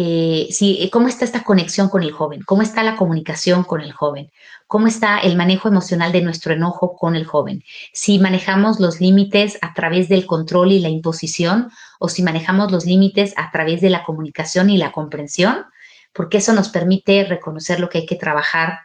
eh, 0.00 0.46
si, 0.52 0.88
cómo 0.92 1.08
está 1.08 1.24
esta 1.24 1.42
conexión 1.42 1.88
con 1.88 2.04
el 2.04 2.12
joven, 2.12 2.42
cómo 2.46 2.62
está 2.62 2.84
la 2.84 2.94
comunicación 2.94 3.64
con 3.64 3.80
el 3.80 3.90
joven, 3.90 4.30
cómo 4.68 4.86
está 4.86 5.18
el 5.18 5.34
manejo 5.34 5.66
emocional 5.66 6.12
de 6.12 6.22
nuestro 6.22 6.52
enojo 6.52 6.94
con 6.94 7.16
el 7.16 7.26
joven, 7.26 7.64
si 7.92 8.20
manejamos 8.20 8.78
los 8.78 9.00
límites 9.00 9.58
a 9.60 9.74
través 9.74 10.08
del 10.08 10.24
control 10.24 10.70
y 10.70 10.78
la 10.78 10.88
imposición 10.88 11.72
o 11.98 12.08
si 12.08 12.22
manejamos 12.22 12.70
los 12.70 12.86
límites 12.86 13.34
a 13.36 13.50
través 13.50 13.80
de 13.80 13.90
la 13.90 14.04
comunicación 14.04 14.70
y 14.70 14.78
la 14.78 14.92
comprensión, 14.92 15.64
porque 16.12 16.38
eso 16.38 16.52
nos 16.52 16.68
permite 16.68 17.24
reconocer 17.24 17.80
lo 17.80 17.88
que 17.88 17.98
hay 17.98 18.06
que 18.06 18.14
trabajar 18.14 18.78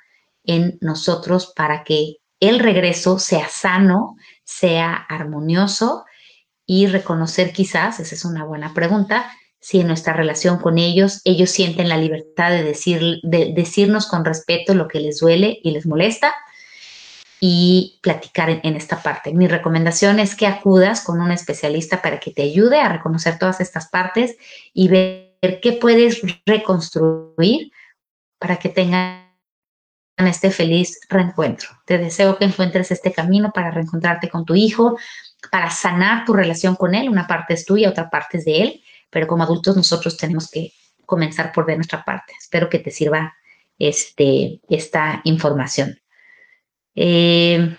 en 0.44 0.80
nosotros 0.82 1.54
para 1.56 1.84
que 1.84 2.16
el 2.40 2.58
regreso 2.58 3.20
sea 3.20 3.50
sano, 3.50 4.16
sea 4.46 4.96
armonioso 4.96 6.06
y 6.66 6.88
reconocer 6.88 7.54
quizás, 7.54 8.00
esa 8.00 8.16
es 8.16 8.26
una 8.26 8.46
buena 8.46 8.74
pregunta, 8.74 9.32
si 9.64 9.80
en 9.80 9.88
nuestra 9.88 10.12
relación 10.12 10.60
con 10.60 10.78
ellos 10.78 11.22
ellos 11.24 11.50
sienten 11.50 11.88
la 11.88 11.96
libertad 11.96 12.52
de, 12.52 12.64
decir, 12.64 13.22
de 13.24 13.54
decirnos 13.56 14.08
con 14.08 14.26
respeto 14.26 14.74
lo 14.74 14.90
que 14.90 15.00
les 15.00 15.20
duele 15.20 15.58
y 15.64 15.72
les 15.72 15.86
molesta 15.86 16.36
y 17.40 17.98
platicar 18.04 18.50
en, 18.50 18.76
esta 18.76 19.02
parte. 19.02 19.34
Mi 19.34 19.48
recomendación 19.48 20.20
es 20.20 20.36
que 20.36 20.48
acudas 20.48 21.02
con 21.02 21.22
un 21.22 21.32
especialista 21.32 22.02
para 22.02 22.20
que 22.20 22.32
te 22.32 22.42
ayude 22.42 22.82
a 22.82 22.90
reconocer 22.90 23.40
todas 23.40 23.62
estas 23.62 23.88
partes 23.88 24.36
y 24.74 24.90
ver 24.90 25.60
qué 25.62 25.78
puedes 25.80 26.22
reconstruir 26.46 27.72
para 28.40 28.58
que 28.58 28.68
tengan 28.68 29.30
este 30.18 30.52
feliz 30.52 31.00
reencuentro. 31.08 31.70
Te 31.86 31.98
deseo 31.98 32.38
que 32.38 32.44
encuentres 32.44 32.92
este 32.92 33.14
camino 33.14 33.54
para 33.54 33.72
reencontrarte 33.72 34.30
con 34.30 34.44
tu 34.44 34.56
hijo, 34.56 34.98
para 35.50 35.70
sanar 35.70 36.26
tu 36.26 36.34
relación 36.34 36.76
con 36.76 36.96
él. 36.96 37.08
Una 37.08 37.28
parte 37.28 37.54
es 37.54 37.66
tuya, 37.66 37.90
otra 37.90 38.10
parte 38.10 38.40
es 38.40 38.46
de 38.46 38.62
él 38.62 38.84
pero 39.14 39.28
como 39.28 39.44
adultos 39.44 39.78
nosotros 39.78 40.18
tenemos 40.18 40.50
que 40.50 40.74
comenzar 41.06 41.52
por 41.52 41.66
ver 41.66 41.78
nuestra 41.78 42.04
parte. 42.04 42.34
Espero 42.40 42.70
que 42.70 42.80
te 42.80 42.92
sirva 42.92 43.34
este, 43.78 44.60
esta 44.68 45.22
información. 45.24 46.00
Eh, 46.96 47.78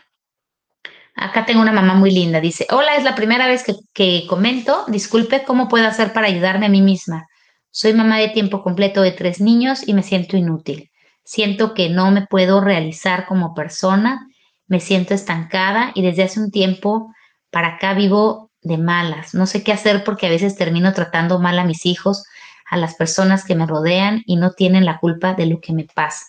acá 1.15 1.45
tengo 1.45 1.61
una 1.61 1.73
mamá 1.73 1.95
muy 1.95 2.11
linda. 2.11 2.41
Dice, 2.41 2.67
hola, 2.71 2.97
es 2.97 3.05
la 3.05 3.15
primera 3.15 3.47
vez 3.47 3.65
que, 3.65 3.75
que 3.93 4.27
comento. 4.29 4.85
Disculpe, 4.89 5.45
¿cómo 5.45 5.69
puedo 5.69 5.87
hacer 5.87 6.13
para 6.13 6.29
ayudarme 6.29 6.67
a 6.67 6.71
mí 6.71 6.83
misma? 6.83 7.27
Soy 7.71 7.93
mamá 7.93 8.19
de 8.19 8.29
tiempo 8.29 8.63
completo 8.63 9.03
de 9.03 9.13
tres 9.13 9.41
niños 9.41 9.87
y 9.87 9.95
me 9.95 10.03
siento 10.03 10.37
inútil. 10.37 10.91
Siento 11.25 11.75
que 11.75 11.89
no 11.89 12.11
me 12.11 12.27
puedo 12.27 12.61
realizar 12.61 13.27
como 13.27 13.55
persona, 13.55 14.29
me 14.67 14.79
siento 14.79 15.15
estancada 15.15 15.91
y 15.95 16.03
desde 16.03 16.23
hace 16.23 16.39
un 16.39 16.51
tiempo 16.51 17.13
para 17.51 17.77
acá 17.77 17.95
vivo 17.95 18.53
de 18.65 18.79
malas. 18.79 19.35
No 19.35 19.47
sé 19.47 19.63
qué 19.63 19.73
hacer 19.73 20.03
porque 20.03 20.27
a 20.27 20.31
veces 20.31 20.57
termino 20.57 20.93
tratando 20.93 21.39
mal 21.39 21.59
a 21.59 21.65
mis 21.65 21.87
hijos, 21.87 22.25
a 22.69 22.77
las 22.77 22.95
personas 22.95 23.45
que 23.45 23.55
me 23.55 23.67
rodean 23.67 24.23
y 24.27 24.37
no 24.37 24.53
tienen 24.53 24.85
la 24.85 24.99
culpa 24.99 25.35
de 25.35 25.47
lo 25.47 25.61
que 25.61 25.73
me 25.73 25.85
pasa. 25.85 26.25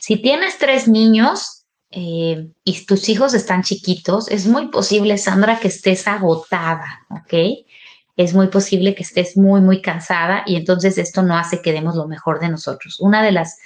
Si 0.00 0.16
tienes 0.18 0.58
tres 0.58 0.88
niños 0.88 1.64
eh, 1.90 2.48
y 2.64 2.84
tus 2.84 3.08
hijos 3.08 3.32
están 3.32 3.62
chiquitos, 3.62 4.28
es 4.28 4.46
muy 4.46 4.68
posible, 4.68 5.16
Sandra, 5.16 5.58
que 5.60 5.68
estés 5.68 6.06
agotada, 6.06 7.06
¿ok? 7.08 7.64
Es 8.16 8.34
muy 8.34 8.48
posible 8.48 8.94
que 8.94 9.02
estés 9.02 9.36
muy, 9.36 9.60
muy 9.60 9.80
cansada 9.80 10.42
y 10.46 10.56
entonces 10.56 10.98
esto 10.98 11.22
no 11.22 11.36
hace 11.36 11.62
que 11.62 11.72
demos 11.72 11.94
lo 11.94 12.06
mejor 12.06 12.40
de 12.40 12.48
nosotros. 12.48 13.00
Una 13.00 13.22
de 13.22 13.32
las 13.32 13.58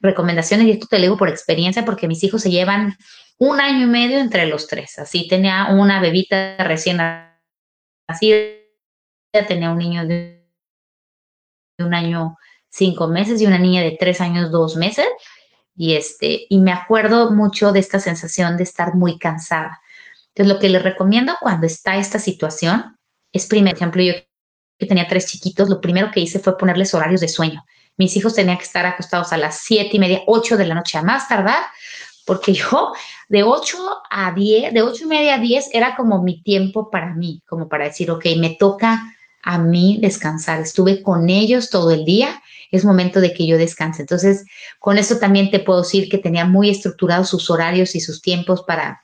recomendaciones, 0.00 0.66
y 0.66 0.70
esto 0.70 0.86
te 0.86 0.96
lo 0.98 1.02
digo 1.02 1.16
por 1.16 1.28
experiencia, 1.28 1.84
porque 1.84 2.08
mis 2.08 2.22
hijos 2.24 2.42
se 2.42 2.50
llevan 2.50 2.96
un 3.38 3.60
año 3.60 3.84
y 3.84 3.90
medio 3.90 4.18
entre 4.18 4.46
los 4.46 4.68
tres. 4.68 4.98
Así 4.98 5.26
tenía 5.28 5.68
una 5.70 6.00
bebita 6.00 6.56
recién 6.58 7.00
así 8.12 8.32
tenía 9.48 9.70
un 9.70 9.78
niño 9.78 10.06
de 10.06 10.46
un 11.78 11.94
año 11.94 12.36
cinco 12.68 13.08
meses 13.08 13.40
y 13.40 13.46
una 13.46 13.58
niña 13.58 13.82
de 13.82 13.96
tres 13.98 14.20
años 14.20 14.50
dos 14.50 14.76
meses. 14.76 15.06
Y 15.74 15.94
este 15.94 16.46
y 16.48 16.58
me 16.58 16.72
acuerdo 16.72 17.30
mucho 17.30 17.72
de 17.72 17.80
esta 17.80 17.98
sensación 17.98 18.56
de 18.56 18.64
estar 18.64 18.94
muy 18.94 19.18
cansada. 19.18 19.80
Entonces 20.28 20.54
lo 20.54 20.60
que 20.60 20.68
les 20.68 20.82
recomiendo 20.82 21.34
cuando 21.40 21.66
está 21.66 21.96
esta 21.96 22.18
situación 22.18 22.96
es 23.32 23.46
primero 23.46 23.76
ejemplo 23.76 24.02
yo 24.02 24.14
que 24.78 24.86
tenía 24.86 25.06
tres 25.06 25.26
chiquitos 25.26 25.68
lo 25.68 25.80
primero 25.80 26.10
que 26.10 26.20
hice 26.20 26.38
fue 26.38 26.58
ponerles 26.58 26.94
horarios 26.94 27.20
de 27.20 27.28
sueño. 27.28 27.64
Mis 27.96 28.16
hijos 28.16 28.34
tenían 28.34 28.58
que 28.58 28.64
estar 28.64 28.86
acostados 28.86 29.32
a 29.32 29.36
las 29.36 29.58
siete 29.58 29.96
y 29.96 29.98
media 29.98 30.22
ocho 30.26 30.56
de 30.56 30.66
la 30.66 30.74
noche 30.74 30.98
a 30.98 31.02
más 31.02 31.28
tardar 31.28 31.62
porque 32.26 32.52
yo 32.52 32.92
de 33.32 33.44
8 33.44 33.78
a 34.10 34.32
10, 34.32 34.74
de 34.74 34.82
8 34.82 35.04
y 35.04 35.06
media 35.06 35.36
a 35.36 35.38
10 35.38 35.70
era 35.72 35.96
como 35.96 36.22
mi 36.22 36.42
tiempo 36.42 36.90
para 36.90 37.14
mí, 37.14 37.42
como 37.46 37.66
para 37.66 37.86
decir, 37.86 38.10
ok, 38.10 38.26
me 38.36 38.50
toca 38.50 39.02
a 39.42 39.56
mí 39.56 39.98
descansar. 40.02 40.60
Estuve 40.60 41.00
con 41.00 41.30
ellos 41.30 41.70
todo 41.70 41.92
el 41.92 42.04
día, 42.04 42.42
es 42.70 42.84
momento 42.84 43.22
de 43.22 43.32
que 43.32 43.46
yo 43.46 43.56
descanse. 43.56 44.02
Entonces, 44.02 44.44
con 44.78 44.98
eso 44.98 45.16
también 45.16 45.50
te 45.50 45.60
puedo 45.60 45.80
decir 45.80 46.10
que 46.10 46.18
tenía 46.18 46.44
muy 46.44 46.68
estructurados 46.68 47.30
sus 47.30 47.48
horarios 47.48 47.94
y 47.94 48.00
sus 48.00 48.20
tiempos 48.20 48.64
para 48.64 49.02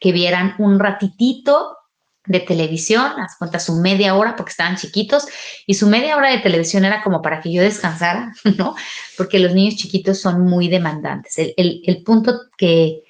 que 0.00 0.10
vieran 0.10 0.54
un 0.58 0.78
ratitito 0.78 1.76
de 2.24 2.40
televisión, 2.40 3.12
haz 3.20 3.36
cuenta 3.38 3.58
su 3.58 3.74
media 3.74 4.14
hora 4.14 4.36
porque 4.36 4.52
estaban 4.52 4.78
chiquitos 4.78 5.26
y 5.66 5.74
su 5.74 5.86
media 5.86 6.16
hora 6.16 6.30
de 6.30 6.38
televisión 6.38 6.86
era 6.86 7.02
como 7.02 7.20
para 7.20 7.42
que 7.42 7.52
yo 7.52 7.60
descansara, 7.60 8.32
¿no? 8.56 8.74
Porque 9.18 9.38
los 9.38 9.52
niños 9.52 9.76
chiquitos 9.76 10.18
son 10.18 10.40
muy 10.40 10.68
demandantes. 10.68 11.34
El, 11.36 12.02
punto 12.04 12.40
que, 12.56 13.02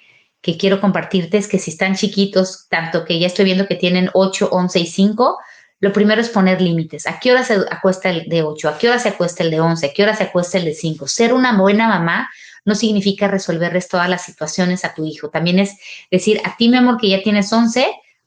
que, 0.47 0.57
quiero 0.57 0.81
compartirte 0.81 1.39
es 1.39 1.49
que 1.49 1.59
si 1.59 1.73
están 1.73 1.97
chiquitos, 1.97 2.69
tanto 2.69 3.05
que 3.05 3.19
ya 3.19 3.27
estoy 3.27 3.45
viendo 3.45 3.67
que 3.67 3.75
tienen 3.75 4.11
8, 4.15 4.49
11 4.53 4.79
y 4.79 4.87
5, 4.87 5.39
lo 5.81 5.93
primero 5.93 6.21
es 6.21 6.29
poner 6.29 6.61
límites. 6.61 7.07
¿A 7.07 7.19
qué 7.19 7.33
hora 7.33 7.43
se 7.43 7.55
acuesta 7.71 8.11
el 8.11 8.29
de 8.29 8.43
8? 8.43 8.69
¿A 8.69 8.79
qué 8.79 8.89
hora 8.89 8.99
se 9.01 9.09
acuesta 9.09 9.43
el 9.43 9.51
de 9.51 9.61
11? 9.61 9.87
¿A 9.87 9.93
qué 9.93 10.03
hora 10.05 10.15
se 10.15 10.23
acuesta 10.23 10.59
el 10.59 10.65
de 10.65 10.75
5? 10.75 11.09
Ser 11.09 11.35
una 11.35 11.59
buena 11.59 11.89
mamá 11.89 12.31
no 12.65 12.75
significa 12.77 13.29
resolverles 13.29 13.89
todas 13.89 14.09
las 14.09 14.25
situaciones 14.25 14.85
a 14.85 14.95
tu 14.95 15.05
hijo. 15.05 15.31
También 15.31 15.59
es 15.59 15.77
decir, 16.11 16.41
a 16.45 16.57
ti, 16.57 16.69
mi 16.69 16.77
amor, 16.77 16.99
que 16.99 17.09
ya 17.09 17.23
tienes 17.23 17.53
11, 17.53 17.87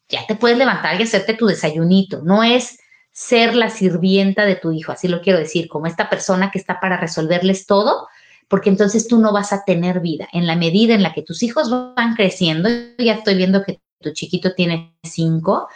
ya 0.09 0.27
te 0.27 0.35
puedes 0.35 0.57
levantar 0.57 0.99
y 0.99 1.03
hacerte 1.03 1.33
tu 1.33 1.47
desayunito. 1.47 2.21
No 2.21 2.43
es 2.43 2.79
ser 3.11 3.55
la 3.55 3.69
sirvienta 3.69 4.45
de 4.45 4.55
tu 4.55 4.71
hijo, 4.71 4.91
así 4.91 5.07
lo 5.07 5.21
quiero 5.21 5.39
decir, 5.39 5.67
como 5.67 5.87
esta 5.87 6.09
persona 6.09 6.51
que 6.51 6.59
está 6.59 6.79
para 6.79 6.97
resolverles 6.97 7.65
todo, 7.65 8.07
porque 8.49 8.69
entonces 8.69 9.07
tú 9.07 9.19
no 9.19 9.31
vas 9.31 9.53
a 9.53 9.63
tener 9.63 10.01
vida. 10.01 10.27
En 10.33 10.47
la 10.47 10.55
medida 10.55 10.95
en 10.95 11.03
la 11.03 11.13
que 11.13 11.21
tus 11.21 11.43
hijos 11.43 11.69
van 11.69 12.15
creciendo, 12.15 12.67
ya 12.97 13.13
estoy 13.13 13.35
viendo 13.35 13.63
que 13.63 13.79
tu 14.01 14.11
chiquito 14.11 14.53
tiene 14.53 14.93
cinco, 15.03 15.69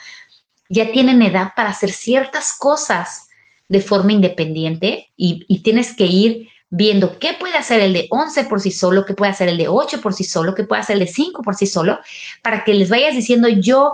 ya 0.70 0.92
tienen 0.92 1.22
edad 1.22 1.52
para 1.56 1.70
hacer 1.70 1.92
ciertas 1.92 2.54
cosas 2.58 3.28
de 3.70 3.80
forma 3.80 4.12
independiente 4.12 5.12
y, 5.16 5.62
tienes 5.62 5.96
que 5.96 6.06
ir 6.06 6.50
viendo 6.70 7.20
qué 7.20 7.36
puede 7.40 7.56
hacer 7.56 7.80
el 7.80 7.94
de 7.94 8.08
11 8.10 8.46
por 8.46 8.60
sí 8.60 8.72
solo, 8.72 9.06
qué 9.06 9.14
puede 9.14 9.32
hacer 9.32 9.50
el 9.50 9.58
de 9.58 9.68
8 9.68 10.02
por 10.02 10.14
sí 10.14 10.24
solo, 10.24 10.56
qué 10.56 10.64
puede 10.64 10.82
hacer 10.82 10.96
el 10.96 11.02
de 11.02 11.08
5 11.08 11.44
por 11.44 11.56
sí 11.56 11.68
solo, 11.68 12.00
para 12.42 12.64
que 12.64 12.74
les 12.74 12.90
vayas 12.90 13.16
diciendo 13.16 13.48
yo 13.48 13.94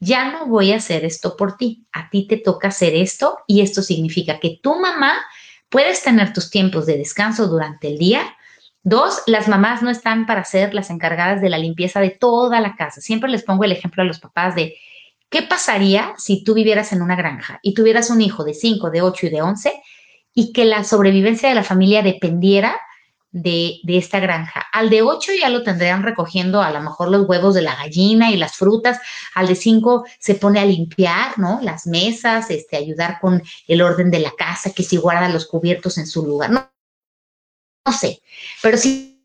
ya 0.00 0.30
no 0.30 0.46
voy 0.46 0.72
a 0.72 0.76
hacer 0.76 1.04
esto 1.04 1.36
por 1.36 1.56
ti, 1.56 1.86
a 1.92 2.10
ti 2.10 2.26
te 2.26 2.36
toca 2.36 2.68
hacer 2.68 2.94
esto 2.94 3.38
y 3.46 3.62
esto 3.62 3.82
significa 3.82 4.38
que 4.38 4.60
tu 4.62 4.78
mamá 4.78 5.16
puedes 5.68 6.02
tener 6.02 6.32
tus 6.32 6.50
tiempos 6.50 6.86
de 6.86 6.96
descanso 6.96 7.46
durante 7.46 7.88
el 7.88 7.98
día. 7.98 8.36
Dos, 8.82 9.22
las 9.26 9.48
mamás 9.48 9.82
no 9.82 9.90
están 9.90 10.26
para 10.26 10.44
ser 10.44 10.74
las 10.74 10.90
encargadas 10.90 11.40
de 11.40 11.50
la 11.50 11.58
limpieza 11.58 12.00
de 12.00 12.10
toda 12.10 12.60
la 12.60 12.76
casa. 12.76 13.00
Siempre 13.00 13.30
les 13.30 13.42
pongo 13.42 13.64
el 13.64 13.72
ejemplo 13.72 14.02
a 14.02 14.06
los 14.06 14.20
papás 14.20 14.54
de 14.54 14.76
qué 15.28 15.42
pasaría 15.42 16.14
si 16.16 16.42
tú 16.42 16.54
vivieras 16.54 16.92
en 16.92 17.02
una 17.02 17.16
granja 17.16 17.60
y 17.62 17.74
tuvieras 17.74 18.10
un 18.10 18.20
hijo 18.20 18.44
de 18.44 18.54
5, 18.54 18.90
de 18.90 19.02
8 19.02 19.26
y 19.26 19.30
de 19.30 19.42
11 19.42 19.72
y 20.34 20.52
que 20.52 20.64
la 20.64 20.84
sobrevivencia 20.84 21.48
de 21.48 21.54
la 21.54 21.64
familia 21.64 22.02
dependiera 22.02 22.80
de, 23.42 23.80
esta 23.86 24.20
granja. 24.20 24.66
Al 24.72 24.90
de 24.90 25.02
8 25.02 25.32
ya 25.40 25.48
lo 25.48 25.62
tendrían 25.62 26.02
recogiendo 26.02 26.62
a 26.62 26.70
lo 26.70 26.80
mejor 26.80 27.10
los 27.10 27.28
huevos 27.28 27.54
de 27.54 27.62
la 27.62 27.76
gallina 27.76 28.30
y 28.30 28.36
las 28.36 28.56
frutas. 28.56 28.98
Al 29.34 29.46
de 29.46 29.54
5 29.54 30.04
se 30.18 30.34
pone 30.34 30.60
a 30.60 30.64
limpiar, 30.64 31.38
¿no? 31.38 31.60
Las 31.62 31.86
mesas, 31.86 32.50
este, 32.50 32.76
ayudar 32.76 33.18
con 33.20 33.42
el 33.66 33.82
orden 33.82 34.10
de 34.10 34.20
la 34.20 34.32
casa, 34.36 34.72
que 34.72 34.82
si 34.82 34.96
guarda 34.96 35.28
los 35.28 35.46
cubiertos 35.46 35.98
en 35.98 36.06
su 36.06 36.24
lugar. 36.24 36.50
No, 36.50 36.70
no 37.86 37.92
sé, 37.92 38.22
pero 38.62 38.76
si 38.76 39.22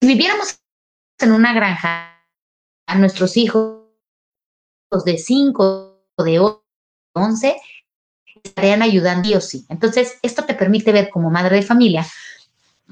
viviéramos 0.00 0.58
en 1.18 1.32
una 1.32 1.52
granja, 1.52 2.08
a 2.86 2.98
nuestros 2.98 3.36
hijos 3.36 3.82
de 5.04 5.16
5 5.16 6.08
o 6.16 6.24
de 6.24 6.40
11 7.14 7.56
estarían 8.42 8.82
ayudando 8.82 9.28
sí 9.28 9.34
o 9.34 9.40
sí. 9.40 9.66
Entonces, 9.68 10.18
esto 10.22 10.44
te 10.44 10.54
permite 10.54 10.92
ver 10.92 11.10
como 11.10 11.30
madre 11.30 11.56
de 11.56 11.62
familia 11.62 12.06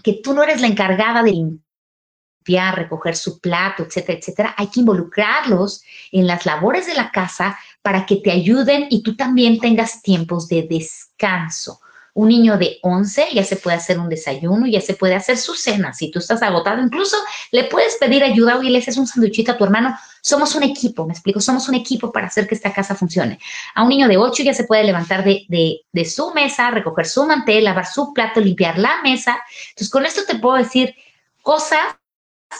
que 0.02 0.20
tú 0.22 0.34
no 0.34 0.42
eres 0.42 0.60
la 0.60 0.66
encargada 0.66 1.22
de 1.22 1.32
limpiar, 1.32 2.76
recoger 2.76 3.16
su 3.16 3.40
plato, 3.40 3.82
etcétera, 3.82 4.18
etcétera. 4.18 4.54
Hay 4.56 4.68
que 4.68 4.80
involucrarlos 4.80 5.82
en 6.12 6.26
las 6.26 6.46
labores 6.46 6.86
de 6.86 6.94
la 6.94 7.10
casa 7.10 7.58
para 7.82 8.06
que 8.06 8.16
te 8.16 8.30
ayuden 8.30 8.86
y 8.90 9.02
tú 9.02 9.16
también 9.16 9.58
tengas 9.58 10.02
tiempos 10.02 10.48
de 10.48 10.62
descanso. 10.62 11.80
Un 12.20 12.28
niño 12.28 12.58
de 12.58 12.78
11 12.82 13.28
ya 13.32 13.44
se 13.44 13.56
puede 13.56 13.78
hacer 13.78 13.98
un 13.98 14.10
desayuno, 14.10 14.66
ya 14.66 14.82
se 14.82 14.92
puede 14.92 15.14
hacer 15.14 15.38
su 15.38 15.54
cena. 15.54 15.94
Si 15.94 16.10
tú 16.10 16.18
estás 16.18 16.42
agotado, 16.42 16.82
incluso 16.82 17.16
le 17.50 17.64
puedes 17.64 17.96
pedir 17.96 18.22
ayuda. 18.22 18.58
o 18.58 18.62
le 18.62 18.76
haces 18.76 18.98
un 18.98 19.06
sanduichito 19.06 19.52
a 19.52 19.56
tu 19.56 19.64
hermano. 19.64 19.96
Somos 20.20 20.54
un 20.54 20.62
equipo, 20.62 21.06
me 21.06 21.14
explico, 21.14 21.40
somos 21.40 21.66
un 21.70 21.76
equipo 21.76 22.12
para 22.12 22.26
hacer 22.26 22.46
que 22.46 22.54
esta 22.54 22.74
casa 22.74 22.94
funcione. 22.94 23.38
A 23.74 23.84
un 23.84 23.88
niño 23.88 24.06
de 24.06 24.18
8 24.18 24.42
ya 24.42 24.52
se 24.52 24.64
puede 24.64 24.84
levantar 24.84 25.24
de, 25.24 25.46
de 25.90 26.04
su 26.04 26.34
mesa, 26.34 26.70
recoger 26.70 27.06
su 27.06 27.24
mantel, 27.24 27.64
lavar 27.64 27.86
su 27.86 28.12
plato, 28.12 28.38
limpiar 28.38 28.78
la 28.78 29.00
mesa. 29.02 29.40
Entonces, 29.70 29.88
con 29.88 30.04
esto 30.04 30.20
te 30.28 30.38
puedo 30.38 30.56
decir 30.56 30.94
cosas 31.40 31.80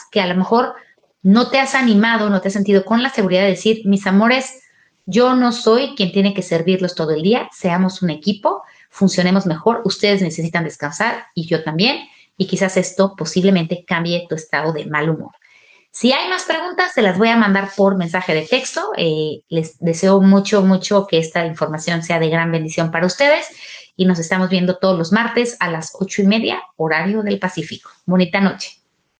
que 0.09 0.21
a 0.21 0.25
lo 0.25 0.33
mejor 0.33 0.73
no 1.21 1.51
te 1.51 1.59
has 1.59 1.75
animado, 1.75 2.31
no 2.31 2.41
te 2.41 2.47
has 2.47 2.55
sentido 2.55 2.83
con 2.83 3.03
la 3.03 3.11
seguridad 3.11 3.43
de 3.43 3.49
decir, 3.49 3.81
mis 3.85 4.07
amores, 4.07 4.63
yo 5.05 5.35
no 5.35 5.51
soy 5.51 5.93
quien 5.95 6.11
tiene 6.11 6.33
que 6.33 6.41
servirlos 6.41 6.95
todo 6.95 7.11
el 7.11 7.21
día, 7.21 7.47
seamos 7.51 8.01
un 8.01 8.09
equipo 8.09 8.63
funcionemos 8.91 9.47
mejor, 9.47 9.81
ustedes 9.85 10.21
necesitan 10.21 10.65
descansar 10.65 11.25
y 11.33 11.47
yo 11.47 11.63
también, 11.63 12.07
y 12.37 12.45
quizás 12.45 12.77
esto 12.77 13.15
posiblemente 13.15 13.85
cambie 13.85 14.27
tu 14.29 14.35
estado 14.35 14.73
de 14.73 14.85
mal 14.85 15.09
humor. 15.09 15.31
Si 15.89 16.13
hay 16.13 16.29
más 16.29 16.43
preguntas, 16.43 16.93
se 16.93 17.01
las 17.01 17.17
voy 17.17 17.29
a 17.29 17.35
mandar 17.35 17.69
por 17.75 17.97
mensaje 17.97 18.33
de 18.33 18.43
texto. 18.43 18.91
Eh, 18.95 19.41
les 19.49 19.77
deseo 19.79 20.21
mucho, 20.21 20.61
mucho 20.61 21.05
que 21.05 21.17
esta 21.17 21.45
información 21.45 22.01
sea 22.01 22.19
de 22.19 22.29
gran 22.29 22.51
bendición 22.51 22.91
para 22.91 23.05
ustedes 23.05 23.47
y 23.97 24.05
nos 24.05 24.17
estamos 24.19 24.49
viendo 24.49 24.77
todos 24.77 24.97
los 24.97 25.11
martes 25.11 25.57
a 25.59 25.69
las 25.69 25.91
ocho 25.99 26.21
y 26.21 26.27
media, 26.27 26.61
horario 26.77 27.23
del 27.23 27.39
Pacífico. 27.39 27.89
Bonita 28.05 28.39
noche. 28.39 28.80